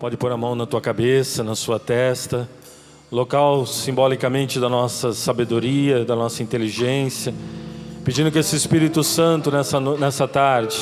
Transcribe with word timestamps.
Pode 0.00 0.16
pôr 0.16 0.32
a 0.32 0.36
mão 0.36 0.54
na 0.54 0.64
tua 0.64 0.80
cabeça, 0.80 1.44
na 1.44 1.54
sua 1.54 1.78
testa, 1.78 2.48
local 3.12 3.66
simbolicamente 3.66 4.58
da 4.58 4.66
nossa 4.66 5.12
sabedoria, 5.12 6.06
da 6.06 6.16
nossa 6.16 6.42
inteligência, 6.42 7.34
pedindo 8.02 8.30
que 8.32 8.38
esse 8.38 8.56
Espírito 8.56 9.04
Santo 9.04 9.50
nessa, 9.50 9.78
nessa 9.78 10.26
tarde 10.26 10.74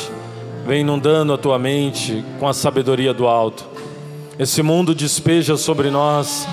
venha 0.64 0.82
inundando 0.82 1.32
a 1.32 1.36
tua 1.36 1.58
mente 1.58 2.24
com 2.38 2.46
a 2.46 2.54
sabedoria 2.54 3.12
do 3.12 3.26
alto. 3.26 3.64
Esse 4.38 4.62
mundo 4.62 4.94
despeja 4.94 5.56
sobre 5.56 5.90
nós 5.90 6.46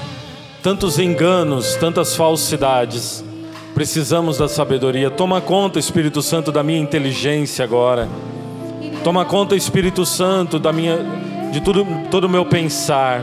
tantos 0.64 0.98
enganos, 0.98 1.76
tantas 1.76 2.16
falsidades. 2.16 3.24
Precisamos 3.76 4.40
da 4.40 4.48
sabedoria. 4.48 5.12
Toma 5.12 5.40
conta, 5.40 5.78
Espírito 5.78 6.20
Santo, 6.24 6.52
da 6.52 6.64
minha 6.64 6.80
inteligência 6.80 7.64
agora. 7.64 8.10
Toma 9.04 9.24
conta, 9.24 9.56
Espírito 9.56 10.04
Santo, 10.04 10.58
da 10.58 10.74
minha, 10.74 10.98
de 11.52 11.62
tudo, 11.62 11.86
todo 12.10 12.26
o 12.26 12.30
meu 12.30 12.46
pensar. 12.46 13.22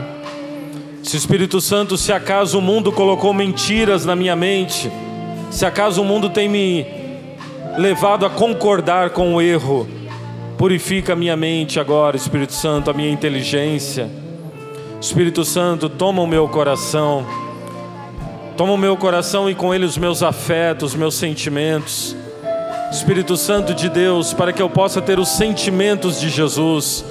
Se 1.03 1.17
Espírito 1.17 1.59
Santo, 1.59 1.97
se 1.97 2.13
acaso 2.13 2.59
o 2.59 2.61
mundo 2.61 2.91
colocou 2.91 3.33
mentiras 3.33 4.05
na 4.05 4.15
minha 4.15 4.35
mente, 4.35 4.91
se 5.51 5.65
acaso 5.65 6.01
o 6.01 6.05
mundo 6.05 6.29
tem 6.29 6.47
me 6.47 6.85
levado 7.77 8.25
a 8.25 8.29
concordar 8.29 9.09
com 9.09 9.35
o 9.35 9.41
erro, 9.41 9.87
purifica 10.57 11.13
a 11.13 11.15
minha 11.15 11.35
mente 11.35 11.79
agora, 11.79 12.15
Espírito 12.15 12.53
Santo, 12.53 12.89
a 12.89 12.93
minha 12.93 13.09
inteligência. 13.09 14.09
Espírito 15.01 15.43
Santo, 15.43 15.89
toma 15.89 16.21
o 16.21 16.27
meu 16.27 16.47
coração, 16.47 17.25
toma 18.55 18.71
o 18.71 18.77
meu 18.77 18.95
coração 18.95 19.49
e 19.49 19.55
com 19.55 19.73
ele 19.73 19.83
os 19.83 19.97
meus 19.97 20.23
afetos, 20.23 20.95
meus 20.95 21.15
sentimentos. 21.15 22.15
Espírito 22.89 23.35
Santo 23.35 23.73
de 23.73 23.89
Deus, 23.89 24.33
para 24.33 24.53
que 24.53 24.61
eu 24.61 24.69
possa 24.69 25.01
ter 25.01 25.19
os 25.19 25.29
sentimentos 25.29 26.19
de 26.19 26.29
Jesus, 26.29 27.03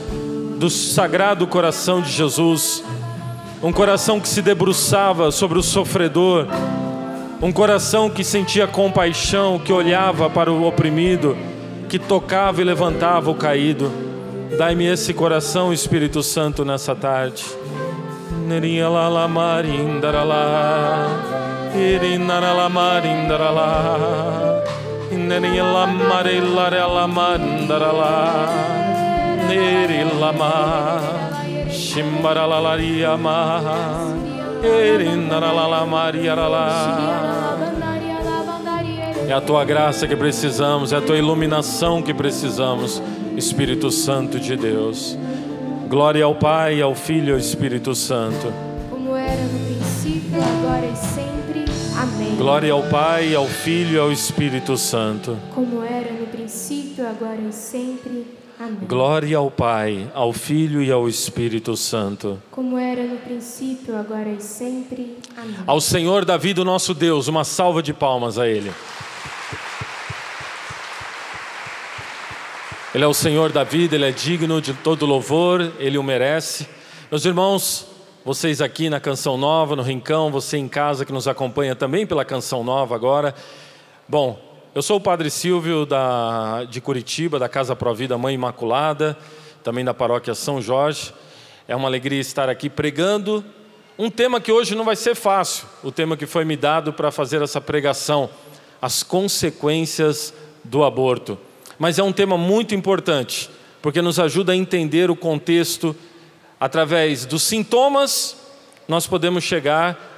do 0.62 0.70
sagrado 0.70 1.44
coração 1.44 2.00
de 2.00 2.12
Jesus, 2.12 2.84
um 3.60 3.72
coração 3.72 4.20
que 4.20 4.28
se 4.28 4.40
debruçava 4.40 5.32
sobre 5.32 5.58
o 5.58 5.62
sofredor, 5.62 6.46
um 7.42 7.50
coração 7.50 8.08
que 8.08 8.22
sentia 8.22 8.68
compaixão, 8.68 9.58
que 9.58 9.72
olhava 9.72 10.30
para 10.30 10.52
o 10.52 10.64
oprimido, 10.64 11.36
que 11.88 11.98
tocava 11.98 12.60
e 12.60 12.64
levantava 12.64 13.28
o 13.28 13.34
caído. 13.34 13.90
Dai-me 14.56 14.86
esse 14.86 15.12
coração, 15.12 15.72
Espírito 15.72 16.22
Santo, 16.22 16.64
nessa 16.64 16.94
tarde. 16.94 17.44
Neri 18.46 18.80
lama 18.82 19.60
re 21.74 22.18
la 29.56 29.86
re 29.86 30.04
lama 30.18 31.02
Shimbara 31.68 32.46
la 32.46 32.58
la 32.60 32.74
ria 32.74 33.16
ma 33.16 33.60
la 34.62 35.66
la 35.66 35.86
maria 35.86 36.34
la 36.34 37.52
É 39.28 39.32
a 39.32 39.40
tua 39.40 39.64
graça 39.64 40.06
que 40.06 40.16
precisamos, 40.16 40.92
é 40.92 40.96
a 40.96 41.00
tua 41.00 41.16
iluminação 41.16 42.02
que 42.02 42.12
precisamos, 42.12 43.00
Espírito 43.36 43.90
Santo 43.90 44.38
de 44.38 44.56
Deus. 44.56 45.16
Glória 45.88 46.24
ao 46.24 46.34
Pai, 46.34 46.82
ao 46.82 46.94
Filho 46.94 47.28
e 47.28 47.32
ao 47.32 47.38
Espírito 47.38 47.94
Santo. 47.94 48.52
Como 48.90 49.16
era 49.16 49.42
no 49.42 49.58
princípio, 49.60 50.38
agora 50.42 50.86
e 50.86 50.96
sempre. 50.96 51.64
Amém. 51.96 52.36
Glória 52.36 52.72
ao 52.72 52.82
Pai, 52.82 53.34
ao 53.34 53.46
Filho 53.46 53.94
e 53.94 53.98
ao 53.98 54.12
Espírito 54.12 54.76
Santo. 54.76 55.38
Como 55.54 55.82
era 55.82 56.12
no 56.12 56.26
princípio, 56.26 57.06
agora 57.08 57.40
e 57.48 57.52
sempre. 57.52 58.41
Amém. 58.62 58.78
Glória 58.86 59.38
ao 59.38 59.50
Pai, 59.50 60.08
ao 60.14 60.32
Filho 60.32 60.80
e 60.84 60.92
ao 60.92 61.08
Espírito 61.08 61.76
Santo. 61.76 62.40
Como 62.48 62.78
era 62.78 63.02
no 63.02 63.16
princípio, 63.16 63.96
agora 63.96 64.28
e 64.28 64.40
sempre. 64.40 65.18
Amém. 65.36 65.56
Ao 65.66 65.80
Senhor 65.80 66.24
Davi, 66.24 66.54
do 66.54 66.64
nosso 66.64 66.94
Deus, 66.94 67.26
uma 67.26 67.42
salva 67.42 67.82
de 67.82 67.92
palmas 67.92 68.38
a 68.38 68.46
Ele. 68.46 68.70
Ele 72.94 73.02
é 73.02 73.06
o 73.06 73.12
Senhor 73.12 73.50
da 73.50 73.64
vida, 73.64 73.96
Ele 73.96 74.04
é 74.04 74.12
digno 74.12 74.62
de 74.62 74.72
todo 74.74 75.06
louvor, 75.06 75.72
Ele 75.80 75.98
o 75.98 76.02
merece. 76.04 76.68
Meus 77.10 77.24
irmãos, 77.24 77.88
vocês 78.24 78.60
aqui 78.60 78.88
na 78.88 79.00
Canção 79.00 79.36
Nova, 79.36 79.74
no 79.74 79.82
Rincão, 79.82 80.30
você 80.30 80.56
em 80.56 80.68
casa 80.68 81.04
que 81.04 81.12
nos 81.12 81.26
acompanha 81.26 81.74
também 81.74 82.06
pela 82.06 82.24
Canção 82.24 82.62
Nova 82.62 82.94
agora. 82.94 83.34
Bom, 84.08 84.51
eu 84.74 84.80
sou 84.80 84.96
o 84.96 85.00
Padre 85.00 85.30
Silvio 85.30 85.84
da, 85.84 86.64
de 86.64 86.80
Curitiba, 86.80 87.38
da 87.38 87.46
Casa 87.46 87.76
Provida 87.76 88.16
Mãe 88.16 88.34
Imaculada, 88.34 89.18
também 89.62 89.84
da 89.84 89.92
Paróquia 89.92 90.34
São 90.34 90.62
Jorge. 90.62 91.12
É 91.68 91.76
uma 91.76 91.88
alegria 91.88 92.18
estar 92.18 92.48
aqui 92.48 92.70
pregando 92.70 93.44
um 93.98 94.08
tema 94.08 94.40
que 94.40 94.50
hoje 94.50 94.74
não 94.74 94.84
vai 94.84 94.96
ser 94.96 95.14
fácil, 95.14 95.66
o 95.82 95.92
tema 95.92 96.16
que 96.16 96.24
foi 96.24 96.46
me 96.46 96.56
dado 96.56 96.90
para 96.90 97.10
fazer 97.10 97.42
essa 97.42 97.60
pregação, 97.60 98.30
as 98.80 99.02
consequências 99.02 100.32
do 100.64 100.82
aborto. 100.82 101.38
Mas 101.78 101.98
é 101.98 102.02
um 102.02 102.12
tema 102.12 102.38
muito 102.38 102.74
importante, 102.74 103.50
porque 103.82 104.00
nos 104.00 104.18
ajuda 104.18 104.52
a 104.52 104.56
entender 104.56 105.10
o 105.10 105.16
contexto 105.16 105.94
através 106.58 107.26
dos 107.26 107.42
sintomas, 107.42 108.38
nós 108.88 109.06
podemos 109.06 109.44
chegar 109.44 110.11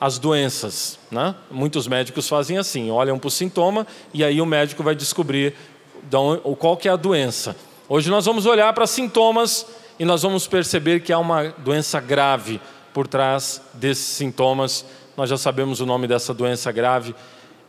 às 0.00 0.18
doenças. 0.18 0.98
Né? 1.10 1.34
Muitos 1.50 1.86
médicos 1.86 2.26
fazem 2.26 2.56
assim, 2.56 2.90
olham 2.90 3.18
para 3.18 3.28
o 3.28 3.30
sintoma 3.30 3.86
e 4.14 4.24
aí 4.24 4.40
o 4.40 4.46
médico 4.46 4.82
vai 4.82 4.94
descobrir 4.94 5.54
qual 6.58 6.76
que 6.76 6.88
é 6.88 6.90
a 6.90 6.96
doença. 6.96 7.54
Hoje 7.88 8.08
nós 8.08 8.24
vamos 8.24 8.46
olhar 8.46 8.72
para 8.72 8.86
sintomas 8.86 9.66
e 9.98 10.04
nós 10.04 10.22
vamos 10.22 10.46
perceber 10.46 11.00
que 11.00 11.12
há 11.12 11.18
uma 11.18 11.48
doença 11.58 12.00
grave 12.00 12.60
por 12.94 13.06
trás 13.06 13.60
desses 13.74 14.06
sintomas. 14.06 14.86
Nós 15.16 15.28
já 15.28 15.36
sabemos 15.36 15.80
o 15.80 15.86
nome 15.86 16.06
dessa 16.06 16.32
doença 16.32 16.72
grave, 16.72 17.14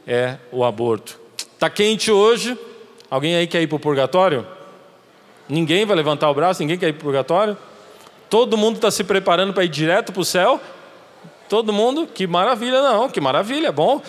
é 0.07 0.37
o 0.51 0.63
aborto. 0.63 1.19
Está 1.53 1.69
quente 1.69 2.09
hoje? 2.11 2.57
Alguém 3.09 3.35
aí 3.35 3.45
quer 3.45 3.61
ir 3.61 3.67
para 3.67 3.75
o 3.75 3.79
purgatório? 3.79 4.47
Ninguém 5.49 5.85
vai 5.85 5.97
levantar 5.97 6.29
o 6.29 6.33
braço? 6.33 6.61
Ninguém 6.61 6.77
quer 6.77 6.87
ir 6.87 6.93
para 6.93 7.01
o 7.01 7.03
purgatório? 7.03 7.57
Todo 8.29 8.55
mundo 8.55 8.77
está 8.77 8.89
se 8.89 9.03
preparando 9.03 9.53
para 9.53 9.65
ir 9.65 9.69
direto 9.69 10.13
para 10.13 10.21
o 10.21 10.25
céu? 10.25 10.61
Todo 11.51 11.73
mundo? 11.73 12.07
Que 12.07 12.25
maravilha, 12.25 12.81
não, 12.81 13.09
que 13.09 13.19
maravilha, 13.19 13.73
bom. 13.73 14.01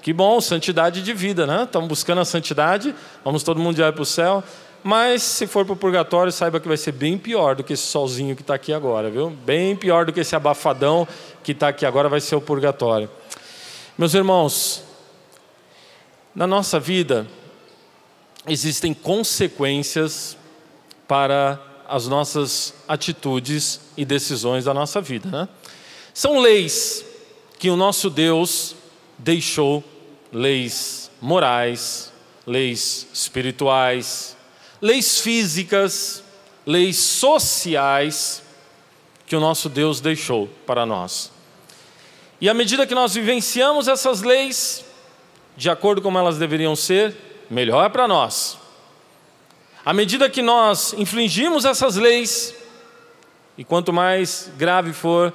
Que 0.00 0.14
bom, 0.14 0.40
santidade 0.40 1.02
de 1.02 1.12
vida, 1.12 1.46
né? 1.46 1.64
Estamos 1.64 1.90
buscando 1.90 2.22
a 2.22 2.24
santidade, 2.24 2.94
vamos 3.22 3.42
todo 3.42 3.60
mundo 3.60 3.76
direto 3.76 3.96
para 3.96 4.02
o 4.02 4.06
céu. 4.06 4.42
Mas 4.82 5.20
se 5.22 5.46
for 5.46 5.66
para 5.66 5.74
o 5.74 5.76
purgatório, 5.76 6.32
saiba 6.32 6.58
que 6.58 6.66
vai 6.66 6.78
ser 6.78 6.92
bem 6.92 7.18
pior 7.18 7.54
do 7.54 7.62
que 7.62 7.74
esse 7.74 7.82
solzinho 7.82 8.34
que 8.34 8.40
está 8.40 8.54
aqui 8.54 8.72
agora, 8.72 9.10
viu? 9.10 9.28
Bem 9.28 9.76
pior 9.76 10.06
do 10.06 10.12
que 10.14 10.20
esse 10.20 10.34
abafadão 10.34 11.06
que 11.44 11.52
está 11.52 11.68
aqui 11.68 11.84
agora 11.84 12.08
vai 12.08 12.18
ser 12.18 12.34
o 12.34 12.40
purgatório. 12.40 13.10
Meus 13.98 14.14
irmãos, 14.14 14.82
na 16.34 16.46
nossa 16.46 16.80
vida, 16.80 17.26
existem 18.48 18.94
consequências 18.94 20.34
para 21.06 21.60
as 21.86 22.08
nossas 22.08 22.72
atitudes 22.88 23.82
e 23.98 24.04
decisões 24.06 24.64
da 24.64 24.72
nossa 24.72 24.98
vida. 24.98 25.28
Né? 25.30 25.48
São 26.16 26.38
leis 26.38 27.04
que 27.58 27.68
o 27.68 27.76
nosso 27.76 28.08
Deus 28.08 28.74
deixou, 29.18 29.84
leis 30.32 31.10
morais, 31.20 32.10
leis 32.46 33.06
espirituais, 33.12 34.34
leis 34.80 35.20
físicas, 35.20 36.24
leis 36.66 36.96
sociais 36.96 38.42
que 39.26 39.36
o 39.36 39.40
nosso 39.40 39.68
Deus 39.68 40.00
deixou 40.00 40.48
para 40.66 40.86
nós. 40.86 41.30
E 42.40 42.48
à 42.48 42.54
medida 42.54 42.86
que 42.86 42.94
nós 42.94 43.12
vivenciamos 43.12 43.86
essas 43.86 44.22
leis, 44.22 44.86
de 45.54 45.68
acordo 45.68 46.00
com 46.00 46.18
elas 46.18 46.38
deveriam 46.38 46.74
ser, 46.74 47.14
melhor 47.50 47.84
é 47.84 47.90
para 47.90 48.08
nós. 48.08 48.56
À 49.84 49.92
medida 49.92 50.30
que 50.30 50.40
nós 50.40 50.94
infringimos 50.94 51.66
essas 51.66 51.96
leis, 51.96 52.54
e 53.58 53.62
quanto 53.62 53.92
mais 53.92 54.50
grave 54.56 54.94
for 54.94 55.30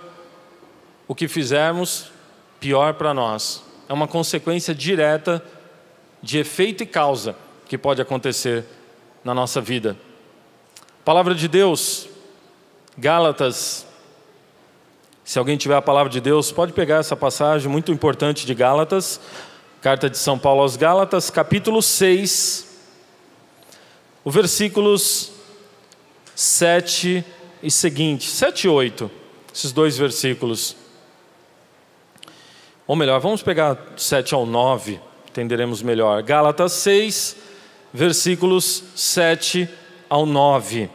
o 1.11 1.15
que 1.15 1.27
fizermos, 1.27 2.09
pior 2.57 2.93
para 2.93 3.13
nós. 3.13 3.61
É 3.89 3.91
uma 3.91 4.07
consequência 4.07 4.73
direta 4.73 5.43
de 6.23 6.37
efeito 6.37 6.83
e 6.83 6.85
causa 6.85 7.35
que 7.67 7.77
pode 7.77 8.01
acontecer 8.01 8.63
na 9.21 9.33
nossa 9.33 9.59
vida. 9.59 9.97
Palavra 11.03 11.35
de 11.35 11.49
Deus, 11.49 12.07
Gálatas. 12.97 13.85
Se 15.25 15.37
alguém 15.37 15.57
tiver 15.57 15.75
a 15.75 15.81
palavra 15.81 16.09
de 16.09 16.21
Deus, 16.21 16.49
pode 16.49 16.71
pegar 16.71 16.99
essa 16.99 17.17
passagem 17.17 17.69
muito 17.69 17.91
importante 17.91 18.45
de 18.45 18.53
Gálatas, 18.53 19.19
Carta 19.81 20.09
de 20.09 20.17
São 20.17 20.39
Paulo 20.39 20.61
aos 20.61 20.77
Gálatas, 20.77 21.29
capítulo 21.29 21.81
6, 21.81 22.73
o 24.23 24.31
versículos 24.31 25.33
7 26.33 27.21
e 27.61 27.69
seguinte, 27.69 28.29
7 28.29 28.63
e 28.63 28.69
8, 28.69 29.11
esses 29.53 29.73
dois 29.73 29.97
versículos. 29.97 30.79
Ou 32.91 32.95
melhor, 32.97 33.21
vamos 33.21 33.41
pegar 33.41 33.77
7 33.95 34.33
ao 34.33 34.45
9, 34.45 34.99
entenderemos 35.29 35.81
melhor. 35.81 36.21
Gálatas 36.23 36.73
6, 36.73 37.37
versículos 37.93 38.83
7 38.93 39.69
ao 40.09 40.25
9. 40.25 40.89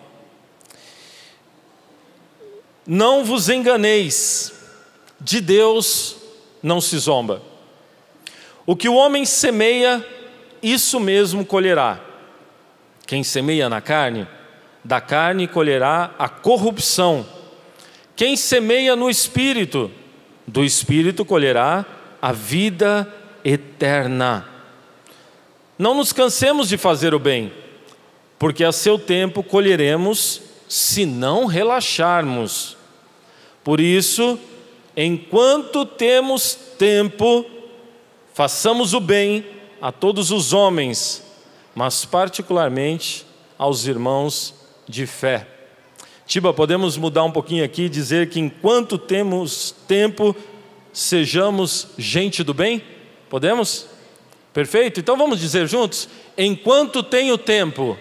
Não 2.87 3.25
vos 3.25 3.49
enganeis, 3.49 4.53
de 5.19 5.41
Deus 5.41 6.19
não 6.63 6.83
se 6.83 6.99
zomba. 6.99 7.41
O 8.67 8.77
que 8.77 8.91
o 8.91 8.95
homem 8.95 9.25
semeia, 9.25 10.07
isso 10.63 11.01
mesmo 11.01 11.47
colherá. 11.47 11.99
Quem 13.07 13.25
semeia 13.25 13.71
na 13.71 13.81
carne, 13.81 14.29
da 14.85 15.01
carne 15.01 15.49
colherá 15.49 16.15
a 16.19 16.29
corrupção. 16.29 17.27
Quem 18.15 18.37
semeia 18.37 18.95
no 18.95 19.09
espírito, 19.09 19.91
do 20.47 20.65
espírito 20.65 21.25
colherá 21.25 21.85
a 22.21 22.33
vida 22.33 23.13
eterna. 23.45 24.47
Não 25.79 25.95
nos 25.95 26.13
cansemos 26.13 26.69
de 26.69 26.77
fazer 26.77 27.15
o 27.15 27.19
bem, 27.19 27.53
porque 28.39 28.65
a 28.65 28.73
seu 28.73 28.99
tempo 28.99 29.43
colheremos 29.43 30.41
se 30.69 31.05
não 31.05 31.47
relaxarmos. 31.47 32.77
Por 33.63 33.81
isso, 33.81 34.39
enquanto 34.97 35.85
temos 35.85 36.55
tempo, 36.79 37.45
façamos 38.33 38.95
o 38.95 39.01
bem 39.01 39.45
a 39.81 39.93
todos 39.93 40.31
os 40.31 40.53
homens, 40.53 41.23
mas 41.75 42.05
particularmente 42.05 43.27
aos 43.59 43.87
irmãos 43.87 44.55
de 44.89 45.07
fé. 45.07 45.56
Tiba, 46.27 46.53
podemos 46.53 46.97
mudar 46.97 47.23
um 47.23 47.31
pouquinho 47.31 47.65
aqui 47.65 47.83
e 47.83 47.89
dizer 47.89 48.29
que 48.29 48.41
enquanto 48.41 48.99
temos 48.99 49.71
tempo, 49.87 50.35
sejamos 50.93 51.87
gente 51.97 52.43
do 52.43 52.53
bem? 52.53 52.83
Podemos? 53.31 53.87
Perfeito? 54.53 54.99
Então 54.99 55.17
vamos 55.17 55.39
dizer 55.39 55.69
juntos: 55.69 56.09
enquanto 56.37 57.01
tenho 57.01 57.39
tempo, 57.39 57.97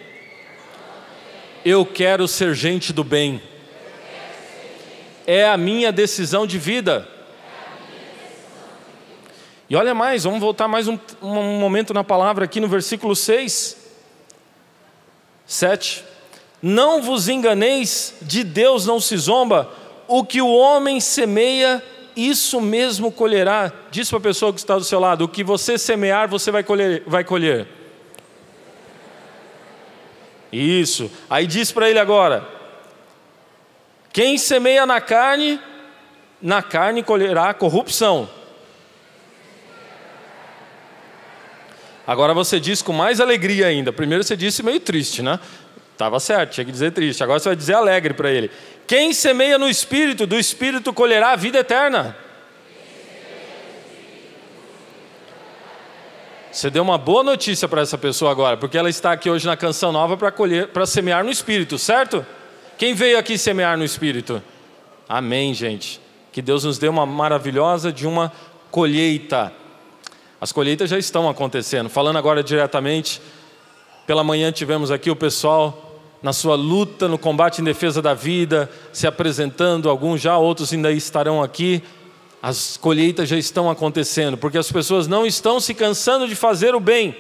eu 1.63 1.85
quero 1.85 2.27
ser 2.27 2.55
gente 2.55 2.91
do 2.91 3.03
bem. 3.03 3.39
É 5.27 5.47
a 5.47 5.55
minha 5.55 5.91
decisão 5.91 6.47
de 6.47 6.57
vida. 6.57 7.07
E 9.69 9.75
olha 9.75 9.93
mais, 9.93 10.23
vamos 10.23 10.39
voltar 10.39 10.67
mais 10.67 10.87
um, 10.87 10.97
um 11.21 11.59
momento 11.59 11.93
na 11.93 12.03
palavra 12.03 12.45
aqui 12.45 12.59
no 12.59 12.67
versículo 12.67 13.15
6, 13.15 13.77
7. 15.45 16.14
Não 16.67 16.99
vos 16.99 17.29
enganeis, 17.29 18.15
de 18.23 18.43
Deus 18.43 18.87
não 18.87 18.99
se 18.99 19.15
zomba, 19.17 19.71
o 20.07 20.25
que 20.25 20.41
o 20.41 20.51
homem 20.51 20.99
semeia, 20.99 21.79
isso 22.15 22.59
mesmo 22.59 23.11
colherá. 23.11 23.71
Diz 23.91 24.09
para 24.09 24.17
a 24.17 24.21
pessoa 24.21 24.51
que 24.51 24.57
está 24.57 24.75
do 24.75 24.83
seu 24.83 24.99
lado: 24.99 25.25
o 25.25 25.27
que 25.27 25.43
você 25.43 25.77
semear, 25.77 26.27
você 26.27 26.49
vai 26.49 26.63
colher. 26.63 27.03
Vai 27.05 27.23
colher. 27.23 27.67
Isso. 30.51 31.11
Aí 31.29 31.45
diz 31.45 31.71
para 31.71 31.87
ele 31.87 31.99
agora: 31.99 32.49
quem 34.11 34.35
semeia 34.35 34.87
na 34.87 34.99
carne, 34.99 35.61
na 36.41 36.63
carne 36.63 37.03
colherá 37.03 37.53
corrupção. 37.53 38.27
Agora 42.07 42.33
você 42.33 42.59
diz 42.59 42.81
com 42.81 42.91
mais 42.91 43.21
alegria 43.21 43.67
ainda. 43.67 43.93
Primeiro 43.93 44.23
você 44.23 44.35
disse 44.35 44.63
meio 44.63 44.79
triste, 44.79 45.21
né? 45.21 45.39
Estava 45.95 46.19
certo, 46.19 46.51
tinha 46.51 46.65
que 46.65 46.73
dizer 46.73 46.91
triste. 46.91 47.23
Agora 47.23 47.39
você 47.39 47.47
vai 47.47 47.55
dizer 47.55 47.73
alegre 47.73 48.13
para 48.13 48.29
ele. 48.29 48.51
Quem 48.85 49.13
semeia 49.13 49.57
no 49.57 49.69
espírito, 49.69 50.27
do 50.27 50.37
espírito 50.37 50.91
colherá 50.91 51.31
a 51.31 51.35
vida 51.37 51.59
eterna. 51.59 52.17
Você 56.51 56.69
deu 56.69 56.83
uma 56.83 56.97
boa 56.97 57.23
notícia 57.23 57.65
para 57.69 57.81
essa 57.81 57.97
pessoa 57.97 58.29
agora, 58.29 58.57
porque 58.57 58.77
ela 58.77 58.89
está 58.89 59.13
aqui 59.13 59.29
hoje 59.29 59.45
na 59.45 59.55
canção 59.55 59.93
nova 59.93 60.17
para 60.17 60.31
colher, 60.31 60.67
para 60.67 60.85
semear 60.85 61.23
no 61.23 61.31
espírito, 61.31 61.77
certo? 61.77 62.25
Quem 62.77 62.93
veio 62.93 63.17
aqui 63.17 63.37
semear 63.37 63.77
no 63.77 63.85
espírito? 63.85 64.43
Amém, 65.07 65.53
gente. 65.53 66.01
Que 66.33 66.41
Deus 66.41 66.65
nos 66.65 66.77
dê 66.77 66.89
uma 66.89 67.05
maravilhosa 67.05 67.89
de 67.89 68.05
uma 68.05 68.33
colheita. 68.69 69.53
As 70.41 70.51
colheitas 70.51 70.89
já 70.89 70.97
estão 70.97 71.29
acontecendo. 71.29 71.89
Falando 71.89 72.17
agora 72.17 72.43
diretamente, 72.43 73.21
pela 74.05 74.23
manhã 74.23 74.51
tivemos 74.51 74.91
aqui 74.91 75.09
o 75.09 75.15
pessoal 75.15 75.84
na 76.25 76.33
sua 76.33 76.55
luta, 76.55 77.07
no 77.07 77.19
combate 77.19 77.61
em 77.61 77.63
defesa 77.63 78.01
da 78.01 78.15
vida, 78.15 78.67
se 78.91 79.05
apresentando, 79.05 79.87
alguns 79.87 80.19
já, 80.19 80.35
outros 80.35 80.73
ainda 80.73 80.91
estarão 80.91 81.43
aqui. 81.43 81.83
As 82.41 82.77
colheitas 82.77 83.29
já 83.29 83.37
estão 83.37 83.69
acontecendo, 83.69 84.35
porque 84.35 84.57
as 84.57 84.71
pessoas 84.71 85.05
não 85.05 85.23
estão 85.23 85.59
se 85.59 85.75
cansando 85.75 86.27
de 86.27 86.33
fazer 86.33 86.73
o 86.73 86.79
bem. 86.79 87.15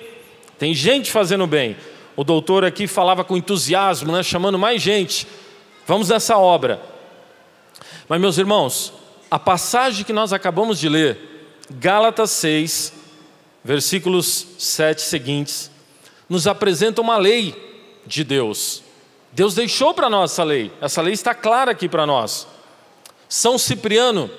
Tem 0.57 0.73
gente 0.73 1.11
fazendo 1.11 1.43
o 1.43 1.47
bem. 1.47 1.77
O 2.15 2.23
doutor 2.23 2.65
aqui 2.65 2.87
falava 2.87 3.23
com 3.23 3.37
entusiasmo, 3.37 4.11
né, 4.11 4.23
chamando 4.23 4.57
mais 4.57 4.81
gente. 4.81 5.27
Vamos 5.85 6.09
nessa 6.09 6.39
obra. 6.39 6.81
Mas, 8.09 8.19
meus 8.19 8.39
irmãos, 8.39 8.91
a 9.29 9.37
passagem 9.37 10.03
que 10.03 10.13
nós 10.13 10.33
acabamos 10.33 10.79
de 10.79 10.89
ler, 10.89 11.19
Gálatas 11.69 12.31
6, 12.31 12.91
versículos 13.63 14.47
7 14.57 14.99
seguintes, 15.03 15.69
nos 16.27 16.47
apresenta 16.47 17.01
uma 17.01 17.17
lei 17.17 17.53
de 18.07 18.23
Deus. 18.23 18.83
Deus 19.35 19.53
deixou 19.53 19.93
para 19.93 20.09
nós 20.09 20.31
essa 20.31 20.45
lei, 20.45 20.71
essa 20.79 21.01
lei 21.01 21.13
está 21.13 21.35
clara 21.35 21.71
aqui 21.71 21.89
para 21.89 22.05
nós. 22.05 22.47
São 23.27 23.57
Cipriano, 23.57 24.31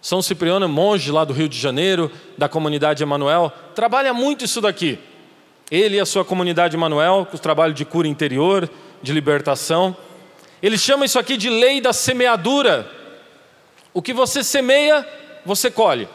São 0.00 0.20
Cipriano, 0.20 0.68
monge 0.68 1.12
lá 1.12 1.24
do 1.24 1.32
Rio 1.32 1.48
de 1.48 1.56
Janeiro, 1.56 2.10
da 2.36 2.48
comunidade 2.48 3.00
Emanuel, 3.00 3.52
trabalha 3.76 4.12
muito 4.12 4.44
isso 4.44 4.60
daqui. 4.60 4.98
Ele 5.70 5.98
e 5.98 6.00
a 6.00 6.04
sua 6.04 6.24
comunidade 6.24 6.74
Emanuel, 6.74 7.28
com 7.30 7.36
o 7.36 7.40
trabalho 7.40 7.72
de 7.72 7.84
cura 7.84 8.08
interior, 8.08 8.68
de 9.00 9.12
libertação. 9.12 9.96
Ele 10.60 10.76
chama 10.76 11.04
isso 11.04 11.18
aqui 11.18 11.36
de 11.36 11.48
lei 11.48 11.80
da 11.80 11.92
semeadura. 11.92 12.90
O 13.94 14.02
que 14.02 14.12
você 14.12 14.42
semeia, 14.42 15.08
você 15.46 15.70
colhe. 15.70 16.08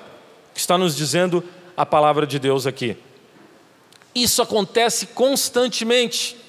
Está 0.54 0.78
nos 0.78 0.94
dizendo 0.94 1.42
a 1.78 1.86
palavra 1.86 2.28
de 2.28 2.38
Deus 2.38 2.68
aqui. 2.68 2.98
Isso 4.14 4.42
acontece 4.42 5.08
constantemente. 5.08 6.47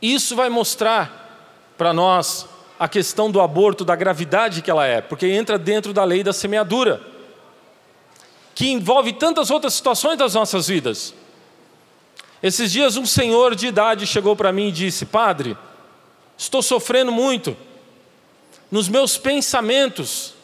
Isso 0.00 0.36
vai 0.36 0.48
mostrar 0.48 1.72
para 1.76 1.92
nós 1.92 2.46
a 2.78 2.88
questão 2.88 3.30
do 3.30 3.40
aborto, 3.40 3.84
da 3.84 3.96
gravidade 3.96 4.62
que 4.62 4.70
ela 4.70 4.86
é, 4.86 5.00
porque 5.00 5.26
entra 5.26 5.58
dentro 5.58 5.92
da 5.92 6.04
lei 6.04 6.22
da 6.22 6.32
semeadura, 6.32 7.00
que 8.54 8.68
envolve 8.68 9.12
tantas 9.12 9.50
outras 9.50 9.74
situações 9.74 10.16
das 10.16 10.34
nossas 10.34 10.68
vidas. 10.68 11.14
Esses 12.42 12.70
dias, 12.70 12.96
um 12.96 13.06
senhor 13.06 13.54
de 13.56 13.66
idade 13.66 14.06
chegou 14.06 14.36
para 14.36 14.52
mim 14.52 14.68
e 14.68 14.72
disse: 14.72 15.06
Padre, 15.06 15.56
estou 16.36 16.62
sofrendo 16.62 17.10
muito 17.10 17.56
nos 18.70 18.88
meus 18.88 19.16
pensamentos, 19.16 20.34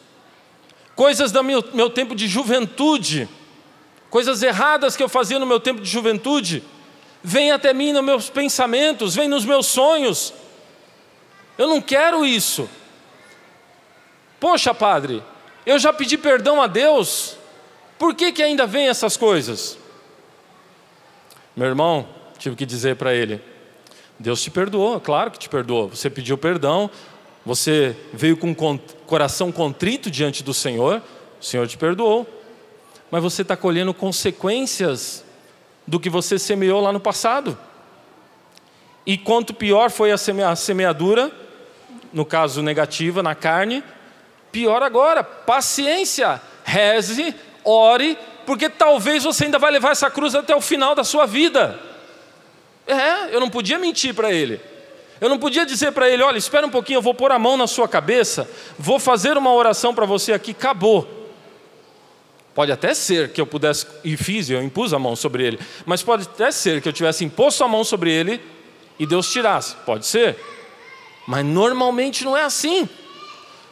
coisas 0.95 1.31
do 1.31 1.43
meu, 1.43 1.89
tempo 1.89 2.15
de 2.15 2.27
juventude, 2.27 3.29
coisas 4.09 4.43
erradas 4.43 4.95
que 4.95 5.03
eu 5.03 5.09
fazia 5.09 5.39
no 5.39 5.45
meu 5.45 5.59
tempo 5.59 5.81
de 5.81 5.89
juventude, 5.89 6.63
vem 7.25 7.51
até 7.51 7.73
mim 7.73 7.91
nos 7.91 8.03
meus 8.03 8.29
pensamentos, 8.29 9.15
vem 9.15 9.27
nos 9.27 9.43
meus 9.45 9.65
sonhos. 9.65 10.31
Eu 11.57 11.67
não 11.67 11.81
quero 11.81 12.23
isso. 12.23 12.69
Poxa, 14.39 14.75
padre, 14.75 15.23
eu 15.65 15.79
já 15.79 15.91
pedi 15.91 16.19
perdão 16.19 16.61
a 16.61 16.67
Deus, 16.67 17.35
por 17.97 18.13
que, 18.13 18.31
que 18.31 18.43
ainda 18.43 18.67
vem 18.67 18.89
essas 18.89 19.17
coisas? 19.17 19.75
Meu 21.55 21.67
irmão, 21.67 22.07
tive 22.37 22.55
que 22.55 22.65
dizer 22.65 22.95
para 22.95 23.11
ele: 23.11 23.41
Deus 24.19 24.43
te 24.43 24.51
perdoou, 24.51 25.01
claro 25.01 25.31
que 25.31 25.39
te 25.39 25.49
perdoou. 25.49 25.87
Você 25.87 26.11
pediu 26.11 26.37
perdão, 26.37 26.91
você 27.43 27.97
veio 28.13 28.37
com 28.37 28.51
um 28.51 28.77
coração 29.07 29.51
contrito 29.51 30.11
diante 30.11 30.43
do 30.43 30.53
Senhor, 30.53 31.01
o 31.41 31.43
Senhor 31.43 31.67
te 31.67 31.75
perdoou. 31.77 32.27
Mas 33.09 33.23
você 33.23 33.41
está 33.41 33.57
colhendo 33.57 33.95
consequências 33.95 35.24
do 35.87 35.99
que 35.99 36.09
você 36.09 36.39
semeou 36.39 36.81
lá 36.81 36.91
no 36.91 36.99
passado. 36.99 37.57
E 39.05 39.17
quanto 39.17 39.53
pior 39.53 39.91
foi 39.91 40.11
a 40.11 40.55
semeadura, 40.55 41.31
no 42.11 42.25
caso 42.25 42.61
negativa, 42.61 43.21
na 43.21 43.35
carne, 43.35 43.83
pior 44.51 44.81
agora. 44.81 45.23
Paciência, 45.23 46.41
reze, 46.63 47.35
ore, 47.63 48.17
porque 48.45 48.69
talvez 48.69 49.23
você 49.23 49.45
ainda 49.45 49.59
vai 49.59 49.71
levar 49.71 49.91
essa 49.91 50.09
cruz 50.09 50.33
até 50.33 50.55
o 50.55 50.61
final 50.61 50.95
da 50.95 51.03
sua 51.03 51.25
vida. 51.25 51.79
É, 52.87 53.35
eu 53.35 53.39
não 53.39 53.49
podia 53.49 53.77
mentir 53.77 54.13
para 54.13 54.31
ele. 54.31 54.59
Eu 55.19 55.29
não 55.29 55.37
podia 55.37 55.65
dizer 55.65 55.91
para 55.91 56.09
ele: 56.09 56.23
olha, 56.23 56.37
espera 56.37 56.65
um 56.65 56.69
pouquinho, 56.69 56.97
eu 56.97 57.01
vou 57.01 57.13
pôr 57.13 57.31
a 57.31 57.39
mão 57.39 57.57
na 57.57 57.67
sua 57.67 57.87
cabeça, 57.87 58.49
vou 58.77 58.99
fazer 58.99 59.37
uma 59.37 59.53
oração 59.53 59.93
para 59.93 60.05
você 60.05 60.33
aqui, 60.33 60.51
acabou. 60.51 61.24
Pode 62.55 62.71
até 62.71 62.93
ser 62.93 63.33
que 63.33 63.41
eu 63.41 63.45
pudesse, 63.45 63.85
e 64.01 64.15
fiz, 64.15 64.49
eu 64.49 64.63
impus 64.63 64.93
a 64.93 64.97
mão 64.97 65.13
sobre 65.13 65.45
ele, 65.45 65.59
mas 65.85 66.01
pode 66.01 66.23
até 66.23 66.49
ser 66.51 66.81
que 66.81 66.87
eu 66.87 66.93
tivesse 66.93 67.25
imposto 67.25 67.61
a 67.65 67.67
mão 67.67 67.83
sobre 67.83 68.09
ele 68.09 68.41
e 68.97 69.05
Deus 69.05 69.29
tirasse. 69.29 69.75
Pode 69.85 70.07
ser. 70.07 70.37
Mas 71.27 71.43
normalmente 71.43 72.23
não 72.23 72.35
é 72.35 72.43
assim. 72.43 72.87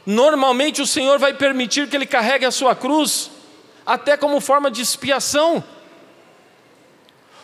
Normalmente 0.05 0.81
o 0.81 0.85
Senhor 0.85 1.17
vai 1.17 1.33
permitir 1.33 1.87
que 1.87 1.95
ele 1.95 2.05
carregue 2.05 2.45
a 2.45 2.51
sua 2.51 2.75
cruz 2.75 3.31
até 3.85 4.17
como 4.17 4.41
forma 4.41 4.69
de 4.69 4.81
expiação. 4.81 5.63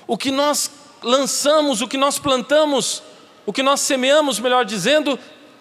O 0.05 0.17
que 0.17 0.31
nós 0.31 0.69
lançamos, 1.01 1.81
o 1.81 1.87
que 1.87 1.97
nós 1.97 2.19
plantamos, 2.19 3.01
o 3.45 3.53
que 3.53 3.63
nós 3.63 3.79
semeamos, 3.79 4.41
melhor 4.41 4.65
dizendo, 4.65 5.17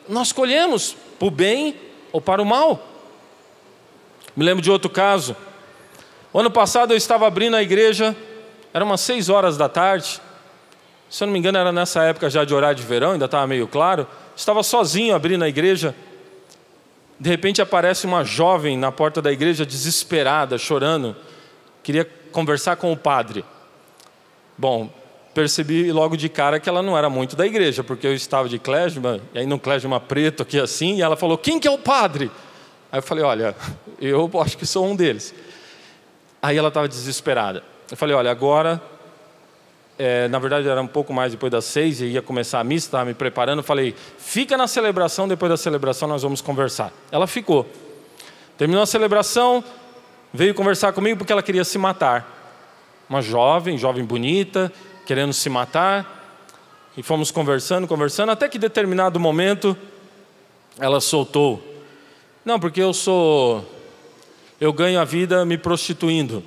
nós 0.08 0.32
colhemos 0.32 0.96
para 1.20 1.28
o 1.28 1.30
bem 1.30 1.76
ou 2.10 2.20
para 2.20 2.42
o 2.42 2.44
mal. 2.44 2.84
Me 4.34 4.44
lembro 4.44 4.60
de 4.60 4.72
outro 4.72 4.90
caso. 4.90 5.36
O 6.32 6.40
ano 6.40 6.50
passado 6.50 6.92
eu 6.92 6.96
estava 6.96 7.26
abrindo 7.26 7.56
a 7.56 7.62
igreja, 7.62 8.14
era 8.72 8.84
umas 8.84 9.00
seis 9.00 9.28
horas 9.28 9.56
da 9.56 9.68
tarde. 9.68 10.20
Se 11.08 11.24
eu 11.24 11.26
não 11.26 11.32
me 11.32 11.38
engano, 11.38 11.56
era 11.56 11.72
nessa 11.72 12.02
época 12.02 12.28
já 12.28 12.44
de 12.44 12.54
horário 12.54 12.76
de 12.76 12.82
verão, 12.82 13.12
ainda 13.12 13.24
estava 13.24 13.46
meio 13.46 13.66
claro. 13.66 14.06
Estava 14.36 14.62
sozinho 14.62 15.14
abrindo 15.14 15.42
a 15.42 15.48
igreja. 15.48 15.94
De 17.18 17.30
repente 17.30 17.62
aparece 17.62 18.06
uma 18.06 18.24
jovem 18.24 18.76
na 18.76 18.92
porta 18.92 19.22
da 19.22 19.32
igreja, 19.32 19.64
desesperada, 19.64 20.58
chorando. 20.58 21.16
Queria 21.82 22.08
conversar 22.30 22.76
com 22.76 22.92
o 22.92 22.96
padre. 22.96 23.44
Bom, 24.56 24.90
percebi 25.32 25.90
logo 25.90 26.16
de 26.16 26.28
cara 26.28 26.60
que 26.60 26.68
ela 26.68 26.82
não 26.82 26.96
era 26.96 27.08
muito 27.08 27.34
da 27.34 27.46
igreja, 27.46 27.82
porque 27.82 28.06
eu 28.06 28.14
estava 28.14 28.48
de 28.48 28.58
clésima, 28.58 29.20
e 29.32 29.38
aí 29.38 29.46
no 29.46 29.58
clésima 29.58 29.98
preto 29.98 30.42
aqui 30.42 30.60
assim, 30.60 30.96
e 30.96 31.02
ela 31.02 31.16
falou: 31.16 31.38
Quem 31.38 31.58
que 31.58 31.66
é 31.66 31.70
o 31.70 31.78
padre? 31.78 32.30
Aí 32.92 32.98
eu 32.98 33.02
falei: 33.02 33.24
Olha, 33.24 33.56
eu 33.98 34.30
acho 34.42 34.58
que 34.58 34.66
sou 34.66 34.86
um 34.86 34.94
deles. 34.94 35.34
Aí 36.40 36.56
ela 36.56 36.68
estava 36.68 36.88
desesperada. 36.88 37.62
Eu 37.90 37.96
falei: 37.96 38.14
Olha, 38.14 38.30
agora 38.30 38.80
é, 39.98 40.28
na 40.28 40.38
verdade 40.38 40.68
era 40.68 40.80
um 40.80 40.86
pouco 40.86 41.12
mais 41.12 41.32
depois 41.32 41.50
das 41.50 41.64
seis, 41.64 42.00
e 42.00 42.06
ia 42.06 42.22
começar 42.22 42.60
a 42.60 42.64
missa, 42.64 42.86
estava 42.86 43.04
me 43.04 43.14
preparando, 43.14 43.62
falei, 43.64 43.94
fica 44.16 44.56
na 44.56 44.68
celebração, 44.68 45.26
depois 45.26 45.50
da 45.50 45.56
celebração 45.56 46.06
nós 46.06 46.22
vamos 46.22 46.40
conversar. 46.40 46.92
Ela 47.10 47.26
ficou. 47.26 47.66
Terminou 48.56 48.82
a 48.82 48.86
celebração, 48.86 49.62
veio 50.32 50.54
conversar 50.54 50.92
comigo 50.92 51.18
porque 51.18 51.32
ela 51.32 51.42
queria 51.42 51.64
se 51.64 51.76
matar. 51.78 52.36
Uma 53.10 53.20
jovem, 53.20 53.76
jovem 53.76 54.04
bonita, 54.04 54.72
querendo 55.04 55.32
se 55.32 55.50
matar. 55.50 56.14
E 56.96 57.02
fomos 57.02 57.30
conversando, 57.30 57.86
conversando, 57.86 58.30
até 58.30 58.48
que 58.48 58.58
determinado 58.58 59.18
momento 59.18 59.76
ela 60.78 61.00
soltou. 61.00 61.62
Não, 62.44 62.58
porque 62.58 62.80
eu 62.80 62.92
sou. 62.92 63.64
Eu 64.60 64.72
ganho 64.72 65.00
a 65.00 65.04
vida 65.04 65.44
me 65.44 65.56
prostituindo. 65.56 66.42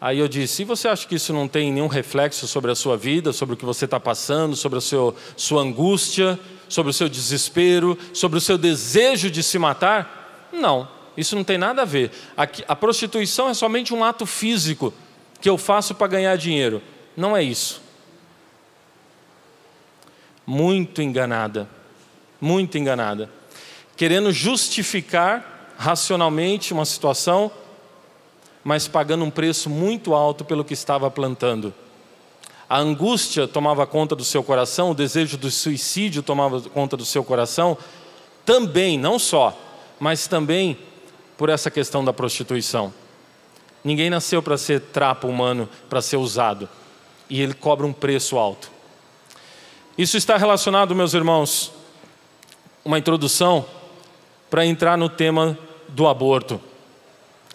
Aí 0.00 0.18
eu 0.18 0.28
disse: 0.28 0.62
e 0.62 0.64
você 0.64 0.88
acha 0.88 1.06
que 1.06 1.14
isso 1.14 1.32
não 1.32 1.48
tem 1.48 1.72
nenhum 1.72 1.86
reflexo 1.86 2.46
sobre 2.46 2.70
a 2.70 2.74
sua 2.74 2.96
vida, 2.96 3.32
sobre 3.32 3.54
o 3.54 3.56
que 3.56 3.64
você 3.64 3.84
está 3.84 3.98
passando, 3.98 4.54
sobre 4.56 4.78
a 4.78 4.80
seu, 4.80 5.14
sua 5.36 5.62
angústia, 5.62 6.38
sobre 6.68 6.90
o 6.90 6.92
seu 6.92 7.08
desespero, 7.08 7.98
sobre 8.12 8.38
o 8.38 8.40
seu 8.40 8.58
desejo 8.58 9.30
de 9.30 9.42
se 9.42 9.58
matar? 9.58 10.48
Não, 10.52 10.88
isso 11.16 11.34
não 11.34 11.44
tem 11.44 11.58
nada 11.58 11.82
a 11.82 11.84
ver. 11.84 12.10
A, 12.36 12.42
a 12.68 12.76
prostituição 12.76 13.48
é 13.48 13.54
somente 13.54 13.92
um 13.92 14.04
ato 14.04 14.24
físico 14.24 14.92
que 15.40 15.48
eu 15.48 15.58
faço 15.58 15.94
para 15.94 16.06
ganhar 16.06 16.36
dinheiro. 16.36 16.82
Não 17.16 17.36
é 17.36 17.42
isso. 17.42 17.82
Muito 20.46 21.02
enganada, 21.02 21.68
muito 22.40 22.78
enganada. 22.78 23.28
Querendo 23.96 24.32
justificar 24.32 25.57
racionalmente 25.78 26.74
uma 26.74 26.84
situação 26.84 27.50
mas 28.68 28.86
pagando 28.86 29.24
um 29.24 29.30
preço 29.30 29.70
muito 29.70 30.14
alto 30.14 30.44
pelo 30.44 30.62
que 30.62 30.74
estava 30.74 31.10
plantando. 31.10 31.72
A 32.68 32.78
angústia 32.78 33.48
tomava 33.48 33.86
conta 33.86 34.14
do 34.14 34.24
seu 34.24 34.44
coração, 34.44 34.90
o 34.90 34.94
desejo 34.94 35.38
do 35.38 35.50
suicídio 35.50 36.22
tomava 36.22 36.60
conta 36.60 36.94
do 36.94 37.04
seu 37.04 37.24
coração, 37.24 37.78
também, 38.44 38.98
não 38.98 39.18
só, 39.18 39.58
mas 39.98 40.26
também 40.26 40.76
por 41.38 41.48
essa 41.48 41.70
questão 41.70 42.04
da 42.04 42.12
prostituição. 42.12 42.92
Ninguém 43.82 44.10
nasceu 44.10 44.42
para 44.42 44.58
ser 44.58 44.80
trapo 44.80 45.28
humano, 45.28 45.66
para 45.88 46.02
ser 46.02 46.18
usado, 46.18 46.68
e 47.30 47.40
ele 47.40 47.54
cobra 47.54 47.86
um 47.86 47.92
preço 47.92 48.36
alto. 48.36 48.70
Isso 49.96 50.18
está 50.18 50.36
relacionado, 50.36 50.94
meus 50.94 51.14
irmãos, 51.14 51.72
uma 52.84 52.98
introdução 52.98 53.64
para 54.50 54.66
entrar 54.66 54.98
no 54.98 55.08
tema 55.08 55.58
do 55.88 56.06
aborto 56.06 56.60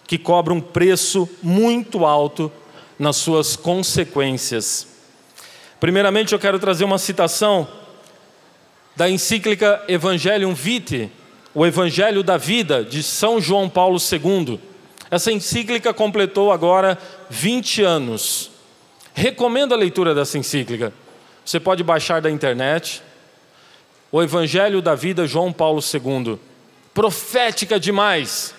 que 0.06 0.18
cobra 0.18 0.52
um 0.52 0.60
preço 0.60 1.28
muito 1.42 2.04
alto 2.04 2.52
nas 2.98 3.16
suas 3.16 3.56
consequências. 3.56 4.86
Primeiramente, 5.80 6.32
eu 6.32 6.38
quero 6.38 6.58
trazer 6.58 6.84
uma 6.84 6.98
citação 6.98 7.66
da 8.94 9.08
encíclica 9.08 9.82
Evangelium 9.88 10.54
Vitae, 10.54 11.10
o 11.52 11.66
Evangelho 11.66 12.22
da 12.22 12.36
Vida, 12.36 12.84
de 12.84 13.02
São 13.02 13.40
João 13.40 13.68
Paulo 13.68 13.98
II. 13.98 14.60
Essa 15.10 15.32
encíclica 15.32 15.92
completou 15.92 16.52
agora 16.52 16.98
20 17.30 17.82
anos. 17.82 18.50
Recomendo 19.14 19.72
a 19.72 19.76
leitura 19.76 20.14
dessa 20.14 20.38
encíclica. 20.38 20.92
Você 21.44 21.60
pode 21.60 21.82
baixar 21.82 22.20
da 22.20 22.30
internet. 22.30 23.02
O 24.10 24.22
Evangelho 24.22 24.80
da 24.80 24.94
Vida, 24.94 25.26
João 25.26 25.52
Paulo 25.52 25.80
II. 25.80 26.38
Profética 26.94 27.78
demais 27.78 28.54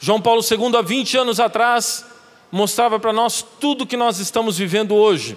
João 0.00 0.20
Paulo 0.20 0.42
II, 0.48 0.76
há 0.76 0.82
20 0.82 1.18
anos 1.18 1.40
atrás, 1.40 2.04
mostrava 2.52 3.00
para 3.00 3.12
nós 3.12 3.44
tudo 3.60 3.86
que 3.86 3.96
nós 3.96 4.18
estamos 4.18 4.56
vivendo 4.56 4.94
hoje. 4.94 5.36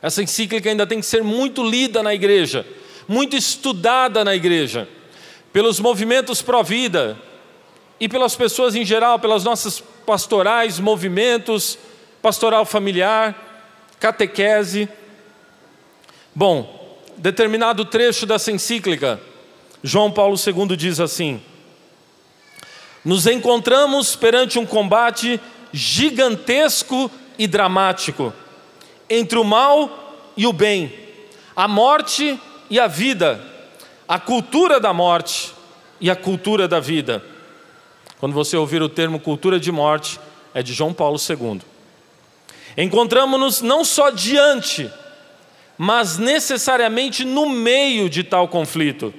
Essa 0.00 0.22
encíclica 0.22 0.68
ainda 0.68 0.86
tem 0.86 0.98
que 0.98 1.06
ser 1.06 1.22
muito 1.22 1.62
lida 1.62 2.02
na 2.02 2.12
igreja, 2.12 2.66
muito 3.06 3.36
estudada 3.36 4.24
na 4.24 4.34
igreja, 4.34 4.88
pelos 5.52 5.78
movimentos 5.78 6.42
pró-vida 6.42 7.16
e 8.00 8.08
pelas 8.08 8.34
pessoas 8.34 8.74
em 8.74 8.84
geral, 8.84 9.20
pelas 9.20 9.44
nossas 9.44 9.80
pastorais, 10.04 10.80
movimentos, 10.80 11.78
pastoral 12.20 12.66
familiar, 12.66 13.80
catequese. 14.00 14.88
Bom, 16.34 16.98
determinado 17.16 17.84
trecho 17.84 18.26
dessa 18.26 18.50
encíclica, 18.50 19.20
João 19.82 20.10
Paulo 20.10 20.36
II 20.36 20.76
diz 20.76 21.00
assim: 21.00 21.40
nos 23.04 23.26
encontramos 23.26 24.14
perante 24.14 24.58
um 24.58 24.66
combate 24.66 25.40
gigantesco 25.72 27.10
e 27.36 27.46
dramático 27.46 28.32
entre 29.10 29.38
o 29.38 29.44
mal 29.44 30.32
e 30.36 30.46
o 30.46 30.52
bem, 30.52 30.92
a 31.56 31.66
morte 31.66 32.38
e 32.70 32.78
a 32.78 32.86
vida, 32.86 33.44
a 34.06 34.18
cultura 34.18 34.78
da 34.78 34.92
morte 34.92 35.52
e 36.00 36.10
a 36.10 36.16
cultura 36.16 36.68
da 36.68 36.78
vida. 36.78 37.24
Quando 38.20 38.32
você 38.32 38.56
ouvir 38.56 38.80
o 38.82 38.88
termo 38.88 39.18
cultura 39.18 39.58
de 39.58 39.72
morte, 39.72 40.20
é 40.54 40.62
de 40.62 40.72
João 40.72 40.94
Paulo 40.94 41.18
II. 41.18 41.60
Encontramos-nos 42.76 43.60
não 43.60 43.84
só 43.84 44.10
diante, 44.10 44.88
mas 45.76 46.18
necessariamente 46.18 47.24
no 47.24 47.48
meio 47.48 48.08
de 48.08 48.22
tal 48.22 48.46
conflito. 48.46 49.12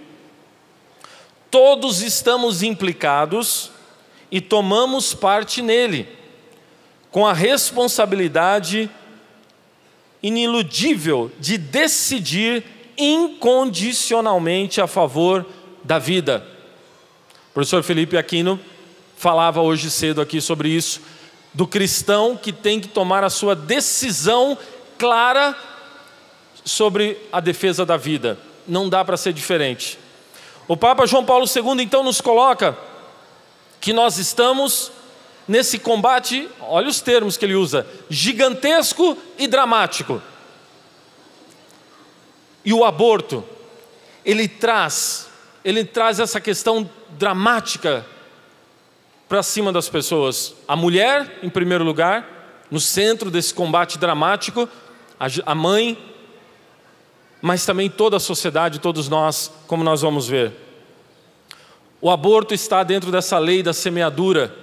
Todos 1.54 2.02
estamos 2.02 2.64
implicados 2.64 3.70
e 4.32 4.42
tomamos 4.42 5.14
parte 5.14 5.62
nele, 5.62 6.10
com 7.12 7.28
a 7.28 7.32
responsabilidade 7.32 8.90
iniludível 10.24 11.32
de 11.40 11.60
decidir 11.60 12.64
incondicionalmente 12.98 14.82
a 14.82 14.88
favor 14.88 15.46
da 15.84 16.00
vida. 16.00 16.44
O 17.52 17.54
professor 17.54 17.84
Felipe 17.84 18.18
Aquino 18.18 18.60
falava 19.16 19.62
hoje 19.62 19.92
cedo 19.92 20.22
aqui 20.22 20.42
sobre 20.42 20.70
isso, 20.70 21.02
do 21.54 21.68
cristão 21.68 22.36
que 22.36 22.52
tem 22.52 22.80
que 22.80 22.88
tomar 22.88 23.24
a 23.24 23.30
sua 23.30 23.56
decisão 23.56 24.58
clara 24.98 25.56
sobre 26.66 27.16
a 27.32 27.40
defesa 27.40 27.86
da 27.86 27.96
vida. 27.96 28.40
Não 28.68 28.90
dá 28.90 29.06
para 29.06 29.18
ser 29.18 29.34
diferente. 29.34 30.00
O 30.68 30.78
Papa 30.78 31.06
João 31.06 31.26
Paulo 31.26 31.46
II 31.46 31.84
então 31.84 32.04
nos 32.04 32.22
coloca 32.22 32.78
que 33.82 33.92
nós 33.92 34.18
estamos 34.18 34.92
nesse 35.48 35.78
combate, 35.78 36.50
olha 36.62 36.88
os 36.88 37.02
termos 37.02 37.36
que 37.36 37.46
ele 37.46 37.56
usa, 37.56 37.86
gigantesco 38.10 39.18
e 39.38 39.48
dramático. 39.48 40.22
E 42.64 42.72
o 42.74 42.86
aborto, 42.86 43.44
ele 44.24 44.48
traz, 44.48 45.28
ele 45.66 45.84
traz 45.84 46.20
essa 46.20 46.40
questão 46.40 46.90
dramática 47.10 48.06
para 49.28 49.44
cima 49.44 49.72
das 49.72 49.90
pessoas. 49.90 50.54
A 50.66 50.76
mulher, 50.76 51.40
em 51.44 51.50
primeiro 51.50 51.84
lugar, 51.84 52.66
no 52.72 52.80
centro 52.80 53.30
desse 53.30 53.54
combate 53.54 53.98
dramático, 53.98 54.70
a 55.46 55.56
mãe, 55.56 55.98
mas 57.46 57.66
também 57.66 57.90
toda 57.90 58.16
a 58.16 58.22
sociedade, 58.22 58.80
todos 58.80 59.10
nós, 59.10 59.52
como 59.68 59.84
nós 59.84 60.00
vamos 60.00 60.30
ver. 60.30 60.54
O 62.00 62.10
aborto 62.10 62.54
está 62.54 62.84
dentro 62.84 63.12
dessa 63.12 63.38
lei 63.38 63.62
da 63.62 63.74
semeadura, 63.74 64.56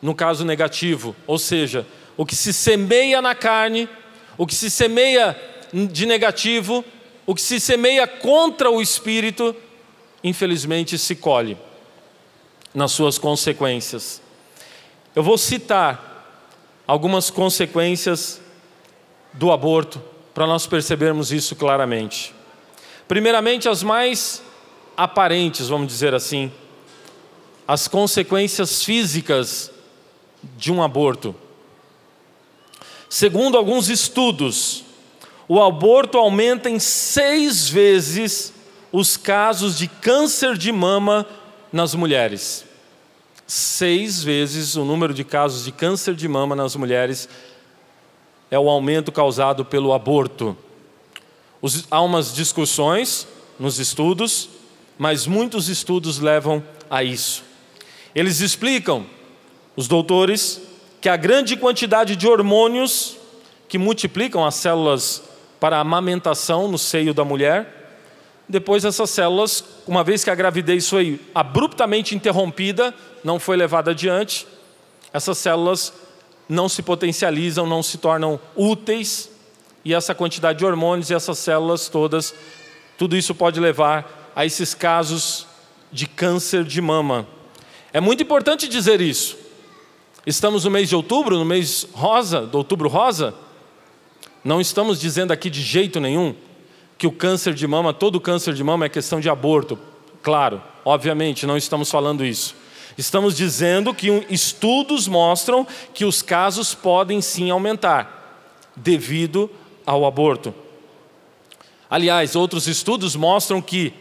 no 0.00 0.14
caso 0.14 0.44
negativo, 0.44 1.16
ou 1.26 1.40
seja, 1.40 1.84
o 2.16 2.24
que 2.24 2.36
se 2.36 2.52
semeia 2.52 3.20
na 3.20 3.34
carne, 3.34 3.88
o 4.38 4.46
que 4.46 4.54
se 4.54 4.70
semeia 4.70 5.36
de 5.72 6.06
negativo, 6.06 6.84
o 7.26 7.34
que 7.34 7.42
se 7.42 7.58
semeia 7.58 8.06
contra 8.06 8.70
o 8.70 8.80
espírito, 8.80 9.52
infelizmente 10.22 10.96
se 10.96 11.16
colhe 11.16 11.58
nas 12.72 12.92
suas 12.92 13.18
consequências. 13.18 14.22
Eu 15.16 15.22
vou 15.24 15.36
citar 15.36 16.46
algumas 16.86 17.28
consequências 17.28 18.40
do 19.32 19.50
aborto 19.50 20.00
para 20.36 20.46
nós 20.46 20.66
percebermos 20.66 21.32
isso 21.32 21.56
claramente. 21.56 22.34
Primeiramente, 23.08 23.70
as 23.70 23.82
mais 23.82 24.42
aparentes, 24.94 25.68
vamos 25.68 25.88
dizer 25.88 26.12
assim, 26.12 26.52
as 27.66 27.88
consequências 27.88 28.84
físicas 28.84 29.70
de 30.58 30.70
um 30.70 30.82
aborto. 30.82 31.34
Segundo 33.08 33.56
alguns 33.56 33.88
estudos, 33.88 34.84
o 35.48 35.58
aborto 35.58 36.18
aumenta 36.18 36.68
em 36.68 36.78
seis 36.78 37.66
vezes 37.66 38.52
os 38.92 39.16
casos 39.16 39.78
de 39.78 39.88
câncer 39.88 40.58
de 40.58 40.70
mama 40.70 41.26
nas 41.72 41.94
mulheres. 41.94 42.66
Seis 43.46 44.22
vezes 44.22 44.76
o 44.76 44.84
número 44.84 45.14
de 45.14 45.24
casos 45.24 45.64
de 45.64 45.72
câncer 45.72 46.14
de 46.14 46.28
mama 46.28 46.54
nas 46.54 46.76
mulheres 46.76 47.26
é 48.50 48.58
o 48.58 48.68
aumento 48.68 49.10
causado 49.10 49.64
pelo 49.64 49.92
aborto. 49.92 50.56
Os, 51.60 51.86
há 51.90 52.00
umas 52.00 52.32
discussões 52.34 53.26
nos 53.58 53.78
estudos, 53.78 54.48
mas 54.98 55.26
muitos 55.26 55.68
estudos 55.68 56.18
levam 56.18 56.62
a 56.88 57.02
isso. 57.02 57.42
Eles 58.14 58.40
explicam, 58.40 59.06
os 59.74 59.88
doutores, 59.88 60.60
que 61.00 61.08
a 61.08 61.16
grande 61.16 61.56
quantidade 61.56 62.16
de 62.16 62.26
hormônios 62.26 63.16
que 63.68 63.78
multiplicam 63.78 64.44
as 64.44 64.54
células 64.54 65.22
para 65.60 65.76
a 65.76 65.80
amamentação 65.80 66.68
no 66.68 66.78
seio 66.78 67.12
da 67.12 67.24
mulher, 67.24 67.76
depois 68.48 68.84
essas 68.84 69.10
células, 69.10 69.64
uma 69.86 70.04
vez 70.04 70.22
que 70.22 70.30
a 70.30 70.34
gravidez 70.34 70.88
foi 70.88 71.20
abruptamente 71.34 72.14
interrompida, 72.14 72.94
não 73.24 73.40
foi 73.40 73.56
levada 73.56 73.90
adiante, 73.90 74.46
essas 75.12 75.36
células 75.38 75.92
não 76.48 76.68
se 76.68 76.82
potencializam, 76.82 77.66
não 77.66 77.82
se 77.82 77.98
tornam 77.98 78.38
úteis, 78.54 79.30
e 79.84 79.94
essa 79.94 80.14
quantidade 80.14 80.58
de 80.58 80.64
hormônios 80.64 81.10
e 81.10 81.14
essas 81.14 81.38
células 81.38 81.88
todas, 81.88 82.34
tudo 82.98 83.16
isso 83.16 83.34
pode 83.34 83.60
levar 83.60 84.32
a 84.34 84.44
esses 84.44 84.74
casos 84.74 85.46
de 85.92 86.06
câncer 86.06 86.64
de 86.64 86.80
mama. 86.80 87.26
É 87.92 88.00
muito 88.00 88.22
importante 88.22 88.68
dizer 88.68 89.00
isso. 89.00 89.38
Estamos 90.26 90.64
no 90.64 90.72
mês 90.72 90.88
de 90.88 90.96
outubro, 90.96 91.38
no 91.38 91.44
mês 91.44 91.86
rosa, 91.92 92.40
do 92.40 92.58
outubro 92.58 92.88
rosa. 92.88 93.32
Não 94.42 94.60
estamos 94.60 95.00
dizendo 95.00 95.32
aqui 95.32 95.48
de 95.48 95.62
jeito 95.62 96.00
nenhum 96.00 96.34
que 96.98 97.06
o 97.06 97.12
câncer 97.12 97.54
de 97.54 97.66
mama, 97.66 97.94
todo 97.94 98.20
câncer 98.20 98.54
de 98.54 98.64
mama 98.64 98.86
é 98.86 98.88
questão 98.88 99.20
de 99.20 99.28
aborto. 99.30 99.78
Claro, 100.20 100.60
obviamente, 100.84 101.46
não 101.46 101.56
estamos 101.56 101.88
falando 101.88 102.24
isso. 102.24 102.56
Estamos 102.96 103.36
dizendo 103.36 103.92
que 103.92 104.26
estudos 104.30 105.06
mostram 105.06 105.66
que 105.92 106.04
os 106.04 106.22
casos 106.22 106.74
podem 106.74 107.20
sim 107.20 107.50
aumentar 107.50 108.42
devido 108.74 109.50
ao 109.84 110.06
aborto. 110.06 110.54
Aliás, 111.90 112.34
outros 112.34 112.66
estudos 112.66 113.14
mostram 113.14 113.60
que, 113.60 113.92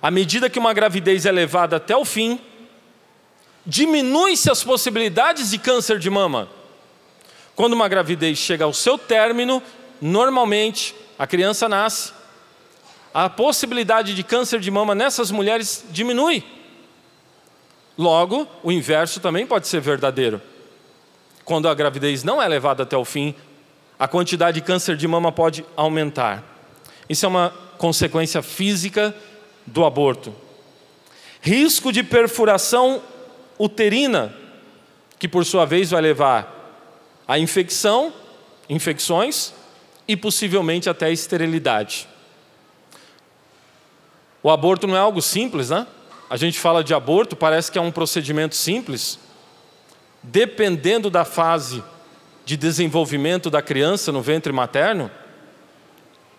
à 0.00 0.10
medida 0.10 0.48
que 0.48 0.58
uma 0.58 0.72
gravidez 0.72 1.26
é 1.26 1.32
levada 1.32 1.76
até 1.76 1.96
o 1.96 2.04
fim, 2.04 2.40
diminui-se 3.66 4.50
as 4.50 4.62
possibilidades 4.62 5.50
de 5.50 5.58
câncer 5.58 5.98
de 5.98 6.08
mama. 6.08 6.48
Quando 7.56 7.72
uma 7.72 7.88
gravidez 7.88 8.38
chega 8.38 8.64
ao 8.64 8.72
seu 8.72 8.96
término, 8.96 9.60
normalmente 10.00 10.94
a 11.18 11.26
criança 11.26 11.68
nasce, 11.68 12.12
a 13.12 13.28
possibilidade 13.28 14.14
de 14.14 14.22
câncer 14.22 14.60
de 14.60 14.70
mama 14.70 14.94
nessas 14.94 15.30
mulheres 15.30 15.84
diminui. 15.90 16.44
Logo, 17.98 18.46
o 18.62 18.70
inverso 18.70 19.18
também 19.18 19.44
pode 19.44 19.66
ser 19.66 19.80
verdadeiro. 19.80 20.40
Quando 21.44 21.68
a 21.68 21.74
gravidez 21.74 22.22
não 22.22 22.40
é 22.40 22.46
levada 22.46 22.84
até 22.84 22.96
o 22.96 23.04
fim, 23.04 23.34
a 23.98 24.06
quantidade 24.06 24.60
de 24.60 24.66
câncer 24.66 24.96
de 24.96 25.08
mama 25.08 25.32
pode 25.32 25.66
aumentar. 25.76 26.44
Isso 27.08 27.26
é 27.26 27.28
uma 27.28 27.52
consequência 27.76 28.40
física 28.40 29.12
do 29.66 29.84
aborto. 29.84 30.32
Risco 31.40 31.90
de 31.90 32.04
perfuração 32.04 33.02
uterina, 33.58 34.32
que 35.18 35.26
por 35.26 35.44
sua 35.44 35.64
vez 35.64 35.90
vai 35.90 36.00
levar 36.00 36.54
a 37.26 37.36
infecção, 37.38 38.12
infecções 38.68 39.52
e 40.06 40.16
possivelmente 40.16 40.88
até 40.88 41.06
a 41.06 41.10
esterilidade. 41.10 42.08
O 44.40 44.50
aborto 44.50 44.86
não 44.86 44.94
é 44.94 45.00
algo 45.00 45.20
simples, 45.20 45.70
né? 45.70 45.84
A 46.30 46.36
gente 46.36 46.58
fala 46.58 46.84
de 46.84 46.92
aborto, 46.92 47.34
parece 47.34 47.72
que 47.72 47.78
é 47.78 47.80
um 47.80 47.90
procedimento 47.90 48.54
simples. 48.54 49.18
Dependendo 50.22 51.08
da 51.08 51.24
fase 51.24 51.82
de 52.44 52.56
desenvolvimento 52.56 53.48
da 53.48 53.62
criança 53.62 54.12
no 54.12 54.20
ventre 54.20 54.52
materno, 54.52 55.10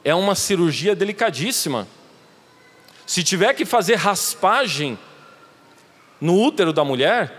é 0.04 0.14
uma 0.14 0.36
cirurgia 0.36 0.96
delicadíssima. 0.96 1.88
Se 3.06 3.24
tiver 3.24 3.54
que 3.54 3.66
fazer 3.66 3.96
raspagem 3.96 4.98
no 6.22 6.40
útero 6.40 6.72
da 6.72 6.84
mulher, 6.84 7.34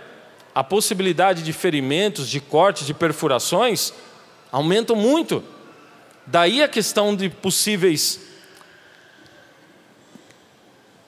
a 0.53 0.65
possibilidade 0.65 1.43
de 1.43 1.53
ferimentos, 1.53 2.29
de 2.29 2.41
cortes, 2.41 2.87
de 2.87 2.95
perfurações 2.95 3.93
aumentam 4.51 4.97
muito. 4.97 5.45
Daí 6.27 6.63
a 6.63 6.69
questão 6.69 7.15
de 7.15 7.29
possíveis 7.29 8.21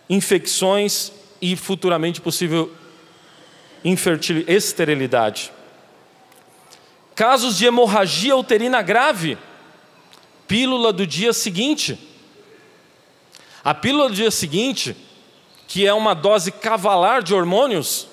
infecções 0.09 1.13
e 1.43 1.57
futuramente 1.57 2.21
possível 2.21 2.73
esterilidade. 4.47 5.53
Casos 7.17 7.59
de 7.59 7.67
hemorragia 7.67 8.37
uterina 8.37 8.81
grave, 8.81 9.37
pílula 10.47 10.93
do 10.93 11.05
dia 11.05 11.33
seguinte. 11.33 11.99
A 13.65 13.75
pílula 13.75 14.09
do 14.09 14.15
dia 14.15 14.31
seguinte, 14.31 14.97
que 15.67 15.85
é 15.85 15.93
uma 15.93 16.15
dose 16.15 16.53
cavalar 16.53 17.23
de 17.23 17.35
hormônios, 17.35 18.07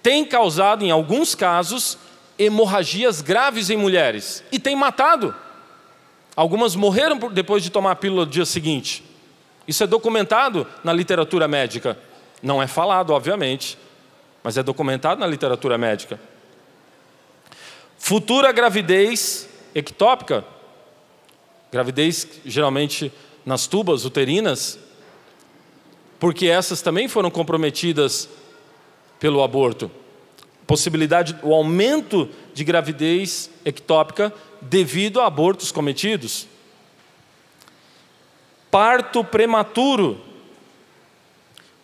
tem 0.00 0.24
causado, 0.24 0.84
em 0.84 0.90
alguns 0.90 1.34
casos, 1.34 1.98
hemorragias 2.38 3.20
graves 3.20 3.70
em 3.70 3.76
mulheres 3.76 4.44
e 4.52 4.58
tem 4.58 4.76
matado. 4.76 5.34
Algumas 6.36 6.76
morreram 6.76 7.18
depois 7.32 7.62
de 7.62 7.70
tomar 7.70 7.92
a 7.92 7.96
pílula 7.96 8.24
do 8.24 8.30
dia 8.30 8.44
seguinte. 8.44 9.13
Isso 9.66 9.82
é 9.82 9.86
documentado 9.86 10.66
na 10.82 10.92
literatura 10.92 11.48
médica. 11.48 11.98
Não 12.42 12.62
é 12.62 12.66
falado, 12.66 13.10
obviamente, 13.10 13.78
mas 14.42 14.58
é 14.58 14.62
documentado 14.62 15.20
na 15.20 15.26
literatura 15.26 15.78
médica. 15.78 16.20
Futura 17.98 18.52
gravidez 18.52 19.48
ectópica, 19.74 20.44
gravidez 21.72 22.28
geralmente 22.44 23.10
nas 23.46 23.66
tubas 23.66 24.04
uterinas, 24.04 24.78
porque 26.20 26.46
essas 26.46 26.82
também 26.82 27.08
foram 27.08 27.30
comprometidas 27.30 28.28
pelo 29.18 29.42
aborto. 29.42 29.90
Possibilidade, 30.66 31.36
o 31.42 31.54
aumento 31.54 32.28
de 32.52 32.64
gravidez 32.64 33.50
ectópica 33.64 34.32
devido 34.60 35.20
a 35.20 35.26
abortos 35.26 35.72
cometidos 35.72 36.46
parto 38.74 39.22
prematuro. 39.22 40.20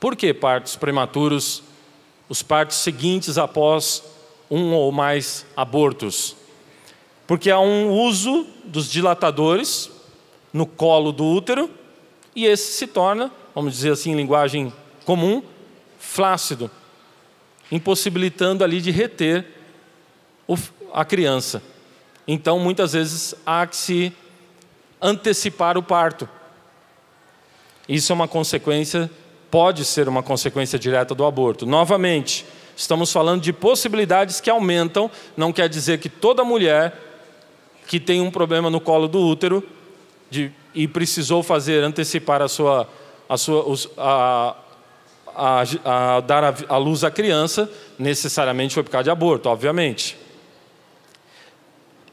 Por 0.01 0.17
que 0.17 0.35
partos 0.35 0.75
prematuros? 0.75 1.63
Os 2.29 2.43
partos 2.43 2.79
seguintes 2.79 3.39
após 3.39 4.03
um 4.51 4.73
ou 4.73 4.91
mais 4.91 5.47
abortos. 5.57 6.35
Porque 7.29 7.49
há 7.49 7.61
um 7.61 7.93
uso 7.93 8.45
dos 8.65 8.91
dilatadores 8.91 9.89
no 10.53 10.67
colo 10.67 11.13
do 11.13 11.25
útero 11.25 11.71
e 12.35 12.45
esse 12.45 12.73
se 12.73 12.89
torna, 12.89 13.31
vamos 13.55 13.75
dizer 13.75 13.93
assim 13.93 14.11
em 14.11 14.17
linguagem 14.17 14.73
comum, 15.05 15.45
flácido, 15.97 16.69
impossibilitando 17.71 18.65
ali 18.65 18.81
de 18.81 18.91
reter 18.91 19.47
a 20.93 21.05
criança. 21.05 21.63
Então, 22.27 22.59
muitas 22.59 22.95
vezes 22.95 23.33
há 23.47 23.65
que 23.65 23.77
se 23.77 24.13
antecipar 25.01 25.79
o 25.79 25.85
parto. 25.85 26.29
Isso 27.91 28.13
é 28.13 28.15
uma 28.15 28.29
consequência, 28.29 29.11
pode 29.51 29.85
ser 29.85 30.09
uma 30.09 30.23
consequência 30.23 30.79
direta 30.79 31.13
do 31.13 31.25
aborto. 31.27 31.67
Novamente, 31.67 32.47
estamos 32.77 33.13
falando 33.13 33.43
de 33.43 33.53
possibilidades 33.53 34.41
que 34.41 34.49
aumentam, 34.49 35.11
não 35.37 35.53
quer 35.53 35.69
dizer 35.69 35.99
que 35.99 36.09
toda 36.09 36.45
mulher 36.45 36.97
que 37.89 37.99
tem 37.99 38.21
um 38.21 38.31
problema 38.31 38.71
no 38.71 38.81
colo 38.81 39.09
do 39.09 39.19
útero 39.19 39.69
de, 40.31 40.53
e 40.73 40.87
precisou 40.87 41.43
fazer, 41.43 41.83
antecipar 41.83 42.41
a 42.41 42.47
sua, 42.47 42.89
a 43.29 43.37
sua, 43.37 43.65
a, 43.99 44.57
a, 45.35 46.17
a 46.17 46.21
dar 46.21 46.55
luz 46.79 47.03
à 47.03 47.11
criança, 47.11 47.69
necessariamente 47.99 48.73
foi 48.73 48.85
por 48.85 48.91
causa 48.91 49.05
de 49.05 49.11
aborto, 49.11 49.49
obviamente. 49.49 50.17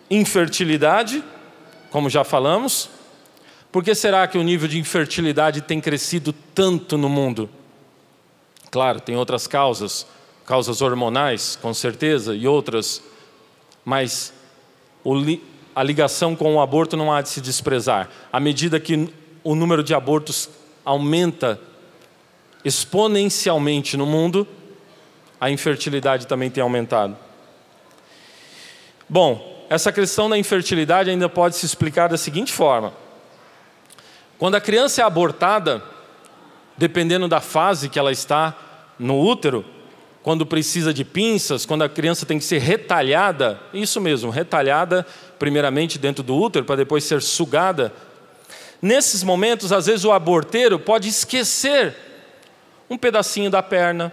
Infertilidade, 0.10 1.24
como 1.92 2.10
já 2.10 2.24
falamos, 2.24 2.97
por 3.71 3.84
que 3.84 3.93
será 3.93 4.27
que 4.27 4.38
o 4.38 4.43
nível 4.43 4.67
de 4.67 4.80
infertilidade 4.80 5.62
tem 5.62 5.82
crescido 5.82 6.34
tanto 6.53 6.97
no 6.97 7.10
mundo? 7.10 7.49
Claro, 8.71 8.99
tem 8.99 9.15
outras 9.15 9.47
causas, 9.47 10.08
causas 10.45 10.82
hormonais, 10.82 11.58
com 11.62 11.73
certeza, 11.73 12.36
e 12.36 12.47
outras, 12.47 13.01
mas 13.84 14.34
a 15.75 15.84
ligação 15.84 16.36
com 16.36 16.56
o 16.56 16.62
aborto 16.62 16.97
não 16.97 17.13
há 17.13 17.21
de 17.21 17.30
se 17.30 17.39
desprezar. 17.39 18.10
À 18.32 18.39
medida 18.39 18.80
que 18.80 19.10
o 19.43 19.56
número 19.56 19.84
de 19.84 19.93
abortos 19.93 20.49
aumenta 20.84 21.60
exponencialmente 22.63 23.95
no 23.95 24.06
mundo, 24.06 24.47
a 25.39 25.49
infertilidade 25.49 26.27
também 26.27 26.49
tem 26.49 26.62
aumentado. 26.62 27.15
Bom, 29.08 29.65
essa 29.69 29.91
questão 29.91 30.30
da 30.30 30.38
infertilidade 30.38 31.10
ainda 31.10 31.30
pode 31.30 31.56
se 31.56 31.65
explicar 31.65 32.10
da 32.10 32.17
seguinte 32.17 32.51
forma: 32.51 32.93
quando 34.38 34.56
a 34.56 34.62
criança 34.62 35.02
é 35.02 35.06
abortada, 35.06 35.84
dependendo 36.78 37.28
da 37.28 37.41
fase 37.41 37.89
que 37.89 37.97
ela 37.97 38.12
está 38.12 38.56
no 39.00 39.19
útero, 39.19 39.65
quando 40.21 40.45
precisa 40.45 40.93
de 40.93 41.06
pinças, 41.06 41.65
quando 41.65 41.84
a 41.84 41.89
criança 41.89 42.26
tem 42.26 42.38
que 42.38 42.43
ser 42.43 42.60
retalhada, 42.60 43.60
isso 43.73 44.02
mesmo, 44.02 44.30
retalhada 44.30 45.06
primeiramente 45.39 45.97
dentro 45.97 46.21
do 46.21 46.36
útero 46.36 46.65
para 46.65 46.76
depois 46.76 47.04
ser 47.04 47.21
sugada. 47.21 47.93
Nesses 48.82 49.23
momentos, 49.23 49.71
às 49.71 49.86
vezes 49.86 50.04
o 50.04 50.12
aborteiro 50.12 50.78
pode 50.78 51.08
esquecer 51.08 51.95
um 52.89 52.97
pedacinho 52.97 53.50
da 53.50 53.63
perna, 53.63 54.12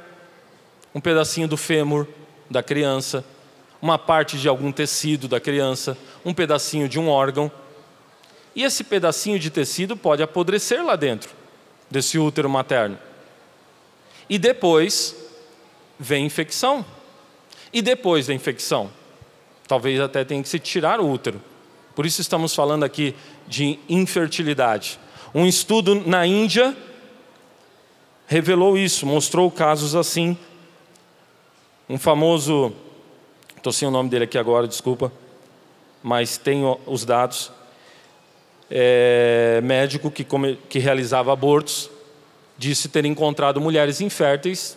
um 0.95 1.01
pedacinho 1.01 1.49
do 1.49 1.57
fêmur 1.57 2.07
da 2.49 2.63
criança, 2.63 3.25
uma 3.83 3.99
parte 3.99 4.39
de 4.39 4.49
algum 4.49 4.73
tecido 4.73 5.29
da 5.29 5.41
criança, 5.41 5.99
um 6.25 6.33
pedacinho 6.33 6.89
de 6.89 6.99
um 6.99 7.09
órgão. 7.09 7.51
E 8.55 8.63
esse 8.63 8.85
pedacinho 8.85 9.39
de 9.39 9.51
tecido 9.51 9.97
pode 9.97 10.23
apodrecer 10.23 10.85
lá 10.85 10.97
dentro 10.97 11.31
desse 11.91 12.19
útero 12.19 12.49
materno. 12.49 12.99
E 14.29 14.39
depois 14.39 15.17
vem 15.99 16.27
infecção. 16.27 16.85
E 17.73 17.83
depois 17.83 18.29
da 18.29 18.35
infecção, 18.35 18.91
talvez 19.67 20.01
até 20.01 20.25
tenha 20.25 20.43
que 20.43 20.49
se 20.49 20.59
tirar 20.59 21.01
o 21.01 21.11
útero. 21.11 21.41
Por 21.95 22.07
isso 22.07 22.21
estamos 22.21 22.55
falando 22.55 22.85
aqui 22.85 23.15
de 23.47 23.79
infertilidade. 23.89 24.99
Um 25.35 25.47
estudo 25.47 25.95
na 25.95 26.27
Índia 26.27 26.77
revelou 28.27 28.79
isso, 28.79 29.07
mostrou 29.07 29.51
casos 29.51 29.95
assim. 29.95 30.37
Um 31.89 31.99
famoso, 31.99 32.73
estou 33.57 33.73
sem 33.73 33.87
o 33.87 33.91
nome 33.91 34.09
dele 34.09 34.25
aqui 34.25 34.39
agora, 34.39 34.67
desculpa, 34.67 35.13
mas 36.03 36.39
tenho 36.39 36.81
os 36.87 37.05
dados. 37.05 37.53
É, 38.77 39.61
médico 39.63 40.11
que, 40.11 40.25
come, 40.25 40.59
que 40.69 40.81
realizava 40.81 41.33
abortos 41.33 41.89
disse 42.59 42.89
ter 42.89 43.05
encontrado 43.05 43.61
mulheres 43.61 44.01
inférteis 44.01 44.77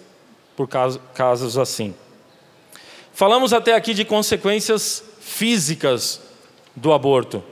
por 0.55 0.67
casos 0.67 1.57
assim. 1.57 1.95
Falamos 3.11 3.53
até 3.53 3.73
aqui 3.73 3.95
de 3.95 4.05
consequências 4.05 5.03
físicas 5.19 6.21
do 6.75 6.93
aborto 6.93 7.43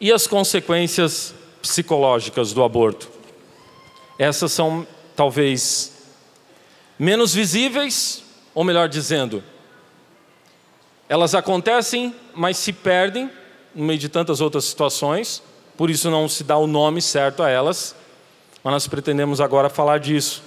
e 0.00 0.12
as 0.12 0.28
consequências 0.28 1.34
psicológicas 1.60 2.52
do 2.52 2.62
aborto. 2.62 3.10
Essas 4.18 4.52
são 4.52 4.86
talvez 5.16 5.92
menos 6.98 7.34
visíveis, 7.34 8.22
ou 8.54 8.62
melhor 8.62 8.88
dizendo, 8.88 9.42
elas 11.08 11.34
acontecem, 11.34 12.14
mas 12.34 12.56
se 12.56 12.72
perdem 12.72 13.30
no 13.76 13.84
meio 13.84 13.98
de 13.98 14.08
tantas 14.08 14.40
outras 14.40 14.64
situações, 14.64 15.42
por 15.76 15.90
isso 15.90 16.10
não 16.10 16.26
se 16.28 16.42
dá 16.42 16.56
o 16.56 16.66
nome 16.66 17.02
certo 17.02 17.42
a 17.42 17.50
elas, 17.50 17.94
mas 18.64 18.72
nós 18.72 18.86
pretendemos 18.88 19.40
agora 19.40 19.68
falar 19.68 19.98
disso. 19.98 20.42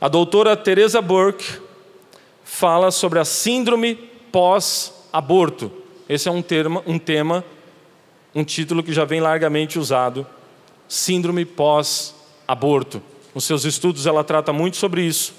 A 0.00 0.08
doutora 0.08 0.56
Teresa 0.56 1.02
Burke 1.02 1.60
fala 2.42 2.90
sobre 2.90 3.18
a 3.18 3.24
síndrome 3.24 3.94
pós-aborto. 4.32 5.70
Esse 6.08 6.28
é 6.28 6.32
um, 6.32 6.42
termo, 6.42 6.82
um 6.86 6.98
tema, 6.98 7.44
um 8.34 8.42
título 8.42 8.82
que 8.82 8.92
já 8.92 9.04
vem 9.04 9.20
largamente 9.20 9.78
usado. 9.78 10.26
Síndrome 10.88 11.44
pós-aborto. 11.44 13.02
Nos 13.34 13.44
seus 13.44 13.64
estudos 13.64 14.06
ela 14.06 14.24
trata 14.24 14.52
muito 14.52 14.76
sobre 14.76 15.02
isso. 15.02 15.34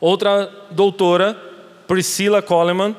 Outra 0.00 0.50
doutora, 0.70 1.34
Priscilla 1.86 2.40
Coleman, 2.42 2.96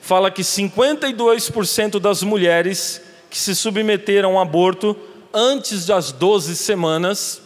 fala 0.00 0.30
que 0.30 0.42
52% 0.42 1.98
das 1.98 2.22
mulheres 2.22 3.00
que 3.30 3.38
se 3.38 3.54
submeteram 3.54 4.36
ao 4.36 4.42
aborto 4.42 4.96
antes 5.32 5.86
das 5.86 6.12
12 6.12 6.56
semanas 6.56 7.42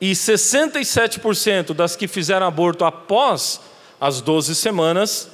e 0.00 0.12
67% 0.12 1.74
das 1.74 1.96
que 1.96 2.08
fizeram 2.08 2.46
aborto 2.46 2.84
após 2.84 3.60
as 4.00 4.20
12 4.20 4.54
semanas 4.54 5.28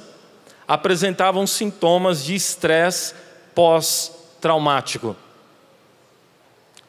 apresentavam 0.67 1.47
sintomas 1.47 2.23
de 2.23 2.35
estresse 2.35 3.13
pós-traumático. 3.55 5.15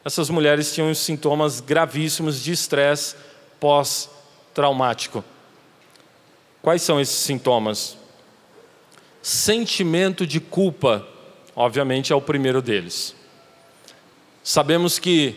Essas 0.03 0.29
mulheres 0.29 0.73
tinham 0.73 0.93
sintomas 0.93 1.61
gravíssimos 1.61 2.41
de 2.41 2.51
estresse 2.51 3.15
pós-traumático. 3.59 5.23
Quais 6.61 6.81
são 6.81 6.99
esses 6.99 7.15
sintomas? 7.15 7.98
Sentimento 9.21 10.25
de 10.25 10.39
culpa, 10.39 11.07
obviamente, 11.55 12.13
é 12.13 12.15
o 12.15 12.21
primeiro 12.21 12.61
deles. 12.61 13.15
Sabemos 14.43 14.99
que 14.99 15.35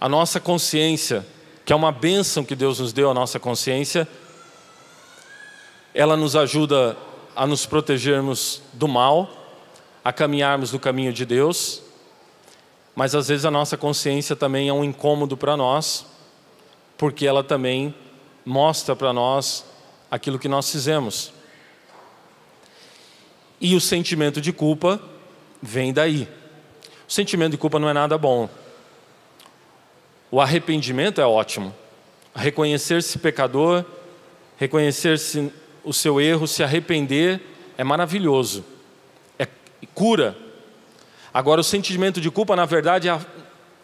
a 0.00 0.08
nossa 0.08 0.40
consciência 0.40 1.26
que 1.68 1.72
é 1.74 1.76
uma 1.76 1.92
bênção 1.92 2.46
que 2.46 2.56
Deus 2.56 2.80
nos 2.80 2.94
deu, 2.94 3.10
a 3.10 3.14
nossa 3.14 3.38
consciência. 3.38 4.08
Ela 5.92 6.16
nos 6.16 6.34
ajuda 6.34 6.96
a 7.36 7.46
nos 7.46 7.66
protegermos 7.66 8.62
do 8.72 8.88
mal, 8.88 9.28
a 10.02 10.10
caminharmos 10.10 10.72
no 10.72 10.78
caminho 10.78 11.12
de 11.12 11.26
Deus, 11.26 11.82
mas 12.96 13.14
às 13.14 13.28
vezes 13.28 13.44
a 13.44 13.50
nossa 13.50 13.76
consciência 13.76 14.34
também 14.34 14.70
é 14.70 14.72
um 14.72 14.82
incômodo 14.82 15.36
para 15.36 15.58
nós, 15.58 16.06
porque 16.96 17.26
ela 17.26 17.44
também 17.44 17.94
mostra 18.46 18.96
para 18.96 19.12
nós 19.12 19.62
aquilo 20.10 20.38
que 20.38 20.48
nós 20.48 20.72
fizemos. 20.72 21.34
E 23.60 23.74
o 23.74 23.80
sentimento 23.80 24.40
de 24.40 24.52
culpa 24.52 25.00
vem 25.60 25.92
daí. 25.92 26.28
O 27.08 27.12
sentimento 27.12 27.52
de 27.52 27.58
culpa 27.58 27.78
não 27.78 27.88
é 27.88 27.92
nada 27.92 28.16
bom. 28.16 28.48
O 30.30 30.40
arrependimento 30.40 31.20
é 31.20 31.26
ótimo. 31.26 31.74
Reconhecer-se 32.34 33.18
pecador, 33.18 33.84
reconhecer-se 34.56 35.52
o 35.82 35.92
seu 35.92 36.20
erro, 36.20 36.46
se 36.46 36.62
arrepender 36.62 37.40
é 37.76 37.82
maravilhoso. 37.82 38.64
É 39.38 39.46
cura. 39.94 40.36
Agora, 41.32 41.60
o 41.60 41.64
sentimento 41.64 42.20
de 42.20 42.30
culpa, 42.30 42.54
na 42.54 42.64
verdade, 42.64 43.08
é, 43.08 43.18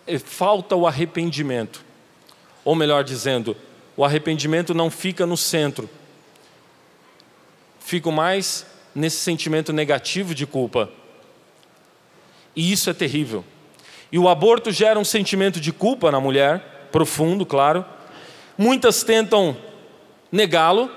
é 0.07 0.19
falta 0.19 0.77
o 0.77 0.87
arrependimento. 0.87 1.85
Ou 2.65 2.75
melhor 2.75 3.05
dizendo, 3.05 3.57
o 3.97 4.05
arrependimento 4.05 4.75
não 4.75 4.91
fica 4.91 5.25
no 5.25 5.37
centro. 5.37 5.89
Fico 7.79 8.11
mais 8.11 8.67
nesse 8.95 9.17
sentimento 9.17 9.73
negativo 9.73 10.35
de 10.35 10.47
culpa. 10.47 10.91
E 12.55 12.73
isso 12.73 12.89
é 12.89 12.95
terrível. 12.95 13.45
E 14.13 14.19
o 14.19 14.29
aborto 14.29 14.71
gera 14.71 14.99
um 14.99 15.05
sentimento 15.05 15.59
de 15.59 15.73
culpa 15.73 16.13
na 16.13 16.21
mulher, 16.21 16.89
profundo, 16.93 17.45
claro. 17.45 17.85
Muitas 18.57 19.03
tentam 19.03 19.57
negá-lo, 20.31 20.89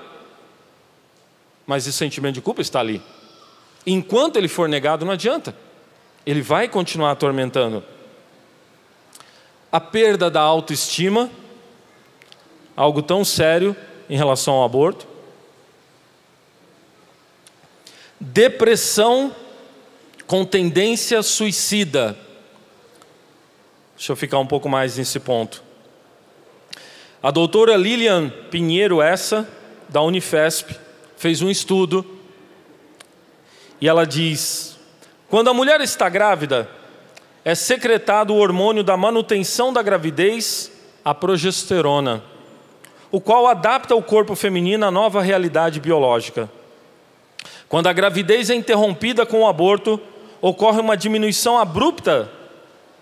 mas 1.66 1.86
esse 1.86 1.96
sentimento 1.96 2.34
de 2.34 2.40
culpa 2.40 2.62
está 2.62 2.78
ali. 2.78 3.02
Enquanto 3.84 4.36
ele 4.36 4.48
for 4.48 4.68
negado, 4.68 5.04
não 5.04 5.12
adianta. 5.12 5.54
Ele 6.24 6.42
vai 6.42 6.68
continuar 6.68 7.10
atormentando. 7.10 7.82
A 9.72 9.80
perda 9.80 10.30
da 10.30 10.40
autoestima, 10.40 11.30
algo 12.76 13.02
tão 13.02 13.24
sério 13.24 13.74
em 14.08 14.16
relação 14.16 14.54
ao 14.54 14.64
aborto. 14.64 15.06
Depressão 18.20 19.34
com 20.26 20.44
tendência 20.44 21.22
suicida 21.22 22.16
Deixa 23.98 24.12
eu 24.12 24.16
ficar 24.16 24.38
um 24.38 24.46
pouco 24.46 24.68
mais 24.68 24.96
nesse 24.96 25.18
ponto. 25.18 25.60
A 27.20 27.32
doutora 27.32 27.76
Lilian 27.76 28.30
Pinheiro, 28.48 29.02
essa, 29.02 29.48
da 29.88 30.00
Unifesp, 30.00 30.72
fez 31.16 31.42
um 31.42 31.50
estudo 31.50 32.06
e 33.80 33.88
ela 33.88 34.06
diz: 34.06 34.78
quando 35.28 35.50
a 35.50 35.52
mulher 35.52 35.80
está 35.80 36.08
grávida, 36.08 36.70
é 37.44 37.56
secretado 37.56 38.32
o 38.32 38.38
hormônio 38.38 38.84
da 38.84 38.96
manutenção 38.96 39.72
da 39.72 39.82
gravidez, 39.82 40.70
a 41.04 41.12
progesterona, 41.12 42.22
o 43.10 43.20
qual 43.20 43.48
adapta 43.48 43.96
o 43.96 44.02
corpo 44.02 44.36
feminino 44.36 44.86
à 44.86 44.92
nova 44.92 45.20
realidade 45.20 45.80
biológica. 45.80 46.48
Quando 47.68 47.86
a 47.86 47.92
gravidez 47.92 48.48
é 48.48 48.54
interrompida 48.54 49.26
com 49.26 49.42
o 49.42 49.46
aborto, 49.46 50.00
ocorre 50.40 50.80
uma 50.80 50.96
diminuição 50.96 51.58
abrupta 51.58 52.32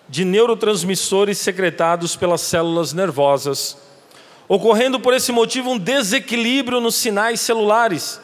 de 0.08 0.24
neurotransmissores 0.24 1.38
secretados 1.38 2.16
pelas 2.16 2.40
células 2.40 2.92
nervosas, 2.92 3.78
ocorrendo 4.48 4.98
por 4.98 5.14
esse 5.14 5.30
motivo 5.30 5.70
um 5.70 5.78
desequilíbrio 5.78 6.80
nos 6.80 6.96
sinais 6.96 7.40
celulares. 7.40 8.20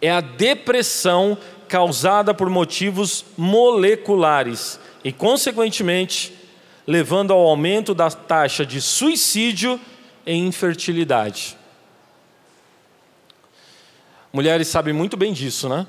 É 0.00 0.10
a 0.10 0.20
depressão 0.20 1.36
causada 1.68 2.32
por 2.32 2.48
motivos 2.48 3.24
moleculares 3.36 4.80
e, 5.04 5.12
consequentemente, 5.12 6.32
levando 6.86 7.32
ao 7.32 7.40
aumento 7.40 7.94
da 7.94 8.10
taxa 8.10 8.64
de 8.64 8.80
suicídio 8.80 9.78
e 10.24 10.34
infertilidade. 10.34 11.57
Mulheres 14.32 14.68
sabem 14.68 14.92
muito 14.92 15.16
bem 15.16 15.32
disso, 15.32 15.68
né? 15.68 15.86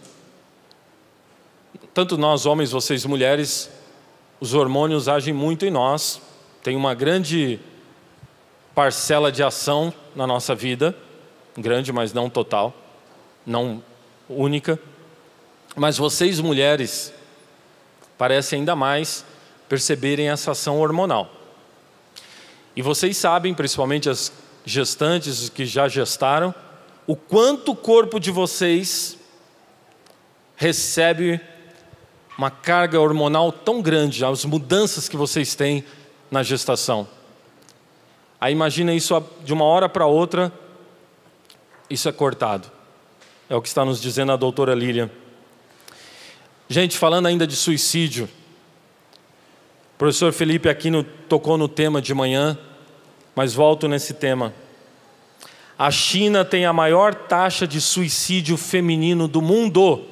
Tanto 1.93 2.17
nós, 2.17 2.45
homens, 2.45 2.71
vocês, 2.71 3.05
mulheres, 3.05 3.69
os 4.39 4.53
hormônios 4.53 5.09
agem 5.09 5.33
muito 5.33 5.65
em 5.65 5.71
nós, 5.71 6.21
tem 6.63 6.75
uma 6.75 6.93
grande 6.93 7.59
parcela 8.73 9.29
de 9.29 9.43
ação 9.43 9.93
na 10.15 10.25
nossa 10.25 10.55
vida, 10.55 10.95
grande, 11.57 11.91
mas 11.91 12.13
não 12.13 12.29
total, 12.29 12.73
não 13.45 13.83
única. 14.29 14.79
Mas 15.75 15.97
vocês, 15.97 16.39
mulheres, 16.39 17.13
parecem 18.17 18.59
ainda 18.59 18.75
mais 18.75 19.25
perceberem 19.67 20.29
essa 20.29 20.51
ação 20.51 20.79
hormonal. 20.79 21.29
E 22.73 22.81
vocês 22.81 23.17
sabem, 23.17 23.53
principalmente 23.53 24.09
as 24.09 24.31
gestantes, 24.63 25.49
que 25.49 25.65
já 25.65 25.89
gestaram, 25.89 26.55
o 27.09 27.15
quanto 27.15 27.71
o 27.71 27.75
corpo 27.75 28.19
de 28.19 28.29
vocês 28.29 29.17
recebe 30.55 31.41
uma 32.37 32.51
carga 32.51 33.01
hormonal 33.01 33.51
tão 33.51 33.81
grande, 33.81 34.23
as 34.23 34.45
mudanças 34.45 35.09
que 35.09 35.17
vocês 35.17 35.55
têm 35.55 35.83
na 36.29 36.43
gestação. 36.43 37.07
Aí 38.39 38.53
imagina 38.53 38.93
isso 38.93 39.19
de 39.43 39.51
uma 39.51 39.65
hora 39.65 39.89
para 39.89 40.05
outra, 40.05 40.53
isso 41.89 42.07
é 42.07 42.11
cortado. 42.11 42.69
É 43.49 43.55
o 43.55 43.61
que 43.63 43.69
está 43.69 43.83
nos 43.83 43.99
dizendo 43.99 44.31
a 44.31 44.35
doutora 44.35 44.75
Lilian. 44.75 45.09
Gente, 46.67 46.95
falando 46.95 47.25
ainda 47.25 47.47
de 47.47 47.55
suicídio, 47.55 48.29
o 49.95 49.97
professor 49.97 50.31
Felipe 50.31 50.69
Aquino 50.69 51.03
tocou 51.27 51.57
no 51.57 51.67
tema 51.67 52.03
de 52.03 52.13
manhã, 52.13 52.55
mas 53.35 53.51
volto 53.51 53.87
nesse 53.87 54.13
tema. 54.13 54.53
A 55.79 55.89
China 55.91 56.43
tem 56.43 56.65
a 56.65 56.73
maior 56.73 57.15
taxa 57.15 57.65
de 57.65 57.79
suicídio 57.79 58.57
feminino 58.57 59.29
do 59.29 59.41
mundo. 59.41 60.05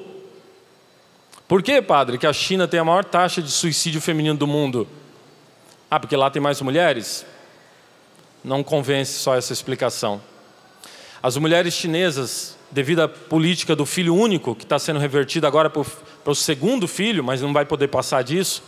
Por 1.46 1.62
que, 1.62 1.82
padre, 1.82 2.16
que 2.16 2.26
a 2.26 2.32
China 2.32 2.66
tem 2.66 2.80
a 2.80 2.84
maior 2.84 3.04
taxa 3.04 3.42
de 3.42 3.50
suicídio 3.50 4.00
feminino 4.00 4.34
do 4.34 4.46
mundo? 4.46 4.88
Ah, 5.90 6.00
porque 6.00 6.16
lá 6.16 6.30
tem 6.30 6.40
mais 6.40 6.62
mulheres? 6.62 7.26
Não 8.42 8.64
convence 8.64 9.18
só 9.18 9.36
essa 9.36 9.52
explicação. 9.52 10.22
As 11.22 11.36
mulheres 11.36 11.74
chinesas, 11.74 12.56
devido 12.70 13.00
à 13.00 13.08
política 13.08 13.76
do 13.76 13.84
filho 13.84 14.14
único, 14.14 14.54
que 14.54 14.64
está 14.64 14.78
sendo 14.78 14.98
revertida 14.98 15.46
agora 15.46 15.68
para 15.68 15.82
o 16.24 16.34
segundo 16.34 16.88
filho, 16.88 17.22
mas 17.22 17.42
não 17.42 17.52
vai 17.52 17.66
poder 17.66 17.88
passar 17.88 18.24
disso. 18.24 18.62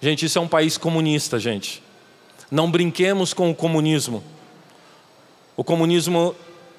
Gente, 0.00 0.24
isso 0.24 0.38
é 0.38 0.40
um 0.40 0.48
país 0.48 0.78
comunista, 0.78 1.38
gente. 1.38 1.82
Não 2.50 2.70
brinquemos 2.70 3.34
com 3.34 3.50
o 3.50 3.54
comunismo. 3.54 4.24
O 5.60 5.62
comunismo 5.62 6.34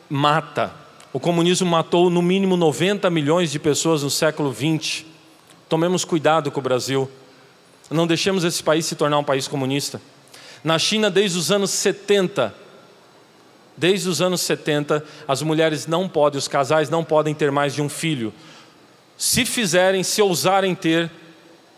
mata. 0.09 0.73
O 1.13 1.19
comunismo 1.19 1.69
matou 1.69 2.09
no 2.09 2.19
mínimo 2.19 2.57
90 2.57 3.11
milhões 3.11 3.51
de 3.51 3.59
pessoas 3.59 4.01
no 4.01 4.09
século 4.09 4.51
20. 4.51 5.05
Tomemos 5.69 6.03
cuidado 6.03 6.49
com 6.49 6.59
o 6.59 6.63
Brasil. 6.63 7.07
Não 7.91 8.07
deixemos 8.07 8.43
esse 8.43 8.63
país 8.63 8.87
se 8.87 8.95
tornar 8.95 9.19
um 9.19 9.23
país 9.23 9.47
comunista. 9.47 10.01
Na 10.63 10.79
China, 10.79 11.11
desde 11.11 11.37
os 11.37 11.51
anos 11.51 11.69
70, 11.69 12.55
desde 13.77 14.09
os 14.09 14.19
anos 14.19 14.41
70, 14.41 15.05
as 15.27 15.43
mulheres 15.43 15.85
não 15.85 16.09
podem, 16.09 16.39
os 16.39 16.47
casais 16.47 16.89
não 16.89 17.03
podem 17.03 17.35
ter 17.35 17.51
mais 17.51 17.75
de 17.75 17.83
um 17.83 17.87
filho. 17.87 18.33
Se 19.15 19.45
fizerem, 19.45 20.01
se 20.01 20.23
ousarem 20.23 20.73
ter, 20.73 21.11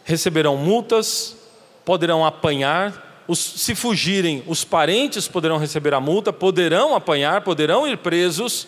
receberão 0.06 0.56
multas, 0.56 1.36
poderão 1.84 2.26
apanhar, 2.26 3.03
os, 3.28 3.40
se 3.40 3.74
fugirem, 3.76 4.44
os 4.48 4.64
parentes 4.64 5.28
poderão 5.28 5.58
receber 5.58 5.94
a 5.94 6.00
multa, 6.00 6.34
poderão 6.34 6.96
apanhar, 6.96 7.42
poderão 7.42 7.88
ir 7.88 7.98
presos. 7.98 8.68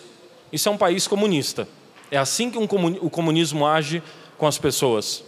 Isso 0.52 0.70
é 0.70 0.72
um 0.72 0.78
país 0.78 1.08
comunista. 1.08 1.68
É 2.10 2.18
assim 2.18 2.50
que 2.50 2.58
um, 2.58 2.64
o 3.02 3.10
comunismo 3.10 3.66
age 3.66 4.02
com 4.38 4.48
as 4.48 4.58
pessoas. 4.58 5.24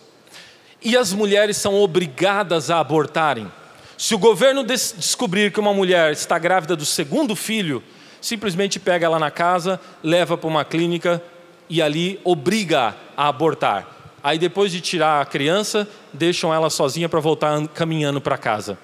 E 0.82 0.96
as 0.96 1.12
mulheres 1.12 1.58
são 1.58 1.76
obrigadas 1.76 2.70
a 2.70 2.80
abortarem. 2.80 3.52
Se 3.98 4.14
o 4.14 4.20
governo 4.20 4.64
des 4.64 4.94
descobrir 4.96 5.52
que 5.52 5.60
uma 5.60 5.74
mulher 5.74 6.12
está 6.12 6.38
grávida 6.38 6.76
do 6.76 6.86
segundo 6.86 7.36
filho, 7.36 7.82
simplesmente 8.22 8.80
pega 8.80 9.08
ela 9.08 9.20
na 9.20 9.32
casa, 9.32 9.80
leva 10.04 10.38
para 10.38 10.48
uma 10.48 10.64
clínica 10.64 11.22
e 11.70 11.82
ali 11.82 12.20
obriga 12.24 12.96
a 13.18 13.28
abortar. 13.28 13.88
Aí 14.24 14.38
depois 14.38 14.72
de 14.72 14.82
tirar 14.82 15.22
a 15.22 15.26
criança, 15.26 15.88
deixam 16.14 16.54
ela 16.54 16.70
sozinha 16.70 17.10
para 17.10 17.20
voltar 17.20 17.68
caminhando 17.70 18.22
para 18.22 18.38
casa. 18.38 18.78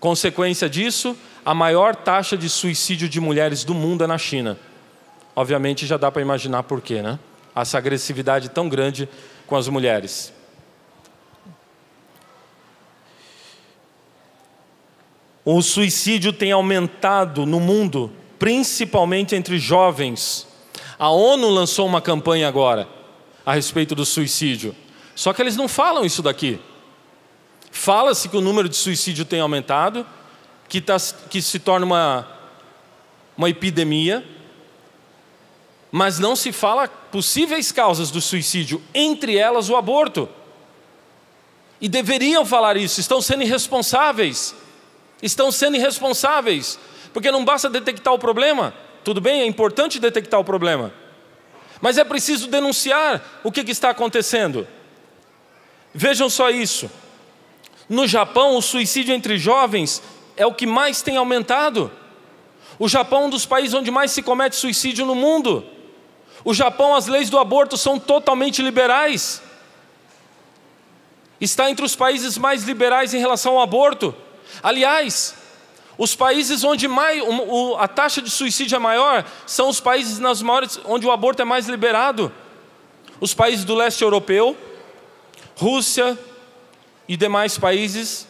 Consequência 0.00 0.68
disso, 0.68 1.16
a 1.44 1.54
maior 1.54 1.96
taxa 1.96 2.36
de 2.36 2.48
suicídio 2.48 3.08
de 3.08 3.20
mulheres 3.20 3.64
do 3.64 3.74
mundo 3.74 4.04
é 4.04 4.06
na 4.06 4.18
China. 4.18 4.58
Obviamente 5.34 5.86
já 5.86 5.96
dá 5.96 6.10
para 6.10 6.22
imaginar 6.22 6.62
por 6.64 6.80
quê, 6.80 7.02
né? 7.02 7.18
Essa 7.54 7.78
agressividade 7.78 8.48
tão 8.48 8.68
grande 8.68 9.08
com 9.46 9.56
as 9.56 9.66
mulheres. 9.68 10.32
O 15.44 15.62
suicídio 15.62 16.32
tem 16.32 16.52
aumentado 16.52 17.46
no 17.46 17.58
mundo, 17.58 18.12
principalmente 18.38 19.34
entre 19.34 19.58
jovens. 19.58 20.46
A 20.98 21.08
ONU 21.08 21.48
lançou 21.48 21.86
uma 21.86 22.02
campanha 22.02 22.46
agora 22.46 22.86
a 23.46 23.54
respeito 23.54 23.94
do 23.94 24.04
suicídio. 24.04 24.76
Só 25.14 25.32
que 25.32 25.40
eles 25.40 25.56
não 25.56 25.66
falam 25.66 26.04
isso 26.04 26.22
daqui. 26.22 26.60
Fala-se 27.70 28.28
que 28.28 28.36
o 28.36 28.40
número 28.40 28.68
de 28.68 28.76
suicídio 28.76 29.24
tem 29.24 29.40
aumentado, 29.40 30.06
que, 30.68 30.80
tá, 30.80 30.96
que 31.30 31.40
se 31.40 31.58
torna 31.58 31.86
uma, 31.86 32.28
uma 33.36 33.50
epidemia, 33.50 34.24
mas 35.90 36.18
não 36.18 36.36
se 36.36 36.52
fala 36.52 36.88
possíveis 36.88 37.72
causas 37.72 38.10
do 38.10 38.20
suicídio, 38.20 38.82
entre 38.94 39.36
elas 39.36 39.70
o 39.70 39.76
aborto. 39.76 40.28
E 41.80 41.88
deveriam 41.88 42.44
falar 42.44 42.76
isso, 42.76 43.00
estão 43.00 43.22
sendo 43.22 43.42
irresponsáveis 43.42 44.54
estão 45.22 45.50
sendo 45.50 45.76
irresponsáveis, 45.76 46.78
porque 47.12 47.30
não 47.30 47.44
basta 47.44 47.68
detectar 47.68 48.12
o 48.12 48.18
problema, 48.18 48.74
tudo 49.04 49.20
bem, 49.20 49.40
é 49.40 49.46
importante 49.46 49.98
detectar 49.98 50.38
o 50.38 50.44
problema, 50.44 50.92
mas 51.80 51.98
é 51.98 52.04
preciso 52.04 52.48
denunciar 52.48 53.40
o 53.42 53.52
que, 53.52 53.64
que 53.64 53.70
está 53.70 53.90
acontecendo. 53.90 54.66
Vejam 55.94 56.28
só 56.28 56.50
isso: 56.50 56.90
no 57.88 58.06
Japão, 58.06 58.56
o 58.56 58.62
suicídio 58.62 59.14
entre 59.14 59.38
jovens 59.38 60.02
é 60.36 60.44
o 60.44 60.52
que 60.52 60.66
mais 60.66 61.00
tem 61.00 61.16
aumentado. 61.16 61.90
O 62.78 62.88
Japão 62.88 63.22
é 63.22 63.26
um 63.26 63.30
dos 63.30 63.46
países 63.46 63.74
onde 63.74 63.90
mais 63.90 64.10
se 64.10 64.22
comete 64.22 64.56
suicídio 64.56 65.06
no 65.06 65.14
mundo. 65.14 65.64
O 66.44 66.52
Japão, 66.52 66.94
as 66.94 67.06
leis 67.06 67.30
do 67.30 67.38
aborto 67.38 67.76
são 67.76 67.98
totalmente 67.98 68.62
liberais. 68.62 69.42
Está 71.40 71.70
entre 71.70 71.84
os 71.84 71.96
países 71.96 72.36
mais 72.36 72.64
liberais 72.64 73.14
em 73.14 73.18
relação 73.18 73.54
ao 73.54 73.62
aborto. 73.62 74.14
Aliás, 74.62 75.34
os 75.96 76.14
países 76.14 76.62
onde 76.64 76.86
mais, 76.86 77.22
a 77.78 77.88
taxa 77.88 78.20
de 78.20 78.30
suicídio 78.30 78.76
é 78.76 78.78
maior 78.78 79.24
são 79.46 79.68
os 79.68 79.80
países 79.80 80.18
nas 80.18 80.42
maiores, 80.42 80.78
onde 80.84 81.06
o 81.06 81.10
aborto 81.10 81.40
é 81.40 81.44
mais 81.44 81.68
liberado. 81.68 82.32
Os 83.20 83.34
países 83.34 83.64
do 83.64 83.74
leste 83.74 84.02
europeu, 84.04 84.56
Rússia 85.56 86.16
e 87.08 87.16
demais 87.16 87.56
países 87.56 88.28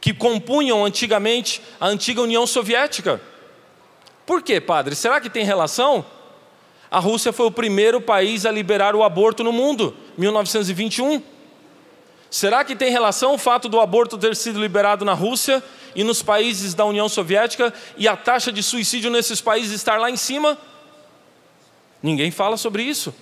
que 0.00 0.12
compunham 0.12 0.84
antigamente 0.84 1.62
a 1.80 1.86
antiga 1.86 2.20
União 2.20 2.46
Soviética. 2.46 3.20
Por 4.26 4.42
quê, 4.42 4.60
padre? 4.60 4.94
Será 4.94 5.20
que 5.20 5.30
tem 5.30 5.44
relação? 5.44 6.04
A 6.90 6.98
Rússia 6.98 7.32
foi 7.32 7.46
o 7.46 7.50
primeiro 7.50 8.00
país 8.00 8.44
a 8.44 8.50
liberar 8.50 8.94
o 8.94 9.02
aborto 9.02 9.42
no 9.42 9.52
mundo, 9.52 9.96
1921. 10.18 11.22
Será 12.30 12.64
que 12.64 12.74
tem 12.74 12.90
relação 12.90 13.34
o 13.34 13.38
fato 13.38 13.68
do 13.68 13.78
aborto 13.78 14.18
ter 14.18 14.34
sido 14.36 14.60
liberado 14.60 15.04
na 15.04 15.12
Rússia 15.12 15.62
e 15.94 16.02
nos 16.02 16.22
países 16.22 16.74
da 16.74 16.84
União 16.84 17.08
Soviética 17.08 17.72
e 17.96 18.08
a 18.08 18.16
taxa 18.16 18.50
de 18.50 18.62
suicídio 18.62 19.10
nesses 19.10 19.40
países 19.40 19.72
estar 19.72 19.98
lá 19.98 20.10
em 20.10 20.16
cima? 20.16 20.58
Ninguém 22.02 22.30
fala 22.30 22.56
sobre 22.56 22.82
isso. 22.82 23.14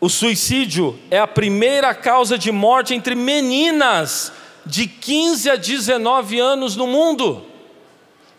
O 0.00 0.08
suicídio 0.08 0.98
é 1.10 1.18
a 1.18 1.26
primeira 1.26 1.94
causa 1.94 2.38
de 2.38 2.52
morte 2.52 2.94
entre 2.94 3.14
meninas 3.14 4.32
de 4.64 4.86
15 4.86 5.50
a 5.50 5.56
19 5.56 6.38
anos 6.38 6.76
no 6.76 6.86
mundo 6.86 7.48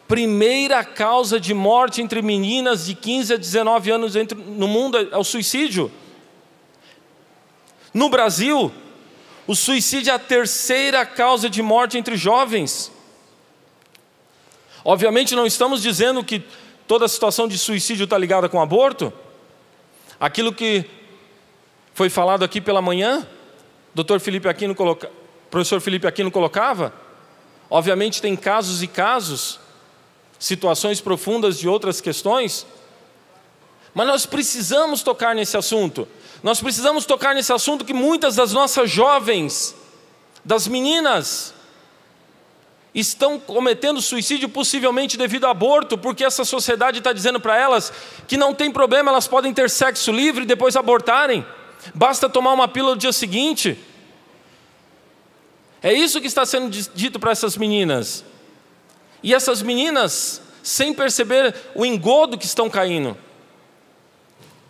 primeira 0.10 0.84
causa 0.84 1.40
de 1.40 1.54
morte 1.54 2.02
entre 2.02 2.20
meninas 2.24 2.88
de 2.88 2.96
15 2.96 3.36
a 3.36 3.38
19 3.38 3.92
anos 3.92 4.16
no 4.48 4.68
mundo 4.68 4.98
é 4.98 5.16
o 5.16 5.24
suicídio. 5.24 5.92
No 7.94 8.10
Brasil, 8.10 8.72
o 9.46 9.56
suicídio 9.56 10.10
é 10.10 10.16
a 10.16 10.18
terceira 10.18 11.06
causa 11.06 11.48
de 11.48 11.62
morte 11.62 11.96
entre 11.96 12.18
jovens. 12.18 12.92
Obviamente, 14.84 15.36
não 15.36 15.46
estamos 15.46 15.80
dizendo 15.80 16.24
que 16.24 16.44
toda 16.88 17.06
a 17.06 17.08
situação 17.08 17.48
de 17.48 17.60
suicídio 17.60 18.06
está 18.06 18.18
ligada 18.18 18.50
com 18.50 18.60
aborto? 18.60 19.14
Aquilo 20.20 20.52
que 20.52 20.90
foi 22.00 22.10
falado 22.10 22.46
aqui 22.46 22.62
pela 22.62 22.82
manhã, 22.82 23.28
Dr. 23.94 24.20
Felipe 24.20 24.48
Aquino 24.48 24.74
coloca, 24.74 25.12
professor 25.52 25.82
Felipe 25.82 26.08
Aquino 26.08 26.32
colocava? 26.32 26.94
Obviamente 27.70 28.22
tem 28.22 28.38
casos 28.38 28.82
e 28.82 28.88
casos, 28.88 29.60
situações 30.40 31.02
profundas 31.02 31.60
de 31.60 31.68
outras 31.68 32.00
questões, 32.00 32.66
mas 33.94 34.08
nós 34.08 34.26
precisamos 34.26 35.04
tocar 35.04 35.36
nesse 35.36 35.58
assunto. 35.58 36.08
Nós 36.42 36.62
precisamos 36.62 37.06
tocar 37.06 37.36
nesse 37.36 37.52
assunto 37.52 37.84
que 37.84 37.92
muitas 37.92 38.38
das 38.38 38.54
nossas 38.54 38.90
jovens, 38.90 39.76
das 40.46 40.70
meninas, 40.70 41.54
estão 42.96 43.38
cometendo 43.38 44.02
suicídio 44.02 44.48
possivelmente 44.48 45.18
devido 45.18 45.48
a 45.48 45.52
aborto, 45.52 45.98
porque 45.98 46.24
essa 46.24 46.46
sociedade 46.46 47.00
está 47.00 47.12
dizendo 47.12 47.42
para 47.42 47.58
elas 47.58 47.92
que 48.26 48.38
não 48.38 48.54
tem 48.54 48.72
problema, 48.72 49.12
elas 49.12 49.28
podem 49.28 49.54
ter 49.54 49.70
sexo 49.70 50.14
livre 50.14 50.44
e 50.44 50.48
depois 50.48 50.78
abortarem, 50.78 51.46
basta 51.94 52.30
tomar 52.30 52.54
uma 52.54 52.68
pílula 52.68 52.96
no 52.96 53.00
dia 53.00 53.14
seguinte. 53.14 53.78
É 55.82 55.94
isso 55.94 56.20
que 56.20 56.28
está 56.28 56.46
sendo 56.46 56.70
dito 56.70 57.20
para 57.20 57.32
essas 57.32 57.56
meninas. 57.56 58.24
E 59.24 59.34
essas 59.34 59.62
meninas, 59.62 60.42
sem 60.64 60.94
perceber 60.94 61.56
o 61.76 61.86
engodo 61.86 62.38
que 62.38 62.46
estão 62.46 62.70
caindo, 62.70 63.18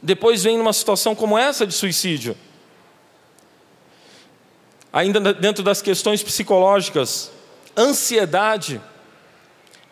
depois 0.01 0.43
vem 0.43 0.57
numa 0.57 0.73
situação 0.73 1.13
como 1.13 1.37
essa 1.37 1.65
de 1.65 1.73
suicídio. 1.73 2.37
Ainda 4.91 5.33
dentro 5.33 5.63
das 5.63 5.81
questões 5.81 6.23
psicológicas, 6.23 7.31
ansiedade, 7.77 8.81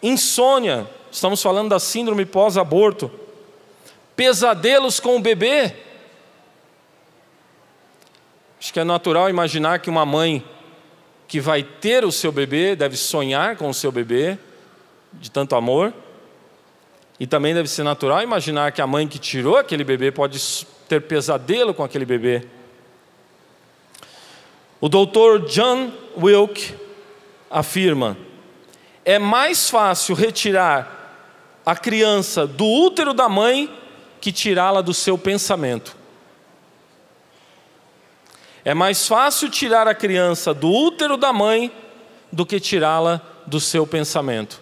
insônia, 0.01 0.89
estamos 1.12 1.41
falando 1.41 1.69
da 1.69 1.80
síndrome 1.80 2.25
pós-aborto, 2.25 3.12
pesadelos 4.15 4.99
com 4.99 5.17
o 5.17 5.19
bebê. 5.19 5.75
Acho 8.67 8.73
que 8.73 8.82
é 8.82 8.84
natural 8.84 9.30
imaginar 9.30 9.80
que 9.80 9.89
uma 9.89 10.06
mãe 10.06 10.43
que 11.25 11.39
vai 11.39 11.63
ter 11.63 12.03
o 12.03 12.12
seu 12.12 12.34
bebê 12.34 12.75
deve 12.75 12.97
sonhar 12.97 13.56
com 13.56 13.69
o 13.69 13.73
seu 13.73 13.93
bebê, 13.93 14.38
de 15.13 15.32
tanto 15.32 15.56
amor. 15.56 15.93
E 17.17 17.25
também 17.25 17.53
deve 17.53 17.69
ser 17.69 17.84
natural 17.84 18.21
imaginar 18.21 18.73
que 18.73 18.82
a 18.82 18.86
mãe 18.86 19.08
que 19.08 19.17
tirou 19.17 19.56
aquele 19.56 19.86
bebê 19.86 20.12
pode 20.12 20.67
ter 20.86 21.01
pesadelo 21.03 21.73
com 21.73 21.82
aquele 21.82 22.03
bebê. 22.03 22.45
O 24.82 24.89
doutor 24.89 25.45
John 25.45 25.89
Wilke 26.21 26.75
afirma: 27.49 28.17
é 29.06 29.17
mais 29.17 29.69
fácil 29.69 30.13
retirar 30.13 31.62
a 31.65 31.73
criança 31.73 32.45
do 32.45 32.65
útero 32.65 33.13
da 33.13 33.30
mãe 33.30 33.73
que 34.19 34.30
tirá-la 34.30 34.82
do 34.82 34.93
seu 34.93 35.17
pensamento. 35.17 35.96
É 38.67 38.73
mais 38.73 39.08
fácil 39.08 39.49
tirar 39.49 39.88
a 39.88 39.95
criança 39.95 40.53
do 40.53 40.69
útero 40.69 41.15
da 41.15 41.32
mãe 41.32 41.71
do 42.30 42.45
que 42.45 42.60
tirá-la 42.60 43.21
do 43.45 43.62
seu 43.62 43.88
pensamento. 43.88 44.62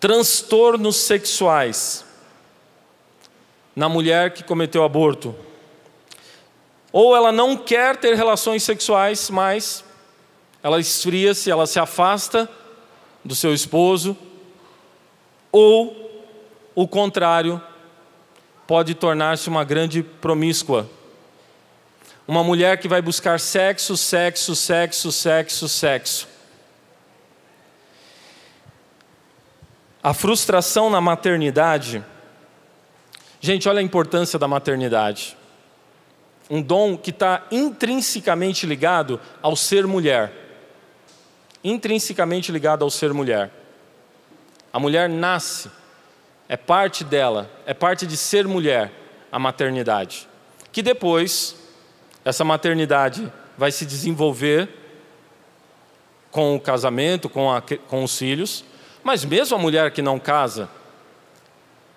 Transtornos 0.00 0.96
sexuais 0.96 2.06
na 3.76 3.86
mulher 3.86 4.32
que 4.32 4.42
cometeu 4.42 4.82
aborto 4.82 5.36
ou 6.90 7.14
ela 7.14 7.30
não 7.30 7.54
quer 7.54 7.98
ter 7.98 8.14
relações 8.14 8.62
sexuais 8.62 9.28
mais, 9.28 9.84
ela 10.62 10.80
esfria-se, 10.80 11.50
ela 11.50 11.66
se 11.66 11.78
afasta 11.78 12.48
do 13.22 13.34
seu 13.34 13.52
esposo, 13.52 14.16
ou 15.52 16.24
o 16.74 16.88
contrário, 16.88 17.60
pode 18.66 18.94
tornar-se 18.94 19.48
uma 19.48 19.64
grande 19.64 20.02
promíscua. 20.02 20.88
Uma 22.26 22.42
mulher 22.42 22.78
que 22.78 22.88
vai 22.88 23.00
buscar 23.00 23.38
sexo, 23.38 23.96
sexo, 23.96 24.56
sexo, 24.56 25.12
sexo, 25.12 25.68
sexo. 25.68 26.28
A 30.02 30.12
frustração 30.12 30.90
na 30.90 31.00
maternidade. 31.00 32.04
Gente, 33.40 33.68
olha 33.68 33.80
a 33.80 33.82
importância 33.82 34.38
da 34.38 34.48
maternidade 34.48 35.36
um 36.48 36.62
dom 36.62 36.96
que 36.96 37.10
está 37.10 37.44
intrinsecamente 37.50 38.66
ligado 38.66 39.20
ao 39.42 39.56
ser 39.56 39.86
mulher. 39.86 40.32
Intrinsecamente 41.62 42.52
ligado 42.52 42.82
ao 42.82 42.90
ser 42.90 43.12
mulher. 43.12 43.50
A 44.72 44.78
mulher 44.78 45.08
nasce, 45.08 45.70
é 46.48 46.56
parte 46.56 47.02
dela, 47.02 47.50
é 47.66 47.74
parte 47.74 48.06
de 48.06 48.16
ser 48.16 48.46
mulher, 48.46 48.92
a 49.30 49.38
maternidade. 49.38 50.28
Que 50.70 50.82
depois, 50.82 51.56
essa 52.24 52.44
maternidade 52.44 53.32
vai 53.58 53.72
se 53.72 53.84
desenvolver 53.84 54.68
com 56.30 56.54
o 56.54 56.60
casamento, 56.60 57.28
com, 57.28 57.50
a, 57.50 57.60
com 57.60 58.04
os 58.04 58.16
filhos, 58.16 58.64
mas 59.02 59.24
mesmo 59.24 59.56
a 59.56 59.60
mulher 59.60 59.90
que 59.90 60.02
não 60.02 60.18
casa 60.18 60.68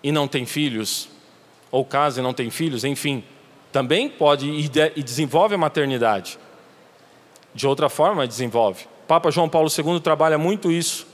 e 0.02 0.12
não 0.12 0.28
tem 0.28 0.46
filhos, 0.46 1.10
ou 1.72 1.84
casa 1.84 2.20
e 2.20 2.24
não 2.24 2.34
tem 2.34 2.50
filhos, 2.50 2.84
enfim, 2.84 3.24
também 3.72 4.10
pode 4.10 4.50
e 4.50 5.04
desenvolve 5.04 5.56
a 5.56 5.58
maternidade. 5.58 6.40
De 7.54 7.68
outra 7.68 7.90
forma, 7.90 8.28
desenvolve. 8.28 8.88
Papa 9.08 9.30
João 9.30 9.50
Paulo 9.50 9.70
II 9.70 10.00
trabalha 10.00 10.38
muito 10.38 10.72
isso 10.72 11.06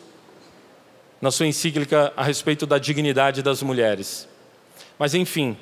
na 1.21 1.31
sua 1.31 1.47
encíclica 1.47 2.13
a 2.15 2.23
respeito 2.23 2.65
da 2.65 2.77
dignidade 2.77 3.41
das 3.41 3.61
mulheres. 3.61 4.27
Mas, 4.97 5.13
enfim, 5.13 5.57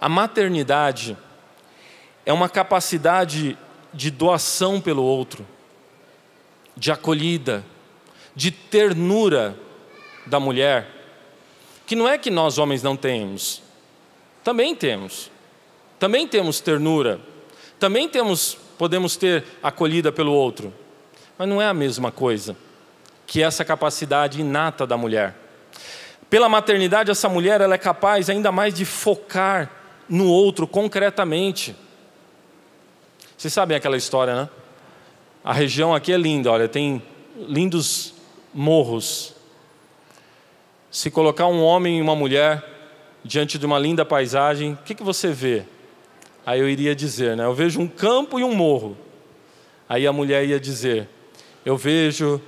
a 0.00 0.08
maternidade 0.08 1.16
é 2.24 2.32
uma 2.32 2.48
capacidade 2.48 3.56
de 3.92 4.10
doação 4.10 4.80
pelo 4.80 5.02
outro, 5.02 5.46
de 6.76 6.90
acolhida, 6.90 7.64
de 8.34 8.50
ternura 8.50 9.58
da 10.26 10.38
mulher, 10.38 10.88
que 11.86 11.96
não 11.96 12.08
é 12.08 12.18
que 12.18 12.30
nós 12.30 12.58
homens 12.58 12.82
não 12.82 12.96
temos, 12.96 13.62
também 14.42 14.74
temos. 14.74 15.30
Também 15.98 16.28
temos 16.28 16.60
ternura, 16.60 17.18
também 17.80 18.06
temos, 18.06 18.58
podemos 18.76 19.16
ter 19.16 19.44
acolhida 19.62 20.12
pelo 20.12 20.32
outro, 20.32 20.70
mas 21.38 21.48
não 21.48 21.60
é 21.60 21.66
a 21.66 21.72
mesma 21.72 22.12
coisa 22.12 22.54
que 23.26 23.42
essa 23.42 23.64
capacidade 23.64 24.40
inata 24.40 24.86
da 24.86 24.96
mulher. 24.96 25.34
Pela 26.30 26.48
maternidade, 26.48 27.10
essa 27.10 27.28
mulher 27.28 27.60
ela 27.60 27.74
é 27.74 27.78
capaz 27.78 28.30
ainda 28.30 28.50
mais 28.50 28.74
de 28.74 28.84
focar 28.84 29.70
no 30.08 30.26
outro 30.26 30.66
concretamente. 30.66 31.74
Vocês 33.36 33.52
sabem 33.52 33.76
aquela 33.76 33.96
história, 33.96 34.34
né? 34.34 34.48
A 35.44 35.52
região 35.52 35.94
aqui 35.94 36.12
é 36.12 36.16
linda, 36.16 36.50
olha, 36.50 36.68
tem 36.68 37.02
lindos 37.36 38.14
morros. 38.52 39.34
Se 40.90 41.10
colocar 41.10 41.46
um 41.46 41.62
homem 41.62 41.98
e 41.98 42.02
uma 42.02 42.16
mulher 42.16 42.64
diante 43.22 43.58
de 43.58 43.66
uma 43.66 43.78
linda 43.78 44.04
paisagem, 44.04 44.72
o 44.72 44.78
que, 44.78 44.94
que 44.94 45.02
você 45.02 45.28
vê? 45.28 45.64
Aí 46.44 46.60
eu 46.60 46.68
iria 46.68 46.94
dizer, 46.94 47.36
né? 47.36 47.44
Eu 47.44 47.54
vejo 47.54 47.80
um 47.80 47.86
campo 47.86 48.40
e 48.40 48.44
um 48.44 48.54
morro. 48.54 48.96
Aí 49.88 50.06
a 50.06 50.12
mulher 50.12 50.44
ia 50.46 50.58
dizer: 50.58 51.08
Eu 51.64 51.76
vejo 51.76 52.40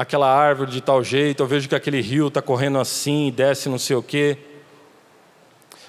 aquela 0.00 0.34
árvore 0.34 0.70
de 0.70 0.80
tal 0.80 1.04
jeito, 1.04 1.42
eu 1.42 1.46
vejo 1.46 1.68
que 1.68 1.74
aquele 1.74 2.00
rio 2.00 2.28
está 2.28 2.40
correndo 2.40 2.78
assim, 2.78 3.30
desce 3.30 3.68
não 3.68 3.78
sei 3.78 3.96
o 3.96 4.02
quê. 4.02 4.38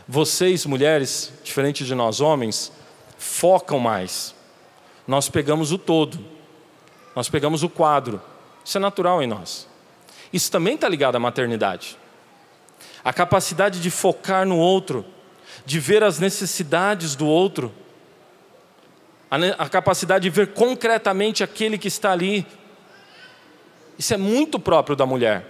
Vocês, 0.06 0.66
mulheres, 0.66 1.32
diferente 1.44 1.86
de 1.86 1.96
nós 1.96 2.20
homens, 2.20 2.74
focam 3.18 3.80
mais. 3.80 4.36
Nós 5.08 5.30
pegamos 5.30 5.72
o 5.72 5.78
todo, 5.78 6.20
nós 7.16 7.30
pegamos 7.30 7.64
o 7.64 7.70
quadro. 7.70 8.22
Isso 8.66 8.78
é 8.78 8.82
natural 8.82 9.24
em 9.24 9.28
nós. 9.28 9.66
Isso 10.34 10.52
também 10.52 10.76
está 10.76 10.90
ligado 10.90 11.16
à 11.16 11.20
maternidade. 11.20 11.98
A 13.04 13.14
capacidade 13.14 13.80
de 13.80 13.90
focar 13.90 14.46
no 14.46 14.58
outro 14.58 15.06
de 15.66 15.80
ver 15.80 16.04
as 16.04 16.20
necessidades 16.20 17.16
do 17.16 17.28
outro, 17.28 17.72
a, 19.58 19.70
capacidade 19.70 20.24
de 20.24 20.30
ver 20.30 20.48
concretamente 20.48 21.44
aquele 21.44 21.78
que 21.78 21.88
está 21.88 22.12
ali. 22.12 22.46
Isso 23.98 24.14
é 24.14 24.18
muito 24.18 24.60
próprio 24.60 24.96
da 24.96 25.06
mulher. 25.06 25.46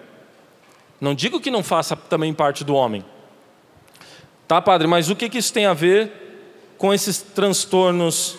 Não 0.99 1.15
digo 1.15 1.39
que 1.39 1.49
não 1.49 1.63
faça 1.63 1.95
também 1.95 2.33
parte 2.33 2.63
do 2.63 2.75
homem. 2.75 3.03
Tá, 4.47 4.61
padre, 4.61 4.85
mas 4.85 5.09
o 5.09 5.15
que, 5.15 5.37
isso 5.37 5.53
tem 5.53 5.65
a 5.65 5.73
ver 5.73 6.11
com 6.77 6.93
esses 6.93 7.21
transtornos, 7.21 8.37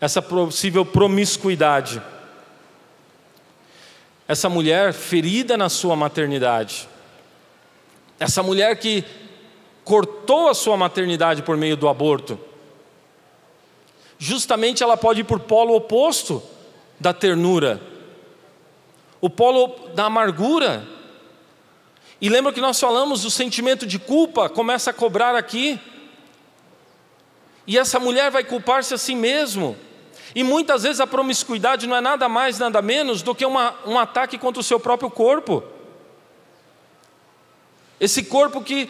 essa 0.00 0.22
possível 0.22 0.86
promiscuidade? 0.86 2.00
Essa 4.28 4.48
mulher 4.48 4.92
ferida 4.92 5.56
na 5.56 5.68
sua 5.68 5.96
maternidade, 5.96 6.88
essa 8.18 8.42
mulher 8.42 8.76
que 8.78 9.04
cortou 9.84 10.48
a 10.48 10.54
sua 10.54 10.76
maternidade 10.76 11.42
por 11.42 11.56
meio 11.56 11.76
do 11.76 11.88
aborto, 11.88 12.38
justamente 14.18 14.82
ela 14.82 14.96
pode 14.96 15.20
ir 15.20 15.24
por 15.24 15.40
polo 15.40 15.74
oposto 15.74 16.42
da 16.98 17.12
ternura. 17.12 17.80
O 19.26 19.30
polo 19.30 19.88
da 19.92 20.04
amargura. 20.04 20.86
E 22.20 22.28
lembra 22.28 22.52
que 22.52 22.60
nós 22.60 22.78
falamos, 22.78 23.24
o 23.24 23.30
sentimento 23.30 23.84
de 23.84 23.98
culpa 23.98 24.48
começa 24.48 24.90
a 24.90 24.94
cobrar 24.94 25.34
aqui. 25.34 25.80
E 27.66 27.76
essa 27.76 27.98
mulher 27.98 28.30
vai 28.30 28.44
culpar-se 28.44 28.94
a 28.94 28.98
si 28.98 29.16
mesmo. 29.16 29.76
E 30.32 30.44
muitas 30.44 30.84
vezes 30.84 31.00
a 31.00 31.08
promiscuidade 31.08 31.88
não 31.88 31.96
é 31.96 32.00
nada 32.00 32.28
mais, 32.28 32.60
nada 32.60 32.80
menos 32.80 33.20
do 33.20 33.34
que 33.34 33.44
uma, 33.44 33.74
um 33.84 33.98
ataque 33.98 34.38
contra 34.38 34.60
o 34.60 34.64
seu 34.64 34.78
próprio 34.78 35.10
corpo. 35.10 35.64
Esse 37.98 38.22
corpo 38.22 38.62
que, 38.62 38.88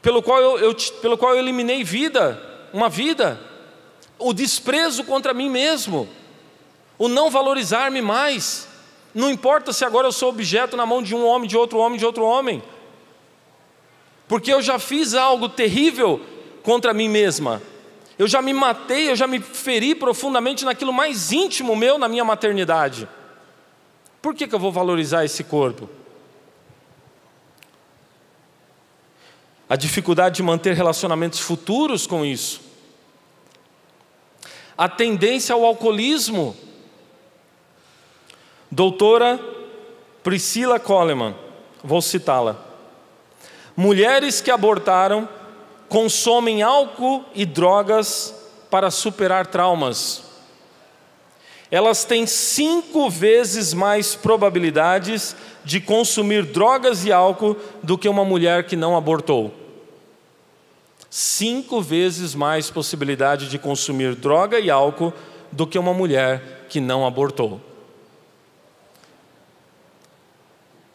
pelo, 0.00 0.22
qual 0.22 0.40
eu, 0.40 0.58
eu, 0.58 0.74
pelo 1.02 1.18
qual 1.18 1.32
eu 1.34 1.40
eliminei 1.40 1.82
vida, 1.82 2.40
uma 2.72 2.88
vida. 2.88 3.40
O 4.20 4.32
desprezo 4.32 5.02
contra 5.02 5.34
mim 5.34 5.50
mesmo. 5.50 6.08
O 6.96 7.08
não 7.08 7.28
valorizar-me 7.28 8.00
mais. 8.00 8.75
Não 9.16 9.30
importa 9.30 9.72
se 9.72 9.82
agora 9.82 10.06
eu 10.06 10.12
sou 10.12 10.28
objeto 10.28 10.76
na 10.76 10.84
mão 10.84 11.02
de 11.02 11.14
um 11.14 11.24
homem, 11.24 11.48
de 11.48 11.56
outro 11.56 11.78
homem, 11.78 11.98
de 11.98 12.04
outro 12.04 12.22
homem. 12.22 12.62
Porque 14.28 14.52
eu 14.52 14.60
já 14.60 14.78
fiz 14.78 15.14
algo 15.14 15.48
terrível 15.48 16.20
contra 16.62 16.92
mim 16.92 17.08
mesma. 17.08 17.62
Eu 18.18 18.28
já 18.28 18.42
me 18.42 18.52
matei, 18.52 19.08
eu 19.08 19.16
já 19.16 19.26
me 19.26 19.40
feri 19.40 19.94
profundamente 19.94 20.66
naquilo 20.66 20.92
mais 20.92 21.32
íntimo 21.32 21.74
meu 21.74 21.96
na 21.96 22.08
minha 22.08 22.26
maternidade. 22.26 23.08
Por 24.20 24.34
que, 24.34 24.46
que 24.46 24.54
eu 24.54 24.58
vou 24.58 24.70
valorizar 24.70 25.24
esse 25.24 25.42
corpo? 25.42 25.88
A 29.66 29.76
dificuldade 29.76 30.36
de 30.36 30.42
manter 30.42 30.74
relacionamentos 30.74 31.40
futuros 31.40 32.06
com 32.06 32.22
isso. 32.22 32.60
A 34.76 34.90
tendência 34.90 35.54
ao 35.54 35.64
alcoolismo 35.64 36.54
Doutora 38.76 39.40
Priscila 40.22 40.78
Coleman, 40.78 41.34
vou 41.82 42.02
citá-la. 42.02 42.62
Mulheres 43.74 44.42
que 44.42 44.50
abortaram 44.50 45.26
consomem 45.88 46.60
álcool 46.60 47.24
e 47.34 47.46
drogas 47.46 48.34
para 48.70 48.90
superar 48.90 49.46
traumas. 49.46 50.24
Elas 51.70 52.04
têm 52.04 52.26
cinco 52.26 53.08
vezes 53.08 53.72
mais 53.72 54.14
probabilidades 54.14 55.34
de 55.64 55.80
consumir 55.80 56.44
drogas 56.44 57.06
e 57.06 57.10
álcool 57.10 57.56
do 57.82 57.96
que 57.96 58.10
uma 58.10 58.26
mulher 58.26 58.66
que 58.66 58.76
não 58.76 58.94
abortou. 58.94 59.54
Cinco 61.08 61.80
vezes 61.80 62.34
mais 62.34 62.68
possibilidade 62.68 63.48
de 63.48 63.58
consumir 63.58 64.14
droga 64.14 64.60
e 64.60 64.70
álcool 64.70 65.14
do 65.50 65.66
que 65.66 65.78
uma 65.78 65.94
mulher 65.94 66.66
que 66.68 66.78
não 66.78 67.06
abortou. 67.06 67.58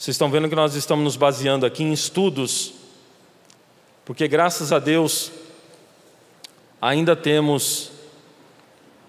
Vocês 0.02 0.16
estão 0.16 0.32
vendo 0.32 0.50
que 0.50 0.56
nós 0.56 0.74
estamos 0.74 1.04
nos 1.04 1.16
baseando 1.16 1.64
aqui 1.64 1.84
em 1.84 1.94
estudos, 1.94 2.74
porque 4.04 4.28
graças 4.28 4.72
a 4.72 4.80
Deus 4.80 5.32
ainda 6.82 7.16
temos, 7.16 7.92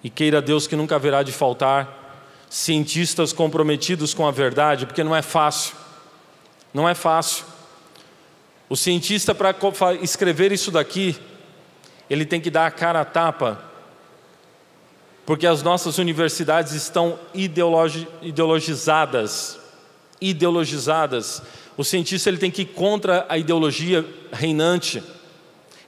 e 0.05 0.11
queira 0.11 0.43
Deus 0.43 0.67
que 0.67 0.77
nunca 0.77 0.97
haverá 0.97 1.23
de 1.23 1.33
faltar, 1.33 2.29
cientistas 2.51 3.33
comprometidos 3.33 4.13
com 4.13 4.29
a 4.29 4.31
verdade, 4.31 4.85
porque 4.85 5.03
não 5.03 5.17
é 5.17 5.23
fácil, 5.23 5.75
não 6.75 6.87
é 6.87 6.95
fácil. 6.95 7.47
O 8.69 8.77
cientista, 8.77 9.35
para 9.35 9.57
escrever 10.03 10.53
isso 10.53 10.71
daqui, 10.71 11.19
ele 12.11 12.27
tem 12.27 12.39
que 12.39 12.51
dar 12.51 12.67
a 12.67 12.71
cara 12.71 13.01
a 13.01 13.05
tapa, 13.07 13.65
porque 15.25 15.47
as 15.47 15.63
nossas 15.63 15.97
universidades 15.97 16.75
estão 16.75 17.19
ideologi 17.33 18.07
ideologizadas 18.21 19.62
ideologizadas. 20.23 21.43
O 21.77 21.85
cientista 21.85 22.29
ele 22.31 22.39
tem 22.39 22.51
que 22.51 22.63
ir 22.63 22.67
contra 22.67 23.27
a 23.29 23.37
ideologia 23.37 24.05
reinante. 24.33 25.03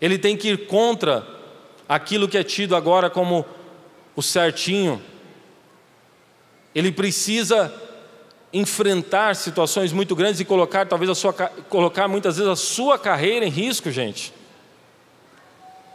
Ele 0.01 0.19
tem 0.19 0.37
que 0.37 0.51
ir 0.51 0.67
contra 0.67 1.27
aquilo 1.89 2.29
que 2.29 2.37
é 2.37 2.43
tido 2.43 2.75
agora 2.75 3.09
como 3.09 3.45
o 4.17 4.23
certinho. 4.23 5.01
Ele 6.75 6.91
precisa 6.91 7.73
enfrentar 8.53 9.35
situações 9.35 9.93
muito 9.93 10.15
grandes 10.15 10.41
e 10.41 10.45
colocar 10.45 10.87
talvez 10.87 11.11
a 11.11 11.15
sua 11.15 11.33
colocar 11.33 12.07
muitas 12.07 12.37
vezes 12.37 12.51
a 12.51 12.57
sua 12.57 12.99
carreira 12.99 13.45
em 13.45 13.51
risco, 13.51 13.91
gente. 13.91 14.33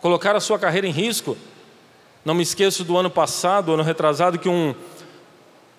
Colocar 0.01 0.35
a 0.35 0.39
sua 0.39 0.59
carreira 0.59 0.87
em 0.87 0.91
risco. 0.91 1.37
Não 2.23 2.33
me 2.33 2.43
esqueço 2.43 2.83
do 2.83 2.97
ano 2.97 3.09
passado, 3.09 3.73
ano 3.73 3.83
retrasado, 3.83 4.37
que 4.37 4.49
um, 4.49 4.75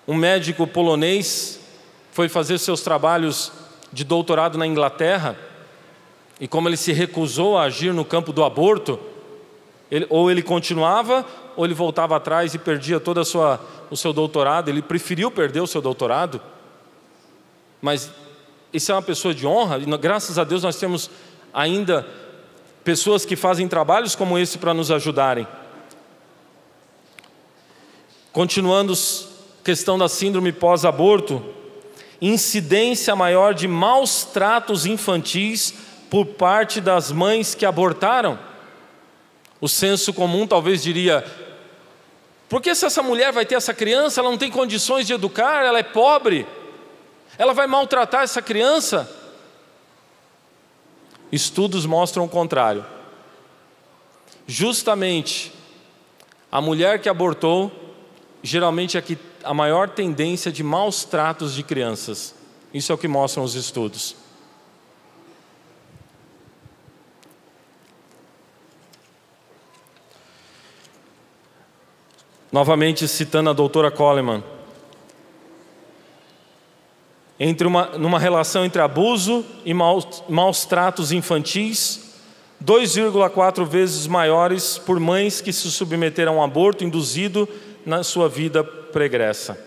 um 0.09 0.15
médico 0.15 0.67
polonês 0.67 1.60
foi 2.21 2.29
fazer 2.29 2.59
seus 2.59 2.83
trabalhos 2.83 3.51
de 3.91 4.05
doutorado 4.05 4.59
na 4.59 4.67
Inglaterra, 4.67 5.39
e 6.39 6.47
como 6.47 6.69
ele 6.69 6.77
se 6.77 6.93
recusou 6.93 7.57
a 7.57 7.63
agir 7.63 7.95
no 7.95 8.05
campo 8.05 8.31
do 8.31 8.45
aborto, 8.45 9.01
ele, 9.91 10.07
ou 10.11 10.31
ele 10.31 10.43
continuava, 10.43 11.25
ou 11.57 11.65
ele 11.65 11.73
voltava 11.73 12.15
atrás 12.15 12.53
e 12.53 12.59
perdia 12.59 13.01
todo 13.01 13.21
a 13.21 13.61
o 13.91 13.97
seu 13.97 14.13
doutorado. 14.13 14.69
Ele 14.69 14.83
preferiu 14.83 15.31
perder 15.31 15.63
o 15.63 15.67
seu 15.67 15.81
doutorado, 15.81 16.43
mas 17.81 18.11
isso 18.71 18.93
é 18.93 18.95
uma 18.95 19.01
pessoa 19.01 19.33
de 19.33 19.47
honra, 19.47 19.79
e 19.79 19.87
graças 19.97 20.39
a 20.39 20.45
Deus 20.45 20.63
nós 20.63 20.77
temos 20.77 21.11
ainda 21.55 22.07
pessoas 22.85 23.25
que 23.25 23.35
fazem 23.35 23.67
trabalhos 23.67 24.15
como 24.15 24.39
esse 24.39 24.59
para 24.59 24.75
nos 24.75 24.91
ajudarem. 24.91 25.49
Continuando, 28.31 28.93
questão 29.65 29.97
da 29.97 30.07
síndrome 30.07 30.53
pós-aborto, 30.53 31.59
incidência 32.21 33.17
maior 33.17 33.55
de 33.55 33.67
maus 33.67 34.25
tratos 34.25 34.87
infantis 34.87 35.75
por 36.11 36.27
parte 36.27 36.81
das 36.81 37.11
mães 37.11 37.55
que 37.55 37.65
abortaram. 37.65 38.39
O 39.61 39.69
senso 39.69 40.13
comum 40.13 40.47
talvez 40.47 40.83
diria: 40.83 41.25
por 42.49 42.61
que 42.61 42.75
se 42.75 42.85
essa 42.85 43.03
mulher 43.03 43.33
vai 43.33 43.47
ter 43.47 43.55
essa 43.55 43.73
criança, 43.73 44.21
ela 44.21 44.31
não 44.31 44.39
tem 44.39 44.51
condições 44.51 45.07
de 45.07 45.13
educar, 45.13 45.65
ela 45.65 45.79
é 45.79 45.85
pobre, 45.85 46.47
ela 47.39 47.55
vai 47.55 47.67
maltratar 47.67 48.23
essa 48.23 48.43
criança? 48.43 49.09
Estudos 51.31 51.87
mostram 51.87 52.25
o 52.25 52.29
contrário. 52.29 52.85
Justamente 54.47 55.53
a 56.51 56.61
mulher 56.61 57.01
que 57.01 57.09
abortou, 57.09 57.71
geralmente 58.43 58.99
é 58.99 59.01
que 59.01 59.17
a 59.45 59.55
maior 59.55 59.89
tendência 59.89 60.51
de 60.53 60.63
maus 60.63 61.05
tratos 61.05 61.55
de 61.55 61.63
crianças. 61.63 62.35
Isso 62.73 62.93
é 62.93 62.95
o 62.95 62.99
que 62.99 63.09
mostram 63.09 63.43
os 63.45 63.55
estudos. 63.55 64.17
Novamente 72.53 73.07
citando 73.07 73.51
a 73.51 73.53
doutora 73.53 73.91
Coleman. 73.91 74.43
Entre 77.39 77.67
uma, 77.67 77.87
numa 77.97 78.19
relação 78.19 78.65
entre 78.65 78.83
abuso 78.83 79.45
e 79.65 79.73
maus, 79.73 80.23
maus 80.29 80.65
tratos 80.67 81.11
infantis, 81.11 82.11
2,4 82.63 83.65
vezes 83.65 84.07
maiores 84.07 84.77
por 84.77 85.01
mães 85.01 85.41
que 85.41 85.53
se 85.53 85.71
submeteram 85.71 86.35
a 86.35 86.37
um 86.41 86.43
aborto 86.43 86.85
induzido 86.85 87.49
na 87.87 88.03
sua 88.03 88.29
vida 88.29 88.63
pregressa. 88.91 89.59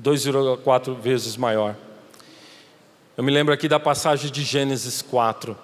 2,4 0.00 0.94
vezes 0.98 1.36
maior. 1.36 1.76
Eu 3.16 3.24
me 3.24 3.32
lembro 3.32 3.52
aqui 3.52 3.68
da 3.68 3.80
passagem 3.80 4.30
de 4.30 4.44
Gênesis 4.44 5.02
4. 5.02 5.56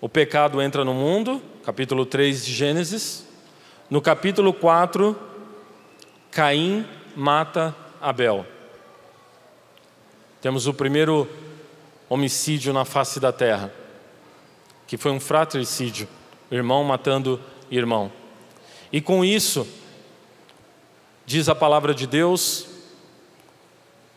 O 0.00 0.08
pecado 0.08 0.62
entra 0.62 0.84
no 0.84 0.94
mundo, 0.94 1.42
capítulo 1.64 2.06
3 2.06 2.44
de 2.44 2.52
Gênesis. 2.52 3.26
No 3.90 4.00
capítulo 4.00 4.52
4, 4.52 5.16
Caim 6.30 6.86
mata 7.16 7.74
Abel. 8.00 8.46
Temos 10.40 10.66
o 10.66 10.74
primeiro 10.74 11.28
homicídio 12.08 12.72
na 12.72 12.84
face 12.84 13.18
da 13.20 13.32
terra, 13.32 13.72
que 14.86 14.96
foi 14.96 15.12
um 15.12 15.20
fratricídio, 15.20 16.08
irmão 16.50 16.84
matando 16.84 17.40
irmão. 17.70 18.12
E 18.92 19.00
com 19.00 19.24
isso, 19.24 19.66
diz 21.26 21.48
a 21.48 21.54
palavra 21.54 21.94
de 21.94 22.06
Deus, 22.06 22.66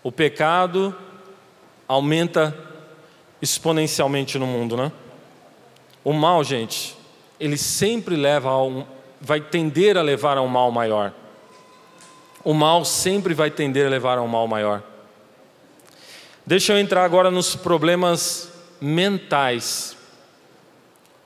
o 0.04 0.12
pecado 0.12 0.96
aumenta 1.88 2.56
exponencialmente 3.42 4.38
no 4.38 4.46
mundo, 4.46 4.76
né? 4.76 4.92
O 6.04 6.14
mal, 6.14 6.44
gente, 6.44 6.96
ele 7.40 7.58
sempre 7.58 8.16
leva 8.16 8.50
a 8.50 8.64
um, 8.64 8.86
vai 9.20 9.42
tender 9.42 9.98
a 9.98 10.02
levar 10.02 10.38
a 10.38 10.42
um 10.42 10.48
mal 10.48 10.72
maior. 10.72 11.14
O 12.44 12.54
mal 12.54 12.86
sempre 12.86 13.34
vai 13.34 13.50
tender 13.50 13.88
a 13.88 13.90
levar 13.90 14.18
a 14.18 14.22
um 14.22 14.28
mal 14.28 14.48
maior. 14.48 14.84
Deixa 16.46 16.74
eu 16.74 16.80
entrar 16.80 17.04
agora 17.04 17.32
nos 17.32 17.56
problemas 17.56 18.52
mentais, 18.80 19.98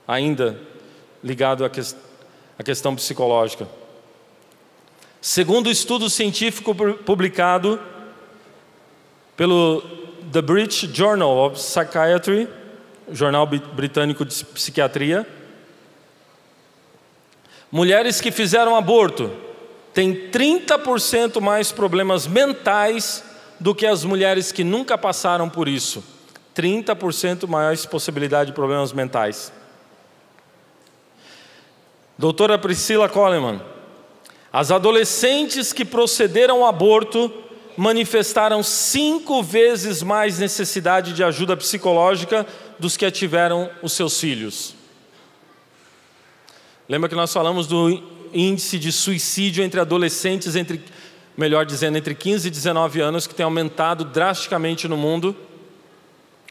ainda 0.08 0.58
ligado 1.22 1.64
à 1.64 1.68
questão 1.68 2.10
a 2.60 2.62
questão 2.62 2.94
psicológica. 2.94 3.66
Segundo 5.20 5.66
o 5.66 5.70
estudo 5.70 6.08
científico 6.08 6.74
publicado 6.74 7.78
pelo 9.36 9.82
The 10.32 10.40
British 10.40 10.88
Journal 10.92 11.36
of 11.36 11.58
Psychiatry, 11.58 12.48
jornal 13.12 13.46
britânico 13.46 14.24
de 14.24 14.44
psiquiatria, 14.46 15.26
mulheres 17.70 18.18
que 18.20 18.30
fizeram 18.30 18.74
aborto 18.74 19.30
têm 19.92 20.30
30% 20.30 21.38
mais 21.38 21.70
problemas 21.70 22.26
mentais 22.26 23.22
do 23.58 23.74
que 23.74 23.86
as 23.86 24.04
mulheres 24.04 24.50
que 24.50 24.64
nunca 24.64 24.96
passaram 24.96 25.50
por 25.50 25.68
isso. 25.68 26.02
30% 26.56 27.46
mais 27.46 27.84
possibilidade 27.84 28.50
de 28.50 28.54
problemas 28.54 28.92
mentais. 28.92 29.52
Doutora 32.16 32.58
Priscila 32.58 33.08
Coleman, 33.08 33.60
as 34.52 34.70
adolescentes 34.70 35.72
que 35.72 35.84
procederam 35.84 36.62
ao 36.62 36.68
aborto 36.68 37.32
manifestaram 37.76 38.62
cinco 38.62 39.42
vezes 39.42 40.02
mais 40.02 40.38
necessidade 40.38 41.12
de 41.12 41.22
ajuda 41.22 41.56
psicológica 41.56 42.46
dos 42.78 42.96
que 42.96 43.08
tiveram 43.10 43.70
os 43.82 43.92
seus 43.92 44.18
filhos. 44.20 44.74
Lembra 46.88 47.08
que 47.08 47.14
nós 47.14 47.32
falamos 47.32 47.66
do 47.68 48.02
índice 48.34 48.78
de 48.78 48.90
suicídio 48.90 49.62
entre 49.62 49.80
adolescentes, 49.80 50.56
entre, 50.56 50.82
melhor 51.36 51.64
dizendo, 51.64 51.96
entre 51.96 52.14
15 52.14 52.48
e 52.48 52.50
19 52.50 53.00
anos, 53.00 53.26
que 53.26 53.34
tem 53.34 53.44
aumentado 53.44 54.04
drasticamente 54.04 54.88
no 54.88 54.96
mundo? 54.96 55.36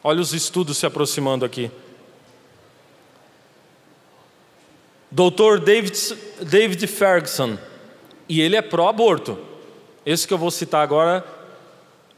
Olha 0.02 0.22
os 0.22 0.34
estudos 0.34 0.78
se 0.78 0.86
aproximando 0.86 1.44
aqui. 1.44 1.70
Doutor 5.12 5.60
David, 5.60 5.98
David 6.42 6.88
Ferguson, 6.88 7.58
e 8.30 8.40
ele 8.40 8.56
é 8.56 8.62
pró-aborto. 8.62 9.38
Esse 10.06 10.28
que 10.28 10.34
eu 10.34 10.38
vou 10.38 10.52
citar 10.52 10.84
agora, 10.84 11.26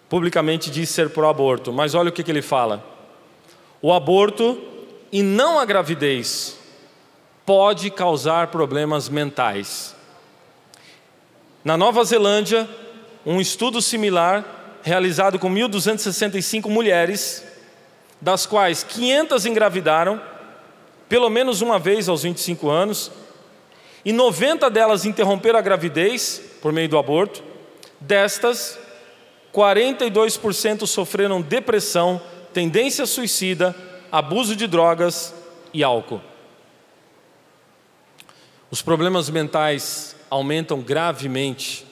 publicamente 0.09 0.70
diz 0.70 0.89
ser 0.89 1.09
pró-aborto, 1.09 1.72
mas 1.72 1.95
olha 1.95 2.09
o 2.09 2.12
que, 2.12 2.22
que 2.22 2.30
ele 2.30 2.41
fala. 2.41 2.86
O 3.82 3.93
aborto 3.93 4.62
e 5.12 5.24
não 5.24 5.57
a 5.57 5.66
gravidez 5.66 6.59
pode 7.45 7.89
causar 7.89 8.47
problemas 8.47 9.09
mentais. 9.09 9.95
Na 11.64 11.78
Nova 11.78 12.03
Zelândia, 12.03 12.70
um 13.26 13.39
estudo 13.39 13.82
similar, 13.82 14.80
realizado 14.84 15.39
com 15.39 15.49
1.265 15.49 16.70
mulheres, 16.70 17.43
das 18.20 18.45
quais 18.45 18.84
500 18.84 19.45
engravidaram, 19.45 20.22
pelo 21.07 21.30
menos 21.30 21.62
uma 21.62 21.80
vez 21.80 22.07
aos 22.07 22.24
25 22.24 22.70
anos, 22.70 23.12
e 24.03 24.11
90 24.11 24.69
delas 24.69 25.05
interromperam 25.05 25.59
a 25.59 25.61
gravidez 25.61 26.41
por 26.61 26.71
meio 26.71 26.89
do 26.89 26.97
aborto. 26.97 27.43
Destas, 27.99 28.79
42% 29.53 30.87
sofreram 30.87 31.41
depressão, 31.41 32.21
tendência 32.53 33.05
suicida, 33.05 33.75
abuso 34.11 34.55
de 34.55 34.67
drogas 34.67 35.33
e 35.73 35.83
álcool. 35.83 36.21
Os 38.69 38.81
problemas 38.81 39.29
mentais 39.29 40.15
aumentam 40.29 40.81
gravemente 40.81 41.85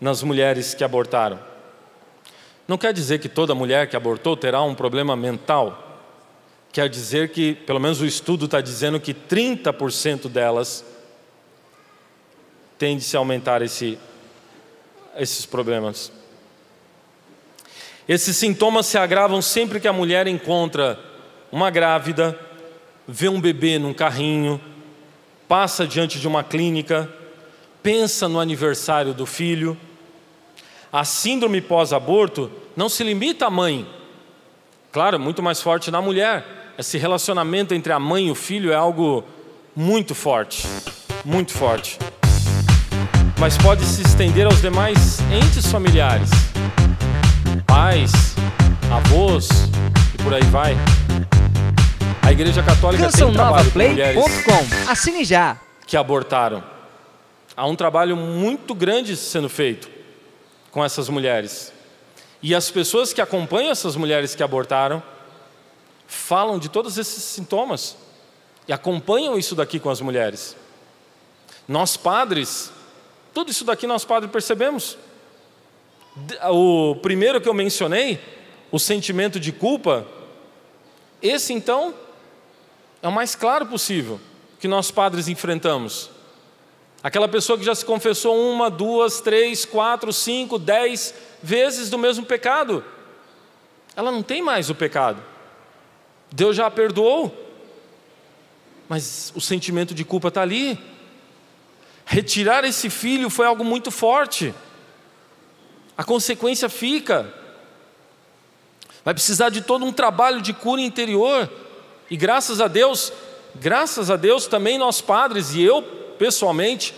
nas 0.00 0.22
mulheres 0.22 0.74
que 0.74 0.82
abortaram. 0.82 1.38
Não 2.66 2.78
quer 2.78 2.92
dizer 2.92 3.18
que 3.18 3.28
toda 3.28 3.54
mulher 3.54 3.88
que 3.88 3.96
abortou 3.96 4.36
terá 4.36 4.62
um 4.62 4.74
problema 4.74 5.14
mental. 5.14 5.84
Quer 6.72 6.88
dizer 6.88 7.30
que, 7.30 7.54
pelo 7.54 7.80
menos 7.80 8.00
o 8.00 8.06
estudo 8.06 8.44
está 8.44 8.60
dizendo 8.60 9.00
que 9.00 9.14
30% 9.14 10.28
delas 10.28 10.84
tende 12.78 13.02
-se 13.02 13.16
a 13.16 13.18
aumentar 13.18 13.62
esse, 13.62 13.98
esses 15.16 15.44
problemas. 15.44 16.12
Esses 18.08 18.36
sintomas 18.36 18.86
se 18.86 18.96
agravam 18.96 19.42
sempre 19.42 19.80
que 19.80 19.88
a 19.88 19.92
mulher 19.92 20.26
encontra 20.26 20.98
uma 21.52 21.70
grávida, 21.70 22.38
vê 23.06 23.28
um 23.28 23.40
bebê 23.40 23.78
num 23.78 23.92
carrinho, 23.92 24.60
passa 25.46 25.86
diante 25.86 26.18
de 26.18 26.26
uma 26.26 26.42
clínica, 26.42 27.12
pensa 27.82 28.28
no 28.28 28.40
aniversário 28.40 29.12
do 29.12 29.26
filho 29.26 29.76
a 30.92 31.04
síndrome 31.04 31.60
pós-aborto 31.60 32.50
não 32.74 32.88
se 32.88 33.04
limita 33.04 33.46
à 33.46 33.50
mãe. 33.50 33.86
Claro, 34.90 35.16
é 35.16 35.18
muito 35.18 35.42
mais 35.42 35.60
forte 35.60 35.90
na 35.90 36.00
mulher. 36.00 36.44
Esse 36.78 36.96
relacionamento 36.96 37.74
entre 37.74 37.92
a 37.92 37.98
mãe 37.98 38.28
e 38.28 38.30
o 38.30 38.34
filho 38.34 38.72
é 38.72 38.74
algo 38.74 39.24
muito 39.76 40.14
forte, 40.14 40.66
muito 41.24 41.52
forte. 41.52 41.98
Mas 43.38 43.56
pode 43.56 43.84
se 43.84 44.02
estender 44.02 44.46
aos 44.46 44.60
demais 44.60 45.20
entes 45.30 45.70
familiares, 45.70 46.28
pais, 47.64 48.10
avós 48.90 49.48
e 50.12 50.22
por 50.22 50.34
aí 50.34 50.42
vai. 50.44 50.74
A 52.20 52.32
Igreja 52.32 52.64
Católica 52.64 53.08
tem 53.12 53.32
trabalho 53.32 53.70
com 53.70 53.78
mulheres 53.78 54.20
Assine 54.88 55.24
já. 55.24 55.56
que 55.86 55.96
abortaram. 55.96 56.64
Há 57.56 57.64
um 57.66 57.76
trabalho 57.76 58.16
muito 58.16 58.74
grande 58.74 59.16
sendo 59.16 59.48
feito 59.48 59.88
com 60.72 60.84
essas 60.84 61.08
mulheres. 61.08 61.72
E 62.42 62.56
as 62.56 62.70
pessoas 62.72 63.12
que 63.12 63.20
acompanham 63.20 63.70
essas 63.70 63.94
mulheres 63.94 64.34
que 64.34 64.42
abortaram 64.42 65.00
falam 66.08 66.58
de 66.58 66.68
todos 66.68 66.98
esses 66.98 67.22
sintomas 67.22 67.96
e 68.66 68.72
acompanham 68.72 69.38
isso 69.38 69.54
daqui 69.54 69.78
com 69.78 69.90
as 69.90 70.00
mulheres. 70.00 70.56
Nós 71.68 71.96
padres, 71.96 72.72
tudo 73.38 73.52
isso 73.52 73.64
daqui 73.64 73.86
nós 73.86 74.04
padres 74.04 74.32
percebemos. 74.32 74.98
O 76.50 76.96
primeiro 76.96 77.40
que 77.40 77.48
eu 77.48 77.54
mencionei, 77.54 78.20
o 78.72 78.80
sentimento 78.80 79.38
de 79.38 79.52
culpa, 79.52 80.04
esse 81.22 81.52
então 81.52 81.94
é 83.00 83.06
o 83.06 83.12
mais 83.12 83.36
claro 83.36 83.64
possível 83.66 84.20
que 84.58 84.66
nós 84.66 84.90
padres 84.90 85.28
enfrentamos. 85.28 86.10
Aquela 87.00 87.28
pessoa 87.28 87.56
que 87.56 87.64
já 87.64 87.76
se 87.76 87.84
confessou 87.84 88.36
uma, 88.36 88.68
duas, 88.68 89.20
três, 89.20 89.64
quatro, 89.64 90.12
cinco, 90.12 90.58
dez 90.58 91.14
vezes 91.40 91.88
do 91.88 91.96
mesmo 91.96 92.26
pecado. 92.26 92.84
Ela 93.94 94.10
não 94.10 94.20
tem 94.20 94.42
mais 94.42 94.68
o 94.68 94.74
pecado. 94.74 95.22
Deus 96.32 96.56
já 96.56 96.66
a 96.66 96.70
perdoou. 96.72 97.32
Mas 98.88 99.32
o 99.36 99.40
sentimento 99.40 99.94
de 99.94 100.04
culpa 100.04 100.26
está 100.26 100.42
ali. 100.42 100.76
Retirar 102.10 102.64
esse 102.64 102.88
filho 102.88 103.28
foi 103.28 103.44
algo 103.44 103.62
muito 103.62 103.90
forte. 103.90 104.54
A 105.94 106.02
consequência 106.02 106.66
fica. 106.70 107.30
Vai 109.04 109.12
precisar 109.12 109.50
de 109.50 109.60
todo 109.60 109.84
um 109.84 109.92
trabalho 109.92 110.40
de 110.40 110.54
cura 110.54 110.80
interior. 110.80 111.52
E 112.10 112.16
graças 112.16 112.62
a 112.62 112.66
Deus, 112.66 113.12
graças 113.54 114.10
a 114.10 114.16
Deus 114.16 114.46
também 114.46 114.78
nós 114.78 115.02
padres 115.02 115.52
e 115.52 115.60
eu 115.60 115.82
pessoalmente, 116.18 116.94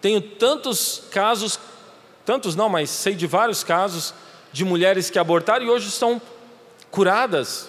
tenho 0.00 0.20
tantos 0.20 1.02
casos, 1.10 1.58
tantos 2.24 2.54
não, 2.54 2.68
mas 2.68 2.90
sei 2.90 3.16
de 3.16 3.26
vários 3.26 3.64
casos 3.64 4.14
de 4.52 4.64
mulheres 4.64 5.10
que 5.10 5.18
abortaram 5.18 5.66
e 5.66 5.68
hoje 5.68 5.88
estão 5.88 6.22
curadas. 6.92 7.68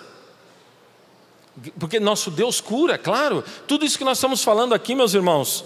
Porque 1.79 1.99
nosso 1.99 2.29
Deus 2.29 2.61
cura, 2.61 2.95
claro. 2.95 3.43
Tudo 3.67 3.83
isso 3.83 3.97
que 3.97 4.03
nós 4.03 4.19
estamos 4.19 4.43
falando 4.43 4.75
aqui, 4.75 4.93
meus 4.93 5.15
irmãos, 5.15 5.65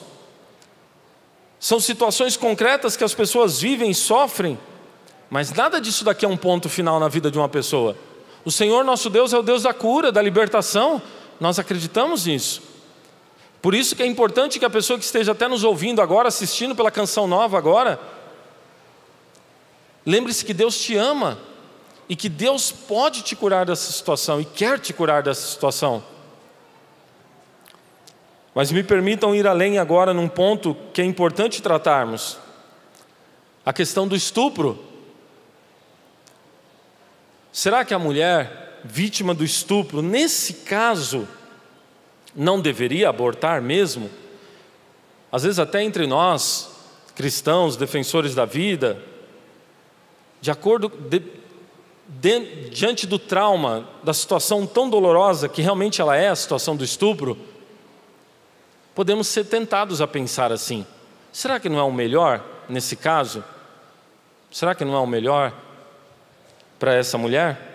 são 1.63 1.79
situações 1.79 2.35
concretas 2.35 2.97
que 2.97 3.05
as 3.05 3.13
pessoas 3.13 3.61
vivem 3.61 3.93
sofrem, 3.93 4.59
mas 5.29 5.49
nada 5.53 5.79
disso 5.79 6.03
daqui 6.03 6.25
é 6.25 6.27
um 6.27 6.35
ponto 6.35 6.67
final 6.67 6.99
na 6.99 7.07
vida 7.07 7.31
de 7.31 7.37
uma 7.37 7.47
pessoa. 7.47 7.95
O 8.43 8.51
Senhor 8.51 8.83
nosso 8.83 9.09
Deus 9.09 9.31
é 9.31 9.37
o 9.37 9.41
Deus 9.41 9.63
da 9.63 9.73
cura, 9.73 10.11
da 10.11 10.21
libertação, 10.21 11.01
nós 11.39 11.57
acreditamos 11.59 12.25
nisso. 12.25 12.61
Por 13.61 13.73
isso 13.73 13.95
que 13.95 14.03
é 14.03 14.05
importante 14.05 14.59
que 14.59 14.65
a 14.65 14.69
pessoa 14.69 14.99
que 14.99 15.05
esteja 15.05 15.31
até 15.31 15.47
nos 15.47 15.63
ouvindo 15.63 16.01
agora, 16.01 16.27
assistindo 16.27 16.75
pela 16.75 16.91
canção 16.91 17.27
nova 17.27 17.57
agora, 17.57 17.97
lembre-se 20.05 20.43
que 20.43 20.53
Deus 20.53 20.77
te 20.77 20.97
ama 20.97 21.39
e 22.09 22.15
que 22.17 22.27
Deus 22.27 22.73
pode 22.73 23.21
te 23.21 23.37
curar 23.37 23.65
dessa 23.65 23.89
situação 23.89 24.41
e 24.41 24.43
quer 24.43 24.81
te 24.81 24.91
curar 24.91 25.23
dessa 25.23 25.47
situação. 25.47 26.03
Mas 28.53 28.71
me 28.71 28.83
permitam 28.83 29.33
ir 29.33 29.47
além 29.47 29.79
agora 29.79 30.13
num 30.13 30.27
ponto 30.27 30.75
que 30.93 31.01
é 31.01 31.05
importante 31.05 31.61
tratarmos: 31.61 32.37
a 33.65 33.73
questão 33.73 34.07
do 34.07 34.15
estupro. 34.15 34.91
Será 37.51 37.85
que 37.85 37.93
a 37.93 37.99
mulher 37.99 38.81
vítima 38.83 39.33
do 39.33 39.43
estupro, 39.43 40.01
nesse 40.01 40.53
caso, 40.65 41.27
não 42.35 42.59
deveria 42.59 43.09
abortar 43.09 43.61
mesmo? 43.61 44.09
Às 45.31 45.43
vezes, 45.43 45.59
até 45.59 45.83
entre 45.83 46.05
nós, 46.07 46.71
cristãos, 47.15 47.75
defensores 47.75 48.33
da 48.35 48.45
vida, 48.45 49.01
de 50.41 50.51
acordo, 50.51 50.89
de, 50.89 51.21
de, 52.07 52.69
diante 52.69 53.07
do 53.07 53.17
trauma, 53.17 53.87
da 54.03 54.13
situação 54.13 54.65
tão 54.67 54.89
dolorosa 54.89 55.47
que 55.47 55.61
realmente 55.61 56.01
ela 56.01 56.15
é 56.15 56.29
a 56.29 56.35
situação 56.35 56.75
do 56.75 56.83
estupro, 56.83 57.37
podemos 58.95 59.27
ser 59.27 59.45
tentados 59.45 60.01
a 60.01 60.07
pensar 60.07 60.51
assim. 60.51 60.85
Será 61.31 61.59
que 61.59 61.69
não 61.69 61.79
é 61.79 61.83
o 61.83 61.91
melhor 61.91 62.43
nesse 62.69 62.95
caso? 62.95 63.43
Será 64.51 64.75
que 64.75 64.85
não 64.85 64.95
é 64.95 64.99
o 64.99 65.07
melhor 65.07 65.53
para 66.77 66.93
essa 66.93 67.17
mulher? 67.17 67.73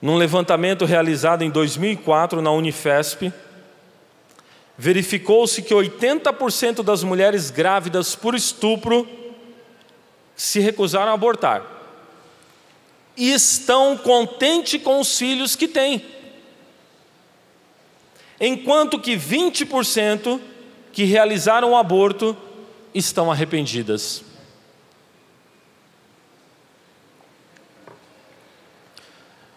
Num 0.00 0.16
levantamento 0.16 0.84
realizado 0.84 1.42
em 1.42 1.50
2004 1.50 2.42
na 2.42 2.50
Unifesp, 2.52 3.32
verificou-se 4.76 5.62
que 5.62 5.74
80% 5.74 6.82
das 6.82 7.02
mulheres 7.02 7.50
grávidas 7.50 8.14
por 8.14 8.34
estupro 8.34 9.08
se 10.36 10.60
recusaram 10.60 11.10
a 11.10 11.14
abortar 11.14 11.62
e 13.16 13.32
estão 13.32 13.96
contentes 13.96 14.82
com 14.82 15.00
os 15.00 15.16
filhos 15.16 15.54
que 15.54 15.68
têm. 15.68 16.04
Enquanto 18.46 18.98
que 18.98 19.16
20% 19.16 20.38
que 20.92 21.04
realizaram 21.04 21.70
o 21.70 21.76
aborto 21.76 22.36
estão 22.94 23.32
arrependidas. 23.32 24.22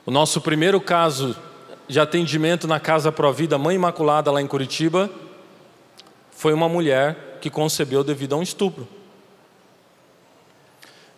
O 0.05 0.09
nosso 0.09 0.39
primeiro 0.39 0.79
caso 0.79 1.35
de 1.85 1.99
atendimento 1.99 2.65
na 2.65 2.79
Casa 2.79 3.11
Provida 3.11 3.57
Mãe 3.57 3.75
Imaculada, 3.75 4.31
lá 4.31 4.41
em 4.41 4.47
Curitiba, 4.47 5.11
foi 6.31 6.53
uma 6.53 6.69
mulher 6.69 7.39
que 7.41 7.49
concebeu 7.49 8.05
devido 8.05 8.35
a 8.35 8.37
um 8.37 8.41
estupro. 8.41 8.87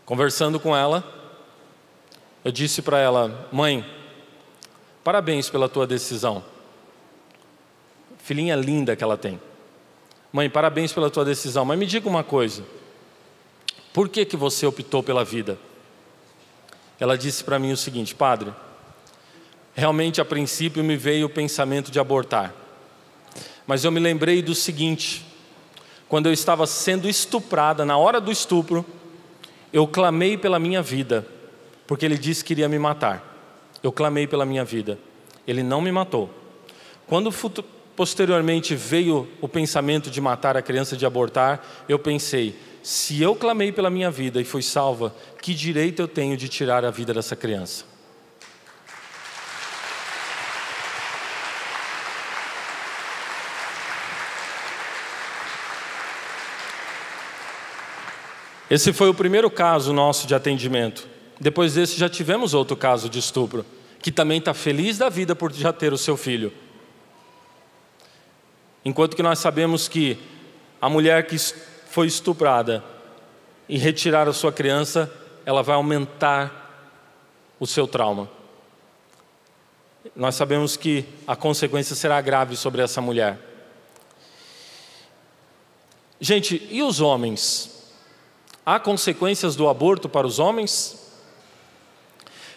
Conversando 0.08 0.60
com 0.60 0.76
ela, 0.76 1.04
eu 2.44 2.52
disse 2.52 2.82
para 2.82 2.98
ela: 2.98 3.48
Mãe, 3.52 3.86
parabéns 5.04 5.52
pela 5.52 5.70
tua 5.70 5.86
decisão. 5.86 6.44
Filhinha 8.20 8.56
linda 8.56 8.96
que 8.96 9.04
ela 9.04 9.18
tem. 9.18 9.40
Mãe, 10.32 10.50
parabéns 10.50 10.94
pela 10.94 11.10
tua 11.10 11.26
decisão, 11.26 11.66
mas 11.66 11.80
me 11.80 11.86
diga 11.86 12.08
uma 12.08 12.24
coisa. 12.24 12.64
Por 13.92 14.08
que, 14.08 14.24
que 14.24 14.38
você 14.38 14.66
optou 14.66 15.02
pela 15.02 15.26
vida? 15.26 15.58
Ela 17.00 17.18
disse 17.18 17.44
para 17.44 17.58
mim 17.58 17.72
o 17.72 17.78
seguinte: 17.78 18.14
Padre, 18.14 18.54
realmente 19.74 20.22
a 20.22 20.26
princípio 20.26 20.84
me 20.84 20.96
veio 20.96 21.26
o 21.26 21.30
pensamento 21.30 21.90
de 21.90 22.00
abortar. 22.00 22.54
Mas 23.66 23.84
eu 23.84 23.92
me 23.92 24.00
lembrei 24.00 24.42
do 24.42 24.54
seguinte: 24.54 25.26
quando 26.08 26.28
eu 26.28 26.34
estava 26.34 26.68
sendo 26.68 27.10
estuprada, 27.10 27.86
na 27.86 27.98
hora 27.98 28.22
do 28.22 28.32
estupro, 28.32 28.86
eu 29.72 29.88
clamei 29.88 30.38
pela 30.38 30.60
minha 30.60 30.82
vida, 30.82 31.26
porque 31.88 32.06
ele 32.06 32.18
disse 32.18 32.44
que 32.44 32.54
iria 32.54 32.70
me 32.70 32.78
matar. 32.78 33.26
Eu 33.82 33.92
clamei 33.92 34.28
pela 34.28 34.46
minha 34.46 34.66
vida. 34.66 35.00
Ele 35.48 35.64
não 35.64 35.82
me 35.82 35.92
matou. 35.92 36.30
Quando 37.08 37.32
posteriormente 38.00 38.76
veio 38.76 39.28
o 39.42 39.48
pensamento 39.50 40.10
de 40.10 40.22
matar 40.22 40.56
a 40.56 40.62
criança, 40.62 40.96
de 40.96 41.06
abortar, 41.06 41.84
eu 41.90 42.00
pensei: 42.00 42.58
se 42.82 43.22
eu 43.22 43.36
clamei 43.36 43.74
pela 43.74 43.90
minha 43.90 44.10
vida 44.10 44.40
e 44.40 44.46
fui 44.46 44.62
salva, 44.62 45.14
que 45.42 45.54
direito 45.54 46.02
eu 46.02 46.08
tenho 46.08 46.38
de 46.38 46.48
tirar 46.48 46.86
a 46.86 46.92
vida 46.92 47.14
dessa 47.14 47.36
criança? 47.36 47.84
Esse 58.72 58.94
foi 58.94 59.10
o 59.10 59.14
primeiro 59.14 59.52
caso 59.52 59.92
nosso 59.92 60.26
de 60.26 60.34
atendimento. 60.34 61.06
Depois 61.38 61.74
desse, 61.74 62.00
já 62.00 62.08
tivemos 62.08 62.54
outro 62.54 62.78
caso 62.78 63.10
de 63.10 63.20
estupro, 63.20 63.66
que 64.02 64.10
também 64.10 64.40
está 64.40 64.54
feliz 64.54 64.98
da 64.98 65.10
vida 65.10 65.36
por 65.36 65.52
já 65.52 65.74
ter 65.74 65.92
o 65.92 65.98
seu 65.98 66.16
filho. 66.16 66.54
Enquanto 68.84 69.16
que 69.16 69.24
nós 69.24 69.40
sabemos 69.40 69.88
que 69.88 70.18
a 70.82 70.90
mulher 70.90 71.28
que 71.28 71.38
foi 71.38 72.08
estuprada 72.08 72.84
e 73.68 73.78
retirar 73.78 74.28
a 74.28 74.34
sua 74.34 74.52
criança, 74.52 75.12
ela 75.46 75.62
vai 75.62 75.76
aumentar 75.76 76.96
o 77.60 77.68
seu 77.68 77.88
trauma. 77.88 78.30
Nós 80.16 80.36
sabemos 80.36 80.78
que 80.78 81.06
a 81.28 81.36
consequência 81.36 81.96
será 81.96 82.20
grave 82.22 82.56
sobre 82.56 82.82
essa 82.82 83.02
mulher. 83.02 83.38
Gente, 86.20 86.68
e 86.70 86.82
os 86.82 87.00
homens? 87.00 87.94
Há 88.66 88.80
consequências 88.80 89.56
do 89.56 89.68
aborto 89.68 90.08
para 90.10 90.28
os 90.28 90.40
homens? 90.40 91.00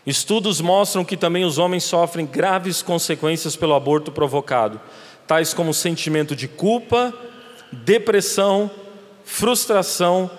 Estudos 0.05 0.61
mostram 0.61 1.05
que 1.05 1.17
também 1.17 1.45
os 1.45 1.59
homens 1.59 1.85
sofrem 1.85 2.27
graves 2.27 2.83
consequências 2.83 3.55
pelo 3.55 3.75
aborto 3.75 4.11
provocado, 4.11 4.81
tais 5.33 5.55
como 5.55 5.73
sentimento 5.73 6.37
de 6.37 6.47
culpa, 6.47 7.11
depressão, 7.73 8.71
frustração 9.25 10.31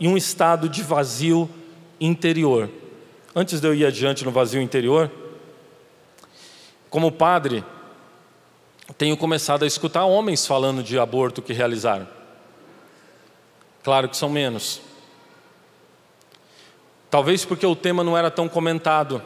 e 0.00 0.08
um 0.08 0.16
estado 0.16 0.68
de 0.68 0.82
vazio 0.82 1.48
interior. 2.00 2.68
Antes 3.32 3.60
de 3.60 3.68
eu 3.68 3.72
ir 3.72 3.86
adiante 3.86 4.24
no 4.24 4.32
vazio 4.32 4.60
interior, 4.60 5.08
como 6.90 7.12
padre, 7.12 7.64
tenho 8.98 9.16
começado 9.16 9.62
a 9.62 9.68
escutar 9.68 10.04
homens 10.04 10.44
falando 10.44 10.82
de 10.82 10.98
aborto 10.98 11.40
que 11.40 11.52
realizaram. 11.52 12.08
Claro 13.84 14.08
que 14.08 14.16
são 14.16 14.28
menos. 14.28 14.80
Talvez 17.08 17.44
porque 17.44 17.64
o 17.64 17.76
tema 17.76 18.02
não 18.02 18.18
era 18.18 18.32
tão 18.32 18.48
comentado. 18.48 19.22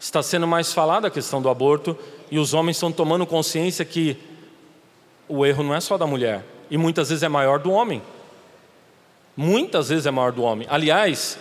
Está 0.00 0.22
sendo 0.22 0.46
mais 0.46 0.72
falada 0.72 1.08
a 1.08 1.10
questão 1.10 1.42
do 1.42 1.50
aborto 1.50 1.94
e 2.30 2.38
os 2.38 2.54
homens 2.54 2.78
estão 2.78 2.90
tomando 2.90 3.26
consciência 3.26 3.84
que 3.84 4.29
o 5.30 5.46
erro 5.46 5.62
não 5.62 5.74
é 5.74 5.80
só 5.80 5.96
da 5.96 6.06
mulher 6.06 6.44
e 6.68 6.76
muitas 6.76 7.08
vezes 7.08 7.22
é 7.22 7.28
maior 7.28 7.60
do 7.60 7.70
homem. 7.70 8.02
Muitas 9.36 9.88
vezes 9.88 10.04
é 10.04 10.10
maior 10.10 10.32
do 10.32 10.42
homem. 10.42 10.66
Aliás, 10.68 11.38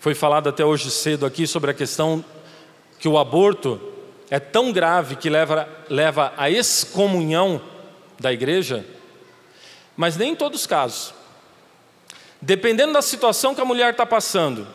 foi 0.00 0.14
falado 0.14 0.48
até 0.48 0.64
hoje 0.64 0.90
cedo 0.90 1.24
aqui 1.24 1.46
sobre 1.46 1.70
a 1.70 1.74
questão 1.74 2.24
que 2.98 3.08
o 3.08 3.16
aborto 3.16 3.80
é 4.28 4.40
tão 4.40 4.72
grave 4.72 5.14
que 5.14 5.30
leva, 5.30 5.68
leva 5.88 6.32
à 6.36 6.50
excomunhão 6.50 7.62
da 8.18 8.32
igreja, 8.32 8.84
mas 9.96 10.16
nem 10.16 10.32
em 10.32 10.36
todos 10.36 10.60
os 10.60 10.66
casos. 10.66 11.14
Dependendo 12.42 12.92
da 12.92 13.02
situação 13.02 13.54
que 13.54 13.60
a 13.60 13.64
mulher 13.64 13.92
está 13.92 14.04
passando, 14.04 14.66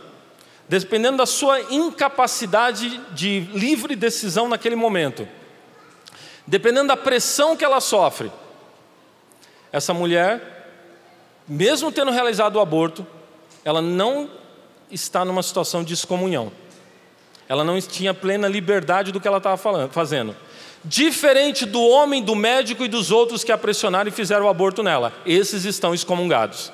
dependendo 0.67 1.17
da 1.17 1.25
sua 1.25 1.59
incapacidade 1.61 2.97
de 3.11 3.41
livre 3.53 3.95
decisão 3.95 4.47
naquele 4.47 4.75
momento, 4.75 5.27
dependendo 6.45 6.87
da 6.87 6.97
pressão 6.97 7.55
que 7.55 7.63
ela 7.63 7.79
sofre, 7.79 8.31
essa 9.71 9.93
mulher, 9.93 10.75
mesmo 11.47 11.91
tendo 11.91 12.11
realizado 12.11 12.55
o 12.55 12.59
aborto, 12.59 13.05
ela 13.63 13.81
não 13.81 14.29
está 14.89 15.23
numa 15.23 15.43
situação 15.43 15.83
de 15.83 15.93
excomunhão. 15.93 16.51
Ela 17.47 17.63
não 17.63 17.79
tinha 17.79 18.13
plena 18.13 18.47
liberdade 18.47 19.11
do 19.11 19.19
que 19.19 19.27
ela 19.27 19.37
estava 19.37 19.89
fazendo. 19.89 20.35
Diferente 20.83 21.65
do 21.65 21.81
homem, 21.81 22.23
do 22.23 22.35
médico 22.35 22.83
e 22.83 22.87
dos 22.87 23.11
outros 23.11 23.43
que 23.43 23.51
a 23.51 23.57
pressionaram 23.57 24.09
e 24.09 24.11
fizeram 24.11 24.45
o 24.45 24.49
aborto 24.49 24.81
nela. 24.81 25.13
Esses 25.25 25.63
estão 25.65 25.93
excomungados 25.93 26.71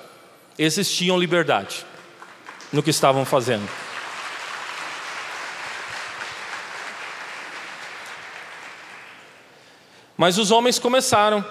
esses 0.57 0.91
tinham 0.91 1.20
liberdade 1.20 1.86
no 2.74 2.82
que 2.82 2.89
estavam 2.89 3.24
fazendo. 3.24 3.68
Mas 10.18 10.39
os 10.39 10.49
homens 10.49 10.80
começaram, 10.80 11.45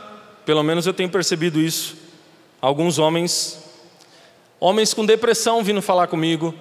pelo 0.45 0.63
menos 0.65 0.87
eu 0.87 0.93
tenho 0.93 1.09
percebido 1.09 1.61
isso. 1.61 1.97
Alguns 2.61 2.99
homens, 2.99 3.63
homens 4.59 4.93
com 4.93 5.07
depressão 5.07 5.63
vindo 5.63 5.81
falar 5.81 6.09
comigo. 6.09 6.53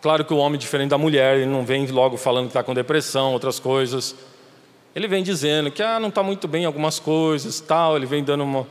Claro 0.00 0.24
que 0.24 0.32
o 0.32 0.36
homem, 0.36 0.58
diferente 0.58 0.90
da 0.90 0.96
mulher, 0.98 1.38
ele 1.38 1.46
não 1.46 1.64
vem 1.64 1.86
logo 1.88 2.16
falando 2.16 2.44
que 2.44 2.50
está 2.50 2.62
com 2.62 2.72
depressão, 2.72 3.32
outras 3.32 3.58
coisas. 3.58 4.14
Ele 4.94 5.08
vem 5.08 5.24
dizendo 5.24 5.72
que 5.72 5.82
ah, 5.82 5.98
não 5.98 6.08
está 6.08 6.22
muito 6.22 6.46
bem 6.46 6.62
em 6.62 6.66
algumas 6.66 7.00
coisas, 7.00 7.60
tal. 7.60 7.96
Ele 7.96 8.06
vem 8.06 8.22
dando 8.22 8.44
uma 8.44 8.66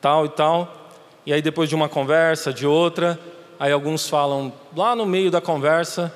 tal 0.00 0.26
e 0.26 0.30
tal. 0.30 0.90
E 1.24 1.32
aí 1.32 1.40
depois 1.40 1.68
de 1.68 1.76
uma 1.76 1.88
conversa, 1.88 2.52
de 2.52 2.66
outra, 2.66 3.18
aí 3.58 3.70
alguns 3.70 4.08
falam 4.08 4.52
lá 4.76 4.96
no 4.96 5.06
meio 5.06 5.30
da 5.30 5.40
conversa, 5.40 6.12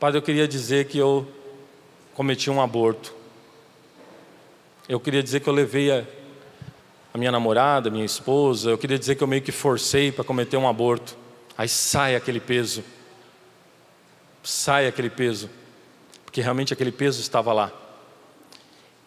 padre, 0.00 0.18
eu 0.18 0.22
queria 0.22 0.48
dizer 0.48 0.86
que 0.88 0.98
eu 0.98 1.26
cometi 2.14 2.50
um 2.50 2.60
aborto. 2.60 3.14
Eu 4.88 5.00
queria 5.00 5.22
dizer 5.22 5.40
que 5.40 5.48
eu 5.48 5.52
levei 5.52 5.90
a, 5.90 6.04
a 7.12 7.16
minha 7.16 7.32
namorada, 7.32 7.90
minha 7.90 8.04
esposa, 8.04 8.70
eu 8.70 8.76
queria 8.76 8.98
dizer 8.98 9.14
que 9.14 9.22
eu 9.22 9.26
meio 9.26 9.40
que 9.40 9.52
forcei 9.52 10.12
para 10.12 10.24
cometer 10.24 10.56
um 10.58 10.68
aborto. 10.68 11.16
Aí 11.56 11.68
sai 11.68 12.14
aquele 12.14 12.38
peso. 12.38 12.84
Sai 14.42 14.86
aquele 14.86 15.08
peso. 15.08 15.48
Porque 16.24 16.42
realmente 16.42 16.72
aquele 16.72 16.92
peso 16.92 17.20
estava 17.20 17.52
lá. 17.52 17.72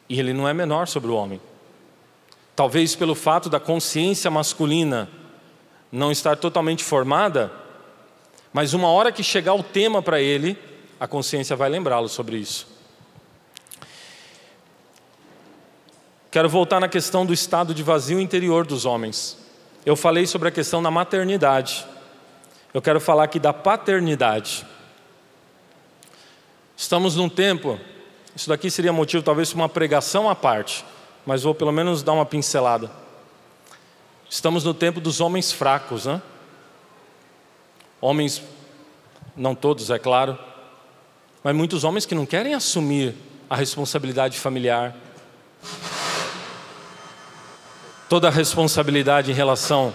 E 0.09 0.19
ele 0.19 0.33
não 0.33 0.47
é 0.47 0.53
menor 0.53 0.87
sobre 0.87 1.11
o 1.11 1.15
homem. 1.15 1.39
Talvez 2.55 2.95
pelo 2.95 3.13
fato 3.13 3.49
da 3.49 3.59
consciência 3.59 4.31
masculina 4.31 5.07
não 5.91 6.11
estar 6.11 6.35
totalmente 6.37 6.83
formada, 6.83 7.51
mas 8.51 8.73
uma 8.73 8.87
hora 8.87 9.11
que 9.11 9.21
chegar 9.21 9.53
o 9.53 9.61
tema 9.61 10.01
para 10.01 10.19
ele, 10.19 10.57
a 10.99 11.07
consciência 11.07 11.55
vai 11.55 11.69
lembrá-lo 11.69 12.09
sobre 12.09 12.37
isso. 12.37 12.76
Quero 16.37 16.49
voltar 16.49 16.79
na 16.79 16.87
questão 16.87 17.25
do 17.25 17.33
estado 17.33 17.73
de 17.73 17.81
vazio 17.81 18.19
interior 18.19 18.63
dos 18.63 18.85
homens. 18.85 19.35
Eu 19.83 19.95
falei 19.95 20.27
sobre 20.27 20.47
a 20.47 20.51
questão 20.51 20.83
da 20.83 20.91
maternidade. 20.91 21.83
Eu 22.71 22.79
quero 22.79 23.01
falar 23.01 23.23
aqui 23.23 23.39
da 23.39 23.51
paternidade. 23.51 24.63
Estamos 26.77 27.15
num 27.15 27.27
tempo, 27.27 27.79
isso 28.35 28.49
daqui 28.49 28.69
seria 28.69 28.93
motivo 28.93 29.23
talvez 29.23 29.49
para 29.49 29.61
uma 29.61 29.67
pregação 29.67 30.29
à 30.29 30.35
parte, 30.35 30.85
mas 31.25 31.41
vou 31.41 31.55
pelo 31.55 31.71
menos 31.71 32.03
dar 32.03 32.13
uma 32.13 32.23
pincelada. 32.23 32.91
Estamos 34.29 34.63
no 34.63 34.75
tempo 34.75 35.01
dos 35.01 35.19
homens 35.19 35.51
fracos, 35.51 36.05
né? 36.05 36.21
Homens, 37.99 38.43
não 39.35 39.55
todos, 39.55 39.89
é 39.89 39.97
claro, 39.97 40.37
mas 41.43 41.55
muitos 41.55 41.83
homens 41.83 42.05
que 42.05 42.13
não 42.13 42.27
querem 42.27 42.53
assumir 42.53 43.15
a 43.49 43.55
responsabilidade 43.55 44.37
familiar, 44.37 44.95
toda 48.09 48.27
a 48.27 48.31
responsabilidade 48.31 49.31
em 49.31 49.33
relação 49.33 49.93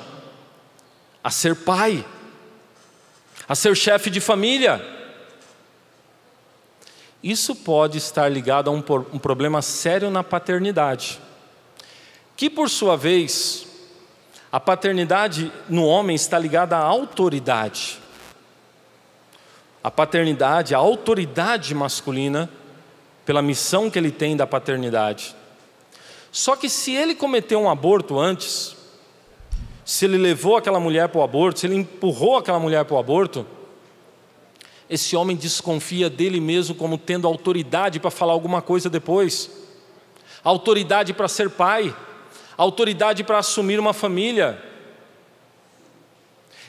a 1.23 1.31
ser 1.31 1.57
pai, 1.57 2.05
a 3.49 3.55
ser 3.55 3.77
chefe 3.77 4.11
de 4.11 4.21
família. 4.21 4.85
Isso 7.23 7.55
pode 7.55 7.99
estar 7.99 8.29
ligado 8.29 8.69
a 8.69 8.73
um, 8.73 8.83
um 9.13 9.19
problema 9.19 9.63
sério 9.63 10.11
na 10.11 10.25
paternidade, 10.25 11.21
que 12.37 12.51
por 12.51 12.69
sua 12.69 12.97
vez, 12.97 13.67
a 14.51 14.59
paternidade 14.59 15.53
no 15.69 15.87
homem 15.87 16.17
está 16.17 16.39
ligada 16.39 16.77
à 16.77 16.81
autoridade. 16.81 18.01
A 19.83 19.91
paternidade, 19.91 20.75
a 20.75 20.79
autoridade 20.79 21.75
masculina, 21.75 22.51
pela 23.25 23.41
missão 23.41 23.89
que 23.89 23.99
ele 23.99 24.11
tem 24.11 24.37
da 24.37 24.47
paternidade. 24.47 25.35
Só 26.33 26.57
que 26.57 26.67
se 26.71 26.95
ele 26.95 27.15
cometeu 27.15 27.61
um 27.61 27.69
aborto 27.69 28.19
antes, 28.19 28.75
se 29.85 30.07
ele 30.07 30.17
levou 30.17 30.57
aquela 30.57 30.81
mulher 30.81 31.11
para 31.11 31.21
o 31.21 31.23
aborto, 31.23 31.61
se 31.61 31.67
ele 31.67 31.77
empurrou 31.77 32.39
aquela 32.39 32.59
mulher 32.59 32.87
para 32.87 32.97
o 32.97 32.99
aborto, 32.99 33.47
esse 34.89 35.15
homem 35.15 35.37
desconfia 35.37 36.09
dele 36.09 36.41
mesmo 36.41 36.75
como 36.75 36.97
tendo 36.97 37.27
autoridade 37.27 38.01
para 38.01 38.11
falar 38.11 38.33
alguma 38.33 38.63
coisa 38.63 38.89
depois, 38.89 39.51
autoridade 40.43 41.13
para 41.13 41.29
ser 41.29 41.51
pai, 41.51 41.95
autoridade 42.57 43.23
para 43.23 43.39
assumir 43.39 43.79
uma 43.79 43.93
família. 43.93 44.63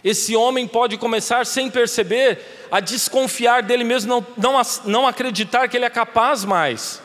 Esse 0.04 0.36
homem 0.36 0.68
pode 0.68 0.98
começar 0.98 1.46
sem 1.46 1.72
perceber 1.72 2.68
a 2.70 2.82
desconfiar 2.82 3.64
dele 3.64 3.86
mesmo, 3.86 4.10
não, 4.10 4.28
não, 4.38 4.62
não 4.84 5.08
acreditar 5.08 5.70
que 5.70 5.78
ele 5.78 5.86
é 5.86 5.90
capaz 5.90 6.44
mais. 6.44 7.02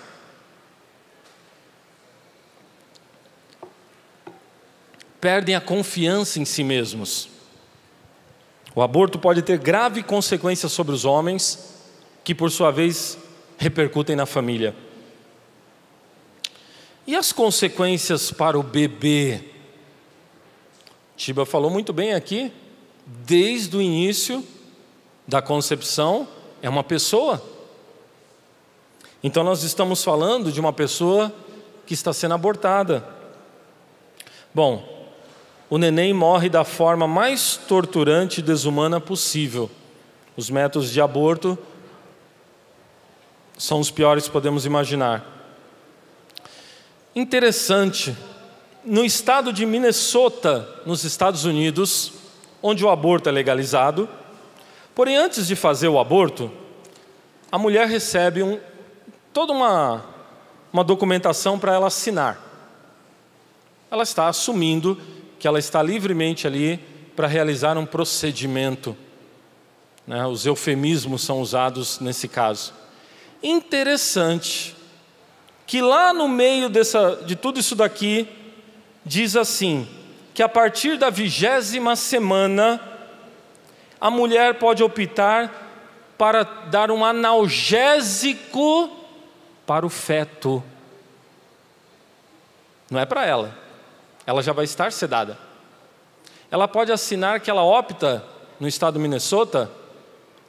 Perdem 5.21 5.55
a 5.55 5.61
confiança 5.61 6.39
em 6.39 6.45
si 6.45 6.63
mesmos. 6.63 7.29
O 8.75 8.83
aborto 8.83 9.19
pode 9.19 9.43
ter 9.43 9.59
grave 9.59 10.03
consequências 10.03 10.71
sobre 10.71 10.95
os 10.95 11.05
homens, 11.05 11.75
que 12.23 12.35
por 12.35 12.51
sua 12.51 12.71
vez 12.71 13.19
repercutem 13.57 14.15
na 14.15 14.27
família. 14.27 14.75
E 17.07 17.17
as 17.17 17.33
consequências 17.33 18.31
para 18.31 18.59
o 18.59 18.63
bebê? 18.63 19.41
Tiba 21.17 21.45
falou 21.45 21.71
muito 21.71 21.93
bem 21.93 22.15
aqui, 22.15 22.53
desde 23.05 23.77
o 23.77 23.83
início 23.83 24.45
da 25.27 25.43
concepção, 25.43 26.29
é 26.63 26.69
uma 26.69 26.85
pessoa. 26.85 27.43
Então 29.23 29.43
nós 29.43 29.63
estamos 29.63 30.05
falando 30.05 30.53
de 30.53 30.61
uma 30.61 30.73
pessoa 30.73 31.35
que 31.85 31.95
está 31.95 32.13
sendo 32.13 32.35
abortada. 32.35 33.05
Bom, 34.55 34.98
o 35.71 35.77
neném 35.77 36.13
morre 36.13 36.49
da 36.49 36.65
forma 36.65 37.07
mais 37.07 37.57
torturante 37.57 38.41
e 38.41 38.43
desumana 38.43 39.01
possível. 39.01 39.71
Os 40.37 40.49
métodos 40.49 40.91
de 40.91 41.01
aborto 41.01 41.59
são 43.57 43.81
os 43.81 43.91
piores 43.91 44.25
que 44.25 44.31
podemos 44.31 44.65
imaginar. 44.65 45.27
Interessante, 47.15 48.17
no 48.85 49.05
estado 49.05 49.53
de 49.53 49.67
Minnesota, 49.67 50.67
nos 50.87 51.05
Estados 51.05 51.45
Unidos, 51.45 52.13
onde 52.63 52.85
o 52.85 52.89
aborto 52.89 53.29
é 53.29 53.33
legalizado, 53.33 54.09
porém 54.95 55.17
antes 55.17 55.47
de 55.47 55.57
fazer 55.57 55.89
o 55.89 55.99
aborto, 55.99 56.51
a 57.51 57.59
mulher 57.59 57.89
recebe 57.89 58.43
um, 58.43 58.59
toda 59.33 59.53
uma, 59.53 60.05
uma 60.73 60.85
documentação 60.85 61.59
para 61.59 61.75
ela 61.75 61.89
assinar. 61.89 62.41
Ela 63.91 64.03
está 64.03 64.29
assumindo 64.29 65.01
que 65.39 65.47
ela 65.47 65.59
está 65.59 65.83
livremente 65.83 66.47
ali 66.47 66.81
para 67.15 67.27
realizar 67.27 67.77
um 67.79 67.87
procedimento. 67.87 68.97
Né? 70.07 70.27
Os 70.27 70.47
eufemismos 70.47 71.23
são 71.23 71.41
usados 71.41 72.01
nesse 72.01 72.29
caso. 72.29 72.73
Interessante 73.43 74.75
que 75.67 75.81
lá 75.81 76.13
no 76.13 76.27
meio 76.27 76.69
dessa, 76.69 77.17
de 77.25 77.37
tudo 77.37 77.61
isso 77.61 77.77
daqui, 77.77 78.29
diz 79.05 79.37
assim: 79.37 79.87
que 80.35 80.43
a 80.43 80.49
partir 80.49 80.97
da 80.97 81.11
vigésima 81.11 81.95
semana, 81.95 82.81
a 84.01 84.11
mulher 84.11 84.55
pode 84.55 84.83
optar 84.83 85.67
para 86.17 86.43
dar 86.43 86.91
um 86.91 87.05
analgésico 87.05 88.91
para 89.67 89.87
o 89.87 89.91
feto. 89.91 90.63
Não 92.91 92.99
é 92.99 93.05
para 93.05 93.27
ela 93.27 93.68
ela 94.29 94.43
já 94.43 94.53
vai 94.53 94.67
estar 94.67 94.93
sedada. 94.93 95.39
Ela 96.51 96.69
pode 96.69 96.93
assinar 96.93 97.41
que 97.41 97.49
ela 97.49 97.65
opta, 97.65 98.23
no 98.61 98.69
estado 98.69 98.95
do 98.95 99.01
Minnesota, 99.01 99.71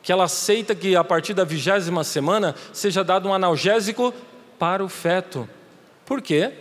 que 0.04 0.12
ela 0.12 0.26
aceita 0.26 0.76
que 0.76 0.98
a 0.98 1.04
partir 1.04 1.34
da 1.34 1.46
vigésima 1.46 2.04
semana 2.04 2.54
seja 2.74 3.06
dado 3.06 3.30
um 3.30 3.34
analgésico 3.34 4.14
para 4.60 4.84
o 4.84 4.90
feto. 4.90 5.48
Por 6.06 6.22
quê? 6.22 6.52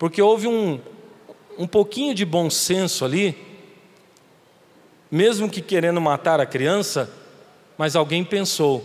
Porque 0.00 0.20
houve 0.20 0.48
um, 0.48 0.80
um 1.56 1.68
pouquinho 1.68 2.12
de 2.12 2.24
bom 2.24 2.50
senso 2.50 3.04
ali, 3.04 3.38
mesmo 5.08 5.48
que 5.48 5.62
querendo 5.62 6.00
matar 6.00 6.40
a 6.40 6.46
criança, 6.46 7.08
mas 7.78 7.94
alguém 7.94 8.24
pensou, 8.24 8.84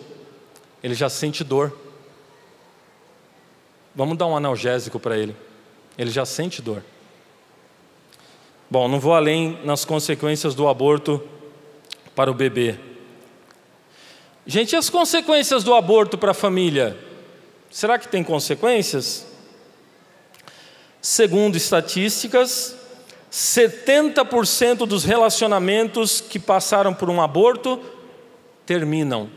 ele 0.83 0.93
já 0.93 1.09
sente 1.09 1.43
dor. 1.43 1.75
Vamos 3.95 4.15
dar 4.15 4.27
um 4.27 4.37
analgésico 4.37 4.99
para 4.99 5.17
ele 5.17 5.46
ele 5.97 6.11
já 6.11 6.25
sente 6.25 6.61
dor. 6.61 6.83
Bom, 8.69 8.87
não 8.87 8.99
vou 8.99 9.13
além 9.13 9.59
nas 9.63 9.85
consequências 9.85 10.53
do 10.53 10.67
aborto 10.67 11.21
para 12.13 12.29
o 12.29 12.33
bebê. 12.33 12.77
Gente, 14.45 14.73
e 14.73 14.75
as 14.75 14.89
consequências 14.89 15.63
do 15.63 15.73
aborto 15.73 16.17
para 16.17 16.31
a 16.31 16.33
família? 16.33 16.97
Será 17.71 17.97
que 17.97 18.07
tem 18.07 18.23
consequências? 18.23 19.25
Segundo 21.01 21.55
estatísticas, 21.55 22.75
70% 23.31 24.85
dos 24.85 25.03
relacionamentos 25.03 26.21
que 26.21 26.39
passaram 26.39 26.93
por 26.93 27.09
um 27.09 27.21
aborto 27.21 27.81
terminam. 28.65 29.29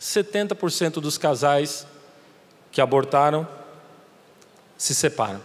70% 0.00 0.94
dos 0.94 1.18
casais 1.18 1.86
que 2.72 2.80
abortaram 2.80 3.46
se 4.80 4.94
separam. 4.94 5.42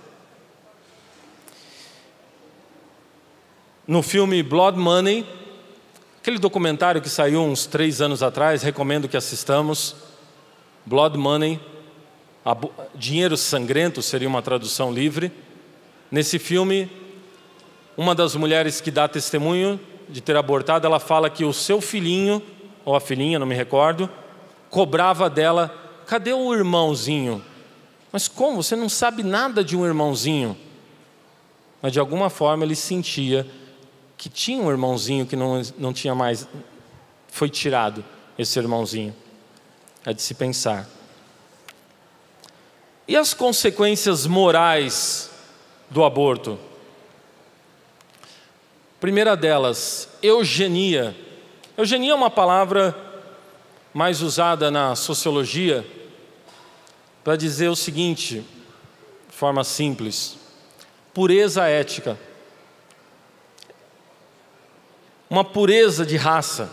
No 3.85 4.01
filme 4.01 4.41
Blood 4.41 4.79
Money, 4.79 5.27
aquele 6.21 6.39
documentário 6.39 7.01
que 7.01 7.09
saiu 7.09 7.41
uns 7.41 7.65
três 7.65 7.99
anos 7.99 8.23
atrás, 8.23 8.63
recomendo 8.63 9.09
que 9.09 9.17
assistamos. 9.17 9.93
Blood 10.85 11.17
Money, 11.17 11.59
Dinheiro 12.95 13.35
Sangrento 13.35 14.01
seria 14.01 14.29
uma 14.29 14.41
tradução 14.41 14.93
livre. 14.93 15.29
Nesse 16.09 16.39
filme, 16.39 16.89
uma 17.97 18.15
das 18.15 18.35
mulheres 18.35 18.79
que 18.79 18.89
dá 18.89 19.05
testemunho 19.05 19.77
de 20.07 20.21
ter 20.21 20.37
abortado, 20.37 20.87
ela 20.87 20.99
fala 20.99 21.29
que 21.29 21.43
o 21.43 21.51
seu 21.51 21.81
filhinho, 21.81 22.41
ou 22.85 22.95
a 22.95 23.01
filhinha, 23.01 23.37
não 23.37 23.45
me 23.45 23.53
recordo, 23.53 24.09
cobrava 24.69 25.29
dela: 25.29 25.75
cadê 26.07 26.31
o 26.31 26.53
irmãozinho? 26.53 27.43
Mas 28.15 28.29
como? 28.29 28.63
Você 28.63 28.77
não 28.77 28.87
sabe 28.87 29.23
nada 29.23 29.61
de 29.61 29.75
um 29.75 29.85
irmãozinho. 29.85 30.57
Mas 31.81 31.91
de 31.91 31.99
alguma 31.99 32.29
forma 32.29 32.63
ele 32.63 32.73
sentia 32.73 33.45
que 34.15 34.29
tinha 34.29 34.63
um 34.63 34.71
irmãozinho 34.71 35.25
que 35.25 35.35
não, 35.35 35.61
não 35.77 35.91
tinha 35.91 36.15
mais, 36.15 36.47
foi 37.27 37.49
tirado 37.49 38.05
esse 38.39 38.57
irmãozinho. 38.57 39.13
É 40.05 40.13
de 40.13 40.21
se 40.21 40.33
pensar. 40.33 40.87
E 43.05 43.17
as 43.17 43.33
consequências 43.33 44.25
morais 44.25 45.29
do 45.89 46.01
aborto? 46.01 46.57
Primeira 48.97 49.35
delas, 49.35 50.07
eugenia. 50.23 51.13
Eugenia 51.77 52.13
é 52.13 52.15
uma 52.15 52.31
palavra 52.31 52.95
mais 53.93 54.21
usada 54.21 54.71
na 54.71 54.95
sociologia 54.95 55.85
para 57.25 57.35
dizer 57.35 57.69
o 57.69 57.75
seguinte, 57.75 58.45
de 59.27 59.35
forma 59.35 59.63
simples: 59.63 60.37
pureza 61.11 61.65
ética. 61.65 62.19
Uma 65.27 65.43
pureza 65.43 66.05
de 66.05 66.17
raça. 66.17 66.71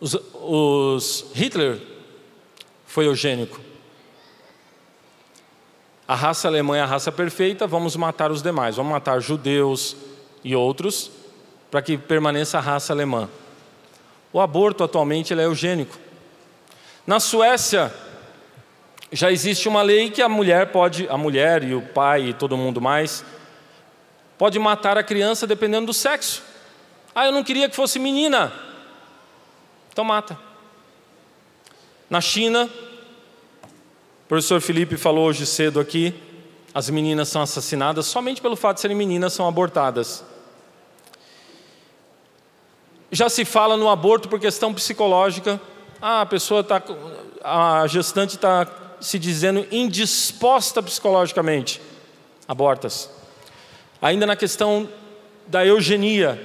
Os, 0.00 0.18
os 0.34 1.26
Hitler 1.32 1.80
foi 2.84 3.06
eugênico. 3.06 3.60
A 6.06 6.16
raça 6.16 6.48
alemã 6.48 6.76
é 6.76 6.80
a 6.80 6.86
raça 6.86 7.12
perfeita, 7.12 7.64
vamos 7.64 7.94
matar 7.94 8.32
os 8.32 8.42
demais, 8.42 8.74
vamos 8.74 8.90
matar 8.90 9.20
judeus 9.20 9.96
e 10.42 10.54
outros, 10.56 11.12
para 11.70 11.80
que 11.80 11.96
permaneça 11.96 12.58
a 12.58 12.60
raça 12.60 12.92
alemã. 12.92 13.30
O 14.32 14.40
aborto 14.40 14.82
atualmente 14.82 15.32
é 15.32 15.44
eugênico. 15.44 15.96
Na 17.06 17.20
Suécia 17.20 17.94
já 19.14 19.30
existe 19.30 19.68
uma 19.68 19.80
lei 19.80 20.10
que 20.10 20.20
a 20.20 20.28
mulher 20.28 20.72
pode, 20.72 21.08
a 21.08 21.16
mulher 21.16 21.62
e 21.62 21.72
o 21.72 21.80
pai 21.80 22.30
e 22.30 22.34
todo 22.34 22.56
mundo 22.56 22.80
mais, 22.80 23.24
pode 24.36 24.58
matar 24.58 24.98
a 24.98 25.04
criança 25.04 25.46
dependendo 25.46 25.86
do 25.86 25.94
sexo. 25.94 26.42
Ah, 27.14 27.24
eu 27.24 27.30
não 27.30 27.44
queria 27.44 27.68
que 27.68 27.76
fosse 27.76 28.00
menina. 28.00 28.52
Então 29.92 30.04
mata. 30.04 30.36
Na 32.10 32.20
China, 32.20 32.68
o 34.24 34.28
professor 34.28 34.60
Felipe 34.60 34.96
falou 34.96 35.28
hoje 35.28 35.46
cedo 35.46 35.78
aqui, 35.78 36.12
as 36.74 36.90
meninas 36.90 37.28
são 37.28 37.40
assassinadas 37.40 38.06
somente 38.06 38.42
pelo 38.42 38.56
fato 38.56 38.78
de 38.78 38.80
serem 38.80 38.96
meninas, 38.96 39.32
são 39.32 39.46
abortadas. 39.46 40.24
Já 43.12 43.28
se 43.28 43.44
fala 43.44 43.76
no 43.76 43.88
aborto 43.88 44.28
por 44.28 44.40
questão 44.40 44.74
psicológica. 44.74 45.60
Ah, 46.02 46.22
a 46.22 46.26
pessoa 46.26 46.62
está, 46.62 46.82
a 47.44 47.86
gestante 47.86 48.34
está 48.34 48.66
se 49.04 49.18
dizendo 49.18 49.66
indisposta 49.70 50.82
psicologicamente. 50.82 51.80
Abortas. 52.48 53.10
Ainda 54.00 54.26
na 54.26 54.34
questão 54.34 54.88
da 55.46 55.64
eugenia, 55.64 56.40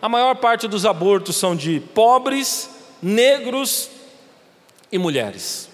a 0.00 0.08
maior 0.08 0.36
parte 0.36 0.68
dos 0.68 0.86
abortos 0.86 1.34
são 1.34 1.56
de 1.56 1.80
pobres, 1.92 2.70
negros 3.02 3.90
e 4.92 4.96
mulheres. 4.96 5.68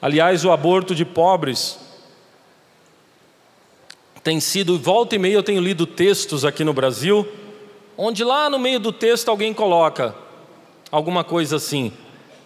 Aliás, 0.00 0.44
o 0.44 0.52
aborto 0.52 0.94
de 0.94 1.04
pobres 1.04 1.78
tem 4.22 4.40
sido, 4.40 4.78
volta 4.78 5.14
e 5.14 5.18
meia 5.18 5.34
eu 5.34 5.42
tenho 5.42 5.62
lido 5.62 5.86
textos 5.86 6.44
aqui 6.44 6.64
no 6.64 6.74
Brasil, 6.74 7.26
onde 7.96 8.22
lá 8.24 8.50
no 8.50 8.58
meio 8.58 8.78
do 8.78 8.92
texto 8.92 9.30
alguém 9.30 9.54
coloca 9.54 10.14
alguma 10.90 11.24
coisa 11.24 11.56
assim: 11.56 11.92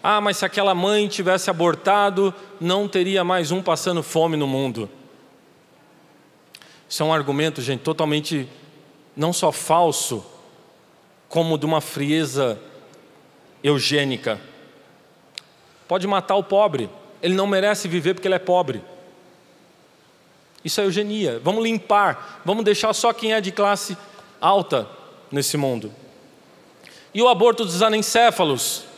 ah, 0.03 0.21
mas 0.21 0.39
se 0.39 0.45
aquela 0.45 0.75
mãe 0.75 1.07
tivesse 1.09 1.51
abortado, 1.51 2.35
não 2.61 2.89
teria 2.89 3.23
mais 3.23 3.51
um 3.51 3.63
passando 3.63 4.03
fome 4.03 4.37
no 4.37 4.47
mundo. 4.47 4.89
Isso 6.89 7.03
é 7.03 7.07
um 7.07 7.13
argumento, 7.13 7.61
gente, 7.61 7.81
totalmente 7.81 8.49
não 9.15 9.33
só 9.33 9.53
falso, 9.53 10.25
como 11.29 11.59
de 11.59 11.67
uma 11.67 11.81
frieza 11.81 12.59
eugênica. 13.63 14.41
Pode 15.87 16.07
matar 16.07 16.37
o 16.37 16.43
pobre, 16.43 16.89
ele 17.23 17.35
não 17.35 17.47
merece 17.47 17.87
viver 17.87 18.15
porque 18.15 18.27
ele 18.27 18.35
é 18.35 18.41
pobre. 18.41 18.83
Isso 20.65 20.81
é 20.81 20.85
eugenia. 20.85 21.41
Vamos 21.43 21.63
limpar, 21.63 22.41
vamos 22.45 22.65
deixar 22.65 22.93
só 22.93 23.13
quem 23.13 23.33
é 23.33 23.41
de 23.41 23.53
classe 23.53 23.97
alta 24.41 24.89
nesse 25.31 25.57
mundo. 25.57 25.93
E 27.15 27.23
o 27.23 27.29
aborto 27.29 27.65
dos 27.65 27.83
anencéfalos? 27.83 28.90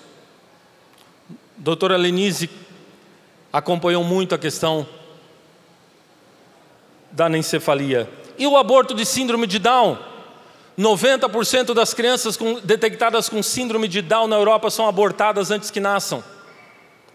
Doutora 1.63 1.97
Lenise 1.97 2.51
acompanhou 3.53 4.05
muito 4.05 4.35
a 4.35 4.39
questão 4.39 4.87
da 7.11 7.27
anencefalia. 7.27 8.11
E 8.39 8.47
o 8.47 8.57
aborto 8.57 8.95
de 8.95 9.07
síndrome 9.07 9.47
de 9.47 9.59
Down? 9.59 9.99
90% 10.79 11.73
das 11.73 11.95
crianças 11.95 12.37
com, 12.37 12.61
detectadas 12.61 13.29
com 13.29 13.43
síndrome 13.43 13.89
de 13.89 14.03
Down 14.03 14.27
na 14.27 14.37
Europa 14.37 14.71
são 14.71 14.87
abortadas 14.87 15.51
antes 15.51 15.71
que 15.71 15.81
nasçam 15.81 16.23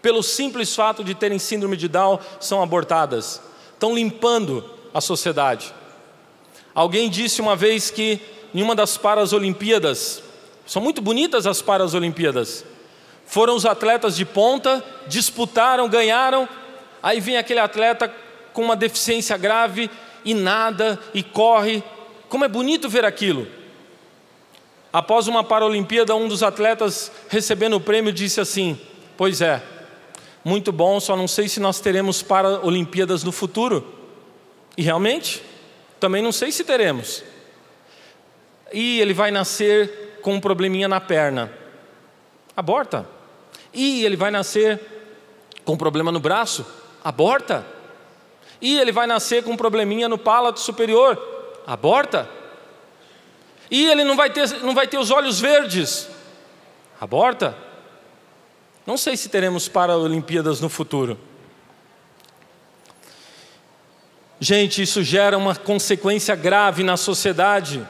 pelo 0.00 0.22
simples 0.22 0.74
fato 0.74 1.02
de 1.02 1.14
terem 1.14 1.38
síndrome 1.38 1.76
de 1.76 1.88
Down, 1.88 2.18
são 2.40 2.62
abortadas. 2.62 3.42
Estão 3.74 3.94
limpando 3.94 4.64
a 4.94 5.00
sociedade. 5.00 5.74
Alguém 6.74 7.10
disse 7.10 7.40
uma 7.40 7.56
vez 7.56 7.90
que 7.90 8.20
em 8.54 8.62
uma 8.62 8.74
das 8.74 8.96
Parasolimpíadas, 8.96 10.22
são 10.66 10.80
muito 10.80 11.02
bonitas 11.02 11.46
as 11.46 11.60
Parasolimpíadas, 11.60 12.64
foram 13.28 13.54
os 13.54 13.66
atletas 13.66 14.16
de 14.16 14.24
ponta, 14.24 14.82
disputaram, 15.06 15.86
ganharam, 15.86 16.48
aí 17.02 17.20
vem 17.20 17.36
aquele 17.36 17.60
atleta 17.60 18.12
com 18.54 18.62
uma 18.62 18.74
deficiência 18.74 19.36
grave 19.36 19.90
e 20.24 20.32
nada 20.32 20.98
e 21.12 21.22
corre. 21.22 21.82
Como 22.30 22.46
é 22.46 22.48
bonito 22.48 22.88
ver 22.88 23.04
aquilo. 23.04 23.46
Após 24.90 25.28
uma 25.28 25.44
Paralimpíada, 25.44 26.16
um 26.16 26.26
dos 26.26 26.42
atletas 26.42 27.12
recebendo 27.28 27.76
o 27.76 27.80
prêmio 27.80 28.14
disse 28.14 28.40
assim: 28.40 28.80
Pois 29.14 29.42
é, 29.42 29.62
muito 30.42 30.72
bom, 30.72 30.98
só 30.98 31.14
não 31.14 31.28
sei 31.28 31.50
se 31.50 31.60
nós 31.60 31.80
teremos 31.80 32.22
para 32.22 32.64
Olimpíadas 32.64 33.22
no 33.22 33.30
futuro. 33.30 33.94
E 34.74 34.80
realmente, 34.82 35.42
também 36.00 36.22
não 36.22 36.32
sei 36.32 36.50
se 36.50 36.64
teremos. 36.64 37.22
E 38.72 38.98
ele 39.00 39.12
vai 39.12 39.30
nascer 39.30 40.18
com 40.22 40.32
um 40.32 40.40
probleminha 40.40 40.88
na 40.88 40.98
perna. 40.98 41.52
Aborta. 42.56 43.17
E 43.72 44.04
ele 44.04 44.16
vai 44.16 44.30
nascer 44.30 44.80
com 45.64 45.74
um 45.74 45.76
problema 45.76 46.10
no 46.10 46.20
braço. 46.20 46.64
Aborta. 47.04 47.64
E 48.60 48.78
ele 48.78 48.90
vai 48.90 49.06
nascer 49.06 49.42
com 49.42 49.52
um 49.52 49.56
probleminha 49.56 50.08
no 50.08 50.18
palato 50.18 50.60
superior. 50.60 51.18
Aborta. 51.66 52.28
E 53.70 53.86
ele 53.86 54.02
não 54.02 54.16
vai 54.16 54.30
ter, 54.30 54.48
não 54.62 54.74
vai 54.74 54.86
ter 54.86 54.98
os 54.98 55.10
olhos 55.10 55.38
verdes. 55.38 56.08
Aborta. 57.00 57.56
Não 58.86 58.96
sei 58.96 59.16
se 59.16 59.28
teremos 59.28 59.68
Paralimpíadas 59.68 60.60
no 60.60 60.68
futuro. 60.68 61.18
Gente, 64.40 64.82
isso 64.82 65.02
gera 65.02 65.36
uma 65.36 65.54
consequência 65.54 66.34
grave 66.34 66.82
na 66.82 66.96
sociedade. 66.96 67.86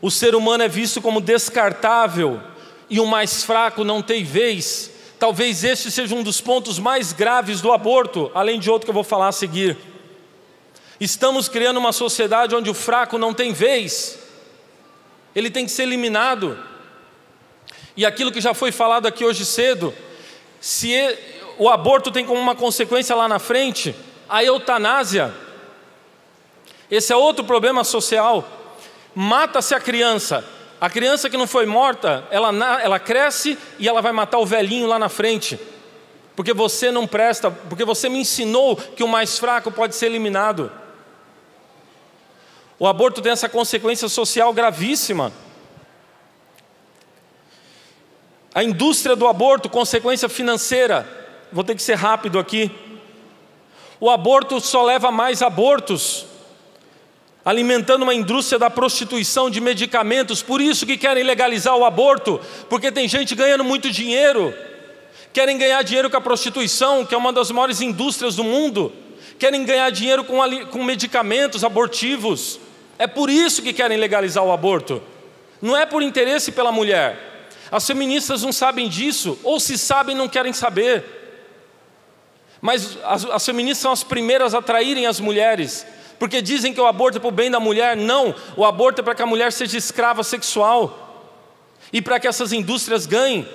O 0.00 0.10
ser 0.10 0.34
humano 0.34 0.64
é 0.64 0.68
visto 0.68 1.00
como 1.00 1.20
descartável 1.20 2.40
e 2.88 3.00
o 3.00 3.06
mais 3.06 3.44
fraco 3.44 3.84
não 3.84 4.02
tem 4.02 4.24
vez. 4.24 4.90
Talvez 5.18 5.64
este 5.64 5.90
seja 5.90 6.14
um 6.14 6.22
dos 6.22 6.40
pontos 6.40 6.78
mais 6.78 7.12
graves 7.12 7.60
do 7.60 7.72
aborto, 7.72 8.30
além 8.34 8.60
de 8.60 8.70
outro 8.70 8.86
que 8.86 8.90
eu 8.90 8.94
vou 8.94 9.04
falar 9.04 9.28
a 9.28 9.32
seguir. 9.32 9.76
Estamos 11.00 11.48
criando 11.48 11.78
uma 11.78 11.92
sociedade 11.92 12.54
onde 12.54 12.70
o 12.70 12.74
fraco 12.74 13.18
não 13.18 13.34
tem 13.34 13.52
vez, 13.52 14.18
ele 15.34 15.50
tem 15.50 15.64
que 15.66 15.70
ser 15.70 15.82
eliminado. 15.82 16.58
E 17.96 18.04
aquilo 18.04 18.32
que 18.32 18.40
já 18.40 18.54
foi 18.54 18.72
falado 18.72 19.06
aqui 19.06 19.24
hoje 19.24 19.44
cedo, 19.44 19.94
se 20.60 20.94
o 21.58 21.68
aborto 21.68 22.10
tem 22.10 22.24
como 22.24 22.40
uma 22.40 22.54
consequência 22.54 23.14
lá 23.14 23.28
na 23.28 23.38
frente 23.38 23.94
a 24.28 24.42
eutanásia, 24.42 25.32
esse 26.90 27.12
é 27.12 27.16
outro 27.16 27.44
problema 27.44 27.84
social. 27.84 28.46
Mata-se 29.14 29.74
a 29.74 29.80
criança. 29.80 30.44
A 30.80 30.90
criança 30.90 31.30
que 31.30 31.36
não 31.36 31.46
foi 31.46 31.64
morta, 31.64 32.26
ela, 32.30 32.50
ela 32.80 32.98
cresce 32.98 33.58
e 33.78 33.88
ela 33.88 34.02
vai 34.02 34.12
matar 34.12 34.38
o 34.38 34.46
velhinho 34.46 34.86
lá 34.86 34.98
na 34.98 35.08
frente. 35.08 35.58
Porque 36.34 36.52
você 36.52 36.90
não 36.90 37.06
presta, 37.06 37.50
porque 37.50 37.84
você 37.84 38.10
me 38.10 38.18
ensinou 38.18 38.76
que 38.76 39.02
o 39.02 39.08
mais 39.08 39.38
fraco 39.38 39.72
pode 39.72 39.94
ser 39.94 40.06
eliminado. 40.06 40.70
O 42.78 42.86
aborto 42.86 43.22
tem 43.22 43.32
essa 43.32 43.48
consequência 43.48 44.06
social 44.06 44.52
gravíssima. 44.52 45.32
A 48.54 48.62
indústria 48.62 49.16
do 49.16 49.26
aborto, 49.26 49.70
consequência 49.70 50.28
financeira. 50.28 51.08
Vou 51.50 51.64
ter 51.64 51.74
que 51.74 51.82
ser 51.82 51.94
rápido 51.94 52.38
aqui. 52.38 52.70
O 53.98 54.10
aborto 54.10 54.60
só 54.60 54.82
leva 54.82 55.10
mais 55.10 55.40
abortos, 55.40 56.26
alimentando 57.46 58.02
uma 58.02 58.12
indústria 58.12 58.58
da 58.58 58.68
prostituição 58.68 59.48
de 59.48 59.60
medicamentos. 59.60 60.42
Por 60.42 60.60
isso 60.60 60.84
que 60.84 60.96
querem 60.96 61.22
legalizar 61.22 61.76
o 61.76 61.84
aborto, 61.84 62.40
porque 62.68 62.90
tem 62.90 63.06
gente 63.06 63.36
ganhando 63.36 63.62
muito 63.62 63.88
dinheiro. 63.88 64.52
Querem 65.32 65.56
ganhar 65.56 65.80
dinheiro 65.82 66.10
com 66.10 66.16
a 66.16 66.20
prostituição, 66.20 67.06
que 67.06 67.14
é 67.14 67.16
uma 67.18 67.32
das 67.32 67.52
maiores 67.52 67.80
indústrias 67.80 68.34
do 68.34 68.42
mundo. 68.42 68.92
Querem 69.38 69.64
ganhar 69.64 69.88
dinheiro 69.90 70.24
com, 70.24 70.38
com 70.72 70.82
medicamentos 70.82 71.62
abortivos. 71.62 72.58
É 72.98 73.06
por 73.06 73.30
isso 73.30 73.62
que 73.62 73.72
querem 73.72 73.96
legalizar 73.96 74.42
o 74.42 74.50
aborto. 74.50 75.00
Não 75.62 75.76
é 75.76 75.86
por 75.86 76.02
interesse 76.02 76.50
pela 76.50 76.72
mulher. 76.72 77.48
As 77.70 77.86
feministas 77.86 78.42
não 78.42 78.52
sabem 78.52 78.88
disso, 78.88 79.38
ou 79.44 79.60
se 79.60 79.78
sabem, 79.78 80.16
não 80.16 80.28
querem 80.28 80.52
saber. 80.52 81.04
Mas 82.60 82.98
as, 83.04 83.24
as 83.24 83.46
feministas 83.46 83.82
são 83.82 83.92
as 83.92 84.02
primeiras 84.02 84.52
a 84.52 84.60
traírem 84.60 85.06
as 85.06 85.20
mulheres, 85.20 85.86
porque 86.18 86.40
dizem 86.40 86.72
que 86.72 86.80
o 86.80 86.86
aborto 86.86 87.18
é 87.18 87.20
para 87.20 87.28
o 87.28 87.32
bem 87.32 87.50
da 87.50 87.60
mulher. 87.60 87.96
Não, 87.96 88.34
o 88.56 88.64
aborto 88.64 89.00
é 89.00 89.04
para 89.04 89.14
que 89.14 89.22
a 89.22 89.26
mulher 89.26 89.52
seja 89.52 89.76
escrava 89.76 90.24
sexual 90.24 91.02
e 91.92 92.00
para 92.00 92.18
que 92.18 92.26
essas 92.28 92.52
indústrias 92.52 93.06
ganhem. 93.06 93.48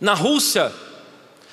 Na 0.00 0.14
Rússia, 0.14 0.72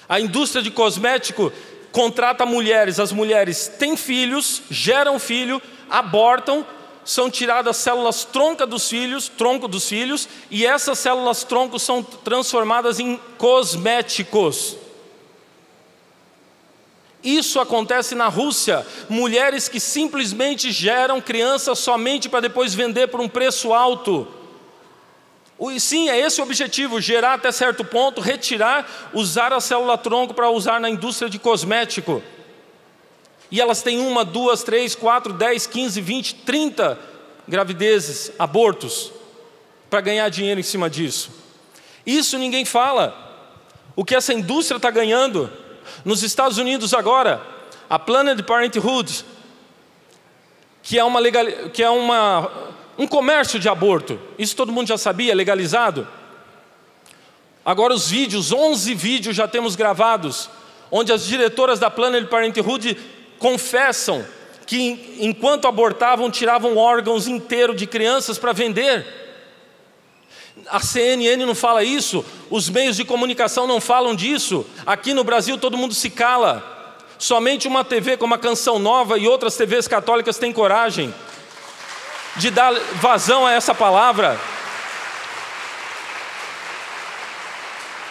A 0.09 0.19
indústria 0.19 0.63
de 0.63 0.71
cosmético 0.71 1.51
contrata 1.91 2.45
mulheres, 2.45 2.99
as 2.99 3.11
mulheres 3.11 3.67
têm 3.67 3.97
filhos, 3.97 4.61
geram 4.69 5.19
filho, 5.19 5.61
abortam, 5.89 6.65
são 7.03 7.29
tiradas 7.29 7.77
células 7.77 8.23
tronca 8.23 8.65
dos 8.65 8.89
filhos, 8.89 9.27
tronco 9.27 9.67
dos 9.67 9.87
filhos, 9.87 10.27
e 10.49 10.65
essas 10.65 10.99
células 10.99 11.43
tronco 11.43 11.79
são 11.79 12.03
transformadas 12.03 12.99
em 12.99 13.19
cosméticos. 13.37 14.77
Isso 17.23 17.59
acontece 17.59 18.15
na 18.15 18.27
Rússia. 18.27 18.85
Mulheres 19.09 19.67
que 19.67 19.79
simplesmente 19.79 20.71
geram 20.71 21.19
crianças 21.19 21.79
somente 21.79 22.29
para 22.29 22.41
depois 22.41 22.73
vender 22.73 23.07
por 23.07 23.19
um 23.19 23.27
preço 23.27 23.73
alto. 23.73 24.27
Sim, 25.79 26.09
é 26.09 26.19
esse 26.19 26.39
o 26.39 26.43
objetivo: 26.43 27.01
gerar 27.01 27.33
até 27.33 27.51
certo 27.51 27.83
ponto, 27.83 28.21
retirar, 28.21 29.09
usar 29.13 29.51
a 29.51 29.59
célula 29.59 29.97
tronco 29.97 30.33
para 30.33 30.49
usar 30.49 30.79
na 30.79 30.89
indústria 30.89 31.29
de 31.29 31.39
cosmético. 31.39 32.21
E 33.49 33.59
elas 33.59 33.81
têm 33.81 33.99
uma, 33.99 34.23
duas, 34.23 34.61
três, 34.61 34.93
quatro, 34.93 35.33
dez, 35.33 35.65
quinze, 35.65 35.99
vinte, 36.01 36.35
trinta 36.35 36.99
gravidezes, 37.47 38.31
abortos, 38.37 39.11
para 39.89 40.01
ganhar 40.01 40.27
dinheiro 40.29 40.59
em 40.59 40.63
cima 40.63 40.89
disso. 40.89 41.31
Isso 42.05 42.37
ninguém 42.37 42.65
fala. 42.65 43.23
O 43.95 44.03
que 44.05 44.15
essa 44.15 44.33
indústria 44.33 44.75
está 44.75 44.91
ganhando? 44.91 45.51
Nos 46.03 46.23
Estados 46.23 46.57
Unidos 46.57 46.93
agora, 46.93 47.41
a 47.89 47.97
Planned 47.97 48.41
Parenthood, 48.43 49.25
que 50.83 50.97
é, 50.97 51.03
uma 51.03 51.19
legal, 51.19 51.45
que 51.73 51.83
é 51.83 51.89
uma, 51.89 52.49
um 52.97 53.07
comércio 53.07 53.59
de 53.59 53.67
aborto, 53.67 54.19
isso 54.37 54.55
todo 54.55 54.71
mundo 54.71 54.87
já 54.87 54.97
sabia, 54.97 55.35
legalizado. 55.35 56.07
Agora 57.65 57.93
os 57.93 58.09
vídeos, 58.09 58.51
11 58.51 58.95
vídeos 58.95 59.35
já 59.35 59.47
temos 59.47 59.75
gravados, 59.75 60.49
onde 60.89 61.11
as 61.11 61.25
diretoras 61.25 61.79
da 61.79 61.89
Planned 61.89 62.27
Parenthood 62.27 62.97
confessam 63.37 64.25
que 64.65 65.17
enquanto 65.19 65.67
abortavam, 65.67 66.29
tiravam 66.29 66.77
órgãos 66.77 67.27
inteiros 67.27 67.75
de 67.75 67.87
crianças 67.87 68.37
para 68.37 68.51
vender. 68.51 69.26
A 70.69 70.79
CNN 70.79 71.45
não 71.45 71.55
fala 71.55 71.83
isso, 71.83 72.25
os 72.49 72.69
meios 72.69 72.95
de 72.95 73.05
comunicação 73.05 73.65
não 73.67 73.79
falam 73.79 74.15
disso. 74.15 74.65
Aqui 74.85 75.13
no 75.13 75.23
Brasil 75.23 75.57
todo 75.57 75.77
mundo 75.77 75.93
se 75.93 76.09
cala. 76.09 76.75
Somente 77.17 77.67
uma 77.67 77.83
TV 77.83 78.17
como 78.17 78.35
a 78.35 78.37
Canção 78.37 78.77
Nova 78.77 79.17
e 79.17 79.27
outras 79.27 79.55
TVs 79.55 79.87
católicas 79.87 80.37
têm 80.37 80.51
coragem 80.51 81.13
de 82.35 82.51
dar 82.51 82.73
vazão 82.95 83.45
a 83.45 83.51
essa 83.51 83.73
palavra. 83.73 84.39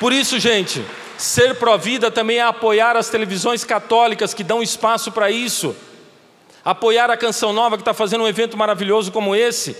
Por 0.01 0.13
isso, 0.13 0.39
gente, 0.39 0.85
ser 1.17 1.55
pró-vida 1.57 2.11
também 2.11 2.39
é 2.39 2.43
apoiar 2.43 2.97
as 2.97 3.09
televisões 3.09 3.65
católicas 3.65 4.35
que 4.35 4.45
dão 4.45 4.63
espaço 4.63 5.13
para 5.13 5.31
isso. 5.31 5.75
Apoiar 6.65 7.11
a 7.11 7.17
Canção 7.17 7.53
Nova 7.53 7.77
que 7.77 7.83
está 7.83 7.95
fazendo 7.95 8.25
um 8.25 8.29
evento 8.29 8.57
maravilhoso 8.57 9.13
como 9.13 9.37
esse, 9.37 9.77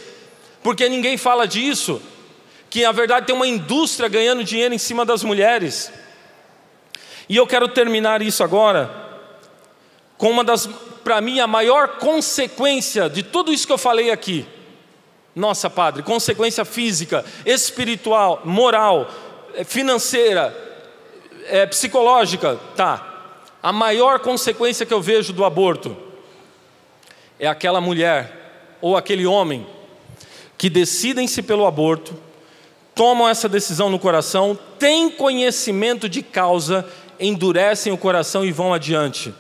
porque 0.63 0.89
ninguém 0.89 1.17
fala 1.17 1.47
disso 1.47 2.01
que 2.77 2.83
na 2.83 2.93
verdade 2.93 3.25
tem 3.25 3.35
uma 3.35 3.47
indústria 3.47 4.07
ganhando 4.07 4.45
dinheiro 4.45 4.75
em 4.75 4.79
cima 4.79 5.03
das 5.03 5.25
mulheres. 5.25 5.91
E 7.27 7.35
eu 7.35 7.47
quero 7.47 7.69
terminar 7.69 8.21
isso 8.21 8.45
agora 8.45 8.91
com 10.19 10.31
uma 10.31 10.45
das, 10.45 10.69
para 11.03 11.19
mim, 11.23 11.41
a 11.41 11.47
maior 11.47 11.97
consequência 11.97 13.09
de 13.09 13.23
tudo 13.23 13.51
isso 13.51 13.67
que 13.67 13.73
eu 13.73 13.79
falei 13.79 14.11
aqui. 14.11 14.47
Nossa, 15.35 15.71
Padre, 15.71 16.03
consequência 16.03 16.67
física, 16.67 17.25
espiritual, 17.47 18.43
moral, 18.45 19.09
eh, 19.55 19.65
financeira, 19.65 20.55
é, 21.47 21.65
psicológica, 21.65 22.61
tá. 22.77 23.41
A 23.63 23.73
maior 23.73 24.19
consequência 24.19 24.85
que 24.85 24.93
eu 24.93 25.01
vejo 25.01 25.33
do 25.33 25.47
aborto 25.47 25.97
é 27.41 27.47
aquela 27.47 27.81
mulher 27.81 28.77
ou 28.83 28.99
aquele 28.99 29.25
homem 29.25 29.67
que 30.59 30.69
decidem-se 30.69 31.43
pelo 31.43 31.65
aborto, 31.65 32.26
tomam 32.97 33.29
essa 33.29 33.47
decisão 33.47 33.91
no 33.91 33.99
coração, 33.99 34.59
têm 34.79 35.11
conhecimento 35.11 36.09
de 36.09 36.23
causa, 36.23 36.89
endurecem 37.21 37.93
o 37.93 37.99
coração 37.99 38.43
e 38.43 38.51
vão 38.51 38.73
adiante. 38.73 39.35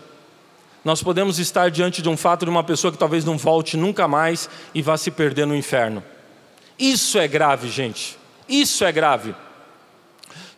Nós 0.84 1.02
podemos 1.02 1.38
estar 1.38 1.70
diante 1.70 2.02
de 2.02 2.08
um 2.10 2.18
fato 2.18 2.44
de 2.44 2.50
uma 2.50 2.62
pessoa 2.62 2.92
que 2.92 2.98
talvez 2.98 3.24
não 3.24 3.38
volte 3.38 3.74
nunca 3.74 4.06
mais 4.06 4.48
e 4.74 4.82
vá 4.82 4.98
se 4.98 5.10
perder 5.10 5.46
no 5.46 5.56
inferno. 5.56 6.04
Isso 6.78 7.18
é 7.18 7.26
grave, 7.26 7.70
gente. 7.70 8.18
Isso 8.46 8.84
é 8.84 8.92
grave. 8.92 9.34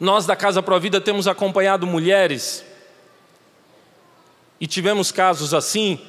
Nós 0.01 0.27
da 0.27 0.35
Casa 0.35 0.61
Provida 0.61 1.01
temos 1.01 1.29
acompanhado 1.29 1.87
mulheres 1.87 2.65
e 4.61 4.67
tivemos 4.67 5.13
casos 5.13 5.55
assim. 5.55 6.01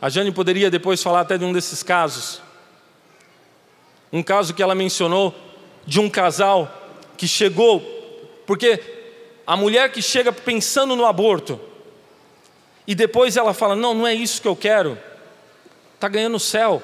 A 0.00 0.08
Jane 0.08 0.32
poderia 0.32 0.70
depois 0.70 1.02
falar 1.02 1.20
até 1.20 1.36
de 1.36 1.44
um 1.44 1.52
desses 1.52 1.82
casos. 1.82 2.40
Um 4.10 4.22
caso 4.22 4.54
que 4.54 4.62
ela 4.62 4.74
mencionou 4.74 5.34
de 5.88 5.98
um 5.98 6.10
casal 6.10 6.70
que 7.16 7.26
chegou, 7.26 7.80
porque 8.46 8.78
a 9.46 9.56
mulher 9.56 9.90
que 9.90 10.02
chega 10.02 10.30
pensando 10.30 10.94
no 10.94 11.06
aborto, 11.06 11.58
e 12.86 12.94
depois 12.94 13.38
ela 13.38 13.54
fala: 13.54 13.74
Não, 13.74 13.94
não 13.94 14.06
é 14.06 14.12
isso 14.12 14.42
que 14.42 14.46
eu 14.46 14.54
quero, 14.54 14.98
está 15.94 16.06
ganhando 16.06 16.36
o 16.36 16.40
céu. 16.40 16.82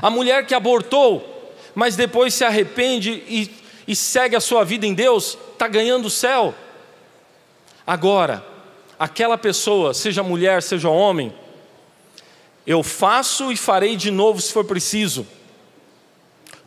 A 0.00 0.08
mulher 0.08 0.46
que 0.46 0.54
abortou, 0.54 1.52
mas 1.74 1.96
depois 1.96 2.32
se 2.32 2.44
arrepende 2.44 3.10
e, 3.26 3.50
e 3.88 3.96
segue 3.96 4.36
a 4.36 4.40
sua 4.40 4.64
vida 4.64 4.86
em 4.86 4.94
Deus, 4.94 5.36
está 5.52 5.66
ganhando 5.66 6.06
o 6.06 6.10
céu. 6.10 6.54
Agora, 7.84 8.46
aquela 8.96 9.36
pessoa, 9.36 9.92
seja 9.92 10.22
mulher, 10.22 10.62
seja 10.62 10.88
homem, 10.88 11.34
eu 12.64 12.80
faço 12.84 13.50
e 13.50 13.56
farei 13.56 13.96
de 13.96 14.12
novo 14.12 14.40
se 14.40 14.52
for 14.52 14.64
preciso. 14.64 15.26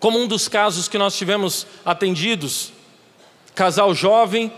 Como 0.06 0.20
um 0.20 0.28
dos 0.28 0.48
casos 0.48 0.88
que 0.88 1.00
nós 1.00 1.18
tivemos 1.18 1.66
atendidos, 1.84 2.72
casal 3.56 3.92
jovem, 3.96 4.54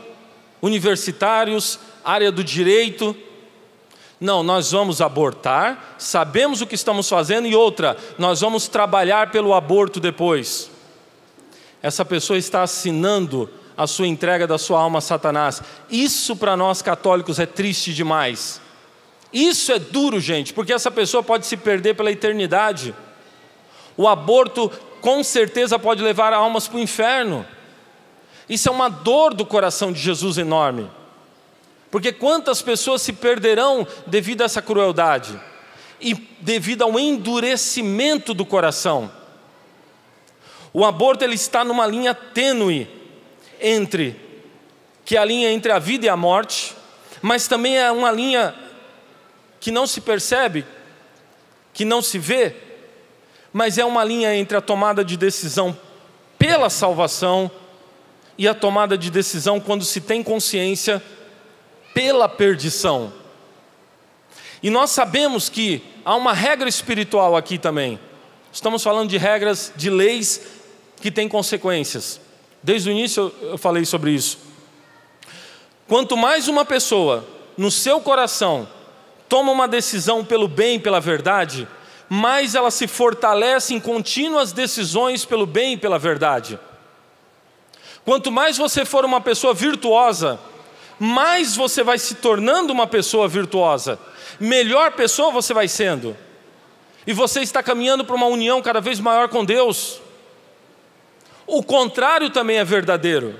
universitários, 0.61 1.79
área 2.03 2.33
do 2.33 2.43
direito. 2.43 3.15
Não, 4.19 4.43
nós 4.43 4.73
vamos 4.73 4.99
abortar, 4.99 5.95
sabemos 5.97 6.59
o 6.59 6.67
que 6.67 6.75
estamos 6.75 7.07
fazendo, 7.07 7.47
e 7.47 7.55
outra, 7.55 7.95
nós 8.17 8.41
vamos 8.41 8.67
trabalhar 8.67 9.31
pelo 9.31 9.53
aborto 9.53 10.01
depois. 10.01 10.69
Essa 11.81 12.03
pessoa 12.03 12.37
está 12.37 12.63
assinando 12.63 13.49
a 13.77 13.87
sua 13.87 14.05
entrega 14.05 14.45
da 14.45 14.57
sua 14.57 14.81
alma 14.81 14.97
a 14.97 15.01
Satanás. 15.01 15.63
Isso 15.89 16.35
para 16.35 16.57
nós 16.57 16.81
católicos 16.81 17.39
é 17.39 17.45
triste 17.45 17.93
demais. 17.93 18.59
Isso 19.31 19.71
é 19.71 19.79
duro, 19.79 20.19
gente, 20.19 20.53
porque 20.53 20.73
essa 20.73 20.91
pessoa 20.91 21.23
pode 21.23 21.45
se 21.45 21.55
perder 21.55 21.95
pela 21.95 22.11
eternidade. 22.11 22.93
O 23.95 24.09
aborto 24.09 24.69
com 25.01 25.23
certeza 25.23 25.77
pode 25.77 26.01
levar 26.03 26.33
almas 26.33 26.67
para 26.67 26.77
o 26.77 26.81
inferno. 26.81 27.45
Isso 28.49 28.69
é 28.69 28.71
uma 28.71 28.89
dor 28.89 29.33
do 29.33 29.45
coração 29.45 29.91
de 29.91 29.99
Jesus 29.99 30.37
enorme. 30.37 30.89
Porque 31.89 32.11
quantas 32.11 32.61
pessoas 32.61 33.01
se 33.01 33.13
perderão 33.13 33.87
devido 34.05 34.41
a 34.41 34.45
essa 34.45 34.61
crueldade 34.61 35.39
e 35.99 36.13
devido 36.41 36.83
ao 36.83 36.99
endurecimento 36.99 38.33
do 38.33 38.45
coração. 38.45 39.11
O 40.73 40.85
aborto 40.85 41.23
ele 41.23 41.35
está 41.35 41.63
numa 41.63 41.87
linha 41.87 42.13
tênue 42.13 42.87
entre 43.59 44.27
que 45.03 45.15
é 45.15 45.19
a 45.19 45.25
linha 45.25 45.49
entre 45.51 45.71
a 45.71 45.79
vida 45.79 46.05
e 46.05 46.09
a 46.09 46.17
morte, 46.17 46.75
mas 47.21 47.47
também 47.47 47.77
é 47.77 47.89
uma 47.89 48.11
linha 48.11 48.53
que 49.57 49.71
não 49.71 49.87
se 49.87 50.01
percebe, 50.01 50.65
que 51.73 51.85
não 51.85 52.01
se 52.01 52.19
vê, 52.19 52.53
mas 53.57 53.79
é 53.79 53.83
uma 53.83 54.03
linha 54.03 54.35
entre 54.35 54.55
a 54.55 54.61
tomada 54.61 55.03
de 55.03 55.17
decisão 55.17 55.75
pela 56.37 56.69
salvação 56.69 57.49
e 58.37 58.47
a 58.47 58.53
tomada 58.53 58.95
de 58.95 59.09
decisão 59.09 59.59
quando 59.59 59.83
se 59.83 59.99
tem 59.99 60.21
consciência 60.21 61.01
pela 61.91 62.29
perdição. 62.29 63.11
E 64.61 64.69
nós 64.69 64.91
sabemos 64.91 65.49
que 65.49 65.83
há 66.05 66.15
uma 66.15 66.33
regra 66.33 66.69
espiritual 66.69 67.35
aqui 67.35 67.57
também. 67.57 67.99
Estamos 68.53 68.83
falando 68.83 69.09
de 69.09 69.17
regras, 69.17 69.73
de 69.75 69.89
leis 69.89 70.39
que 71.01 71.09
têm 71.09 71.27
consequências. 71.27 72.21
Desde 72.61 72.89
o 72.89 72.91
início 72.91 73.33
eu 73.41 73.57
falei 73.57 73.85
sobre 73.85 74.11
isso. 74.11 74.37
Quanto 75.87 76.15
mais 76.15 76.47
uma 76.47 76.63
pessoa 76.63 77.27
no 77.57 77.71
seu 77.71 77.99
coração 78.01 78.69
toma 79.27 79.51
uma 79.51 79.67
decisão 79.67 80.23
pelo 80.23 80.47
bem 80.47 80.79
pela 80.79 80.99
verdade, 80.99 81.67
mais 82.09 82.55
ela 82.55 82.71
se 82.71 82.87
fortalece 82.87 83.73
em 83.73 83.79
contínuas 83.79 84.51
decisões 84.51 85.25
pelo 85.25 85.45
bem 85.45 85.73
e 85.73 85.77
pela 85.77 85.99
verdade. 85.99 86.59
Quanto 88.05 88.31
mais 88.31 88.57
você 88.57 88.85
for 88.85 89.03
uma 89.03 89.19
pessoa 89.19 89.53
virtuosa, 89.53 90.39
mais 90.99 91.55
você 91.55 91.83
vai 91.83 91.97
se 91.97 92.15
tornando 92.15 92.71
uma 92.71 92.87
pessoa 92.87 93.27
virtuosa, 93.27 93.99
melhor 94.39 94.93
pessoa 94.93 95.31
você 95.31 95.53
vai 95.53 95.67
sendo, 95.67 96.15
e 97.05 97.13
você 97.13 97.41
está 97.41 97.61
caminhando 97.61 98.05
para 98.05 98.15
uma 98.15 98.27
união 98.27 98.61
cada 98.61 98.79
vez 98.79 98.99
maior 98.99 99.27
com 99.29 99.43
Deus. 99.43 100.01
O 101.45 101.63
contrário 101.63 102.29
também 102.29 102.57
é 102.57 102.63
verdadeiro. 102.63 103.39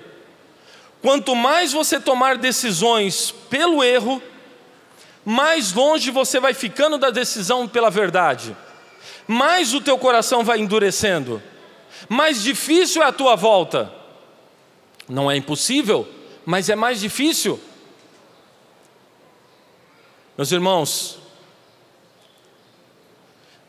Quanto 1.02 1.36
mais 1.36 1.74
você 1.74 2.00
tomar 2.00 2.38
decisões 2.38 3.32
pelo 3.50 3.84
erro, 3.84 4.22
mais 5.30 5.74
longe 5.74 6.10
você 6.10 6.40
vai 6.40 6.54
ficando 6.54 6.98
da 6.98 7.10
decisão 7.10 7.68
pela 7.68 7.90
verdade. 7.90 8.56
Mais 9.28 9.74
o 9.74 9.82
teu 9.82 9.98
coração 9.98 10.42
vai 10.42 10.58
endurecendo. 10.58 11.44
Mais 12.08 12.42
difícil 12.42 13.04
é 13.04 13.08
a 13.08 13.12
tua 13.12 13.36
volta. 13.36 13.92
Não 15.06 15.30
é 15.30 15.36
impossível, 15.36 16.08
mas 16.46 16.70
é 16.70 16.78
mais 16.78 17.02
difícil. 17.02 17.60
Meus 20.38 20.50
irmãos, 20.54 21.20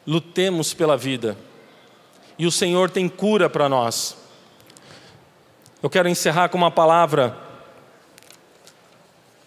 lutemos 0.07 0.73
pela 0.73 0.97
vida. 0.97 1.37
E 2.39 2.47
o 2.47 2.53
Senhor 2.53 2.89
tem 2.89 3.09
cura 3.09 3.51
para 3.51 3.69
nós. 3.69 4.17
Eu 5.83 5.91
quero 5.91 6.09
encerrar 6.09 6.51
com 6.51 6.57
uma 6.57 6.71
palavra 6.71 7.48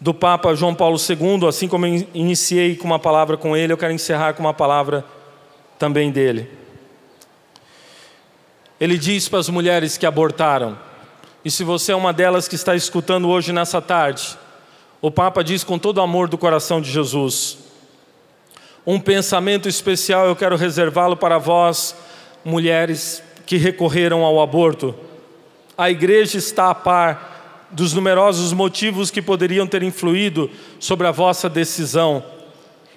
do 0.02 0.14
Papa 0.14 0.54
João 0.56 0.74
Paulo 0.74 0.98
II, 0.98 1.48
assim 1.48 1.68
como 1.68 1.86
eu 1.86 2.08
iniciei 2.14 2.76
com 2.76 2.88
uma 2.88 2.98
palavra 2.98 3.38
com 3.38 3.56
ele, 3.56 3.72
eu 3.72 3.78
quero 3.78 3.94
encerrar 3.94 4.34
com 4.34 4.42
uma 4.42 4.54
palavra 4.54 5.06
também 5.78 6.12
dele. 6.12 6.50
Ele 8.80 8.98
diz 8.98 9.30
para 9.30 9.38
as 9.38 9.48
mulheres 9.48 9.98
que 9.98 10.06
abortaram, 10.08 10.78
e 11.46 11.52
se 11.52 11.64
você 11.64 11.92
é 11.92 11.96
uma 11.96 12.12
delas 12.12 12.48
que 12.48 12.56
está 12.56 12.76
escutando 12.76 13.30
hoje 13.30 13.54
nessa 13.54 13.80
tarde, 13.80 14.36
o 15.00 15.12
Papa 15.12 15.44
diz 15.44 15.64
com 15.64 15.78
todo 15.78 16.00
o 16.00 16.02
amor 16.02 16.28
do 16.28 16.38
coração 16.38 16.82
de 16.82 16.92
Jesus: 16.92 17.60
um 18.86 19.00
pensamento 19.00 19.70
especial 19.70 20.26
eu 20.26 20.36
quero 20.36 20.58
reservá-lo 20.58 21.16
para 21.16 21.38
vós, 21.38 21.96
mulheres 22.44 23.24
que 23.46 23.58
recorreram 23.58 24.24
ao 24.26 24.42
aborto 24.42 24.96
a 25.82 25.90
igreja 25.90 26.38
está 26.38 26.70
a 26.70 26.76
par 26.76 27.31
dos 27.72 27.94
numerosos 27.94 28.54
motivos 28.54 29.10
que 29.10 29.22
poderiam 29.22 29.66
ter 29.66 29.84
influído 29.84 30.50
sobre 30.80 31.08
a 31.08 31.12
vossa 31.12 31.50
decisão. 31.50 32.24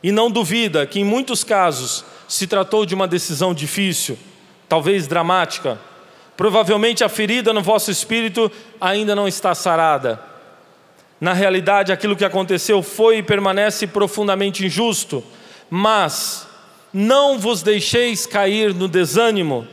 E 0.03 0.13
não 0.13 0.31
duvida 0.31 0.87
que 0.87 1.01
em 1.01 1.05
muitos 1.05 1.45
casos 1.45 2.05
se 2.29 2.47
tratou 2.47 2.85
de 2.85 2.95
uma 2.95 3.09
decisão 3.09 3.55
difícil, 3.55 4.19
talvez 4.69 5.07
dramática. 5.07 5.79
Provavelmente 6.37 7.05
a 7.05 7.09
ferida 7.09 7.53
no 7.53 7.63
vosso 7.63 7.91
espírito 7.91 8.51
ainda 8.81 9.15
não 9.15 9.29
está 9.29 9.55
sarada. 9.55 10.21
Na 11.21 11.33
realidade, 11.33 11.93
aquilo 11.93 12.17
que 12.17 12.25
aconteceu 12.25 12.83
foi 12.83 13.19
e 13.19 13.23
permanece 13.23 13.87
profundamente 13.87 14.67
injusto, 14.67 15.23
mas 15.71 16.47
não 16.93 17.39
vos 17.39 17.63
deixeis 17.63 18.27
cair 18.27 18.75
no 18.75 18.89
desânimo, 18.89 19.67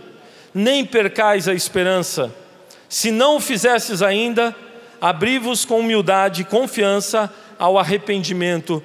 nem 0.54 0.86
percais 0.86 1.48
a 1.48 1.54
esperança 1.54 2.32
se 2.92 3.10
não 3.10 3.38
o 3.38 3.40
fizesses 3.40 4.02
ainda, 4.02 4.54
abri-vos 5.02 5.66
com 5.66 5.80
humildade 5.80 6.44
e 6.44 6.46
confiança 6.46 7.34
ao 7.58 7.80
arrependimento 7.80 8.82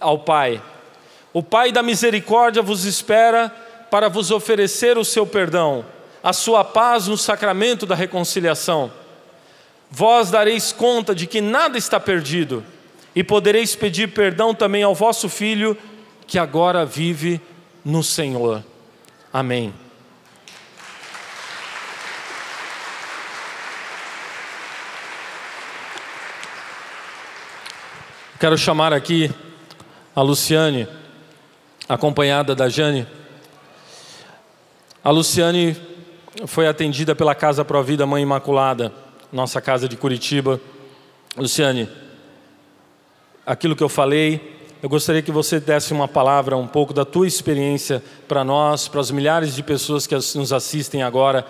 ao 0.00 0.18
Pai. 0.18 0.60
O 1.32 1.42
Pai 1.42 1.70
da 1.70 1.80
misericórdia 1.82 2.60
vos 2.60 2.84
espera 2.84 3.48
para 3.88 4.08
vos 4.08 4.32
oferecer 4.32 4.98
o 4.98 5.04
seu 5.04 5.24
perdão, 5.24 5.84
a 6.22 6.32
sua 6.32 6.64
paz 6.64 7.06
no 7.06 7.16
sacramento 7.16 7.86
da 7.86 7.94
reconciliação. 7.94 8.90
Vós 9.88 10.30
dareis 10.30 10.72
conta 10.72 11.14
de 11.14 11.26
que 11.26 11.40
nada 11.40 11.78
está 11.78 12.00
perdido 12.00 12.64
e 13.14 13.22
podereis 13.22 13.74
pedir 13.76 14.08
perdão 14.08 14.54
também 14.54 14.82
ao 14.82 14.94
vosso 14.94 15.28
filho 15.28 15.76
que 16.26 16.38
agora 16.38 16.84
vive 16.84 17.40
no 17.84 18.02
Senhor. 18.02 18.64
Amém. 19.32 19.72
Quero 28.40 28.56
chamar 28.56 28.90
aqui 28.90 29.30
a 30.16 30.22
Luciane, 30.22 30.88
acompanhada 31.86 32.54
da 32.54 32.70
Jane. 32.70 33.06
A 35.04 35.10
Luciane 35.10 35.76
foi 36.46 36.66
atendida 36.66 37.14
pela 37.14 37.34
Casa 37.34 37.66
Provida 37.66 38.06
Mãe 38.06 38.22
Imaculada, 38.22 38.94
nossa 39.30 39.60
casa 39.60 39.86
de 39.86 39.94
Curitiba. 39.94 40.58
Luciane, 41.36 41.86
aquilo 43.44 43.76
que 43.76 43.82
eu 43.82 43.90
falei, 43.90 44.58
eu 44.82 44.88
gostaria 44.88 45.20
que 45.20 45.30
você 45.30 45.60
desse 45.60 45.92
uma 45.92 46.08
palavra, 46.08 46.56
um 46.56 46.66
pouco 46.66 46.94
da 46.94 47.04
tua 47.04 47.26
experiência 47.26 48.02
para 48.26 48.42
nós, 48.42 48.88
para 48.88 49.02
as 49.02 49.10
milhares 49.10 49.54
de 49.54 49.62
pessoas 49.62 50.06
que 50.06 50.14
nos 50.14 50.50
assistem 50.50 51.02
agora, 51.02 51.46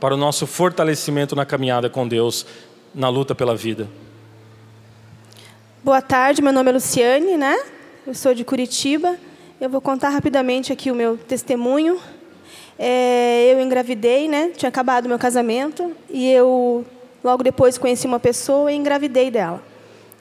para 0.00 0.12
o 0.12 0.18
nosso 0.18 0.44
fortalecimento 0.44 1.36
na 1.36 1.46
caminhada 1.46 1.88
com 1.88 2.08
Deus, 2.08 2.44
na 2.92 3.08
luta 3.08 3.32
pela 3.32 3.54
vida. 3.54 3.88
Boa 5.84 6.00
tarde, 6.00 6.40
meu 6.40 6.50
nome 6.50 6.70
é 6.70 6.72
Luciane, 6.72 7.36
né? 7.36 7.54
Eu 8.06 8.14
sou 8.14 8.32
de 8.32 8.42
Curitiba. 8.42 9.18
Eu 9.60 9.68
vou 9.68 9.82
contar 9.82 10.08
rapidamente 10.08 10.72
aqui 10.72 10.90
o 10.90 10.94
meu 10.94 11.18
testemunho. 11.18 12.00
É, 12.78 13.52
eu 13.52 13.60
engravidei, 13.60 14.26
né? 14.26 14.50
Tinha 14.56 14.70
acabado 14.70 15.10
meu 15.10 15.18
casamento 15.18 15.94
e 16.08 16.30
eu 16.30 16.86
logo 17.22 17.42
depois 17.42 17.76
conheci 17.76 18.06
uma 18.06 18.18
pessoa 18.18 18.72
e 18.72 18.76
engravidei 18.76 19.30
dela. 19.30 19.62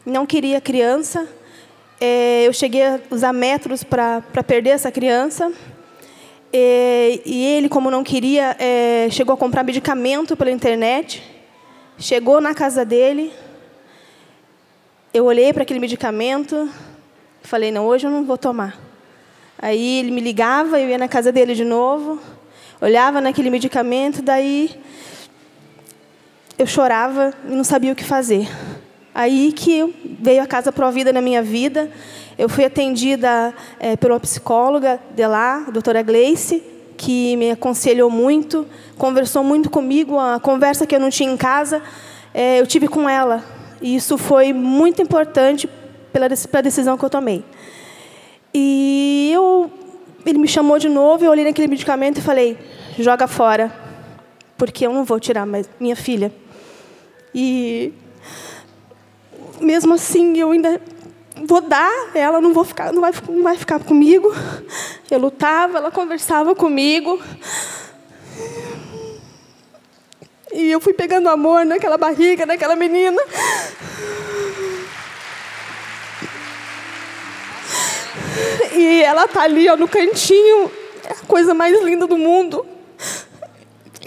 Não 0.05 0.25
queria 0.25 0.59
criança. 0.59 1.25
É, 1.97 2.43
eu 2.45 2.51
cheguei 2.51 2.85
a 2.85 2.99
usar 3.09 3.31
métodos 3.31 3.85
para 3.85 4.21
perder 4.45 4.71
essa 4.71 4.91
criança. 4.91 5.49
É, 6.51 7.21
e 7.25 7.41
ele, 7.41 7.69
como 7.69 7.89
não 7.89 8.03
queria, 8.03 8.53
é, 8.59 9.07
chegou 9.09 9.33
a 9.33 9.37
comprar 9.37 9.63
medicamento 9.63 10.35
pela 10.35 10.51
internet. 10.51 11.23
Chegou 11.97 12.41
na 12.41 12.53
casa 12.53 12.83
dele, 12.83 13.31
eu 15.13 15.25
olhei 15.25 15.53
para 15.53 15.63
aquele 15.63 15.79
medicamento 15.79 16.69
falei: 17.43 17.71
não, 17.71 17.85
hoje 17.85 18.07
eu 18.07 18.11
não 18.11 18.23
vou 18.23 18.37
tomar. 18.37 18.77
Aí 19.59 19.99
ele 19.99 20.11
me 20.11 20.21
ligava, 20.21 20.79
eu 20.79 20.89
ia 20.89 20.97
na 20.97 21.07
casa 21.07 21.31
dele 21.31 21.53
de 21.53 21.63
novo, 21.63 22.19
olhava 22.81 23.21
naquele 23.21 23.49
medicamento, 23.49 24.21
daí 24.21 24.71
eu 26.57 26.65
chorava 26.65 27.33
e 27.47 27.53
não 27.53 27.63
sabia 27.63 27.91
o 27.91 27.95
que 27.95 28.03
fazer. 28.03 28.47
Aí 29.13 29.51
que 29.51 29.93
veio 30.19 30.41
a 30.41 30.47
Casa 30.47 30.71
Provida 30.71 31.13
na 31.13 31.21
minha 31.21 31.43
vida. 31.43 31.91
Eu 32.35 32.49
fui 32.49 32.65
atendida 32.65 33.53
é, 33.79 33.95
uma 34.07 34.19
psicóloga 34.19 34.99
de 35.15 35.27
lá, 35.27 35.65
a 35.67 35.69
doutora 35.69 36.01
Gleice, 36.01 36.63
que 36.97 37.37
me 37.37 37.51
aconselhou 37.51 38.09
muito, 38.09 38.65
conversou 38.97 39.43
muito 39.43 39.69
comigo. 39.69 40.17
A 40.17 40.39
conversa 40.39 40.87
que 40.87 40.95
eu 40.95 40.99
não 40.99 41.11
tinha 41.11 41.31
em 41.31 41.37
casa, 41.37 41.79
é, 42.33 42.59
eu 42.59 42.65
tive 42.65 42.87
com 42.87 43.07
ela. 43.07 43.43
E 43.83 43.97
isso 43.97 44.17
foi 44.17 44.53
muito 44.53 45.01
importante 45.01 45.69
pela, 46.13 46.29
pela 46.29 46.63
decisão 46.63 46.97
que 46.97 47.03
eu 47.03 47.09
tomei. 47.09 47.43
E 48.53 49.29
eu, 49.33 49.69
ele 50.25 50.37
me 50.37 50.47
chamou 50.47 50.79
de 50.79 50.87
novo, 50.87 51.25
eu 51.25 51.29
olhei 51.29 51.43
naquele 51.43 51.67
medicamento 51.67 52.19
e 52.19 52.21
falei: 52.21 52.57
joga 52.97 53.27
fora, 53.27 53.75
porque 54.57 54.87
eu 54.87 54.93
não 54.93 55.03
vou 55.03 55.19
tirar 55.19 55.45
mais 55.45 55.69
minha 55.81 55.97
filha. 55.97 56.33
E 57.35 57.91
mesmo 59.59 59.95
assim, 59.95 60.37
eu 60.37 60.51
ainda 60.51 60.79
vou 61.45 61.59
dar, 61.59 61.91
ela 62.15 62.39
não 62.39 62.53
vou 62.53 62.63
ficar, 62.63 62.93
não 62.93 63.01
vai, 63.01 63.11
não 63.27 63.43
vai 63.43 63.57
ficar 63.57 63.79
comigo. 63.79 64.33
Eu 65.11 65.19
lutava, 65.19 65.79
ela 65.79 65.91
conversava 65.91 66.55
comigo. 66.55 67.21
E 70.53 70.71
eu 70.71 70.79
fui 70.79 70.93
pegando 70.93 71.27
amor 71.29 71.65
naquela 71.65 71.97
barriga, 71.97 72.45
naquela 72.45 72.75
menina. 72.75 73.19
E 78.71 79.01
ela 79.01 79.27
tá 79.27 79.41
ali, 79.41 79.67
ó, 79.67 79.75
no 79.75 79.87
cantinho. 79.87 80.71
É 81.03 81.13
a 81.13 81.27
coisa 81.27 81.53
mais 81.53 81.81
linda 81.81 82.05
do 82.05 82.17
mundo. 82.17 82.65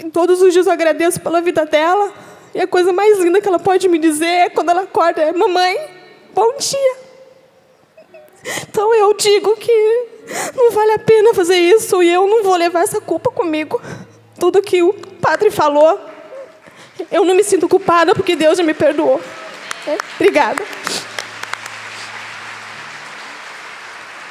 E 0.03 0.09
todos 0.09 0.41
os 0.41 0.53
dias 0.53 0.67
eu 0.67 0.71
agradeço 0.71 1.19
pela 1.19 1.41
vida 1.41 1.65
dela. 1.65 2.13
E 2.55 2.61
a 2.61 2.67
coisa 2.67 2.93
mais 2.93 3.19
linda 3.19 3.41
que 3.41 3.47
ela 3.47 3.59
pode 3.59 3.87
me 3.89 3.99
dizer 3.99 4.25
é 4.25 4.49
quando 4.49 4.69
ela 4.69 4.83
acorda 4.83 5.21
é: 5.21 5.33
Mamãe, 5.33 5.77
bom 6.33 6.55
dia. 6.57 7.07
Então 8.69 8.95
eu 8.95 9.13
digo 9.15 9.55
que 9.57 10.05
não 10.55 10.71
vale 10.71 10.93
a 10.93 10.99
pena 10.99 11.33
fazer 11.33 11.57
isso 11.57 12.01
e 12.01 12.09
eu 12.09 12.25
não 12.25 12.41
vou 12.41 12.55
levar 12.55 12.83
essa 12.83 13.01
culpa 13.01 13.29
comigo. 13.31 13.81
Tudo 14.39 14.61
que 14.61 14.81
o 14.81 14.93
padre 15.19 15.51
falou 15.51 15.99
eu 17.11 17.25
não 17.25 17.35
me 17.35 17.43
sinto 17.43 17.67
culpada 17.67 18.13
porque 18.13 18.35
Deus 18.35 18.57
já 18.57 18.63
me 18.63 18.73
perdoou. 18.73 19.21
É? 19.87 19.97
Obrigada. 20.15 20.63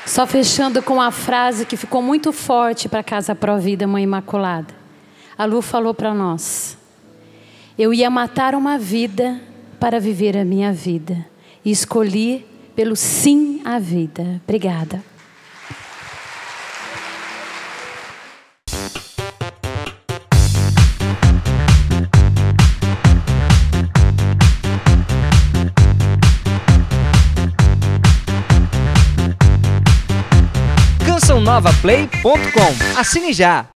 Só 0.05 0.27
fechando 0.27 0.83
com 0.83 1.01
a 1.01 1.11
frase 1.11 1.67
que 1.67 1.77
ficou 1.77 2.01
muito 2.01 2.33
forte 2.33 2.89
para 2.89 3.01
a 3.01 3.05
Casa 3.05 3.35
Provida, 3.35 3.87
Mãe 3.87 4.05
Imaculada. 4.05 4.75
A 5.37 5.45
Lu 5.45 5.61
falou 5.61 5.93
para 5.93 6.15
nós: 6.15 6.79
Eu 7.77 7.93
ia 7.93 8.09
matar 8.09 8.55
uma 8.55 8.79
vida 8.79 9.41
para 9.81 9.99
viver 10.01 10.37
a 10.37 10.45
minha 10.45 10.73
vida. 10.73 11.27
E 11.65 11.71
escolhi 11.71 12.47
pelo 12.77 12.95
sim 12.95 13.61
à 13.65 13.79
vida. 13.79 14.41
Obrigada. 14.45 15.03
cançãonovaplay.com. 31.57 32.99
Assine 33.01 33.33
já! 33.33 33.67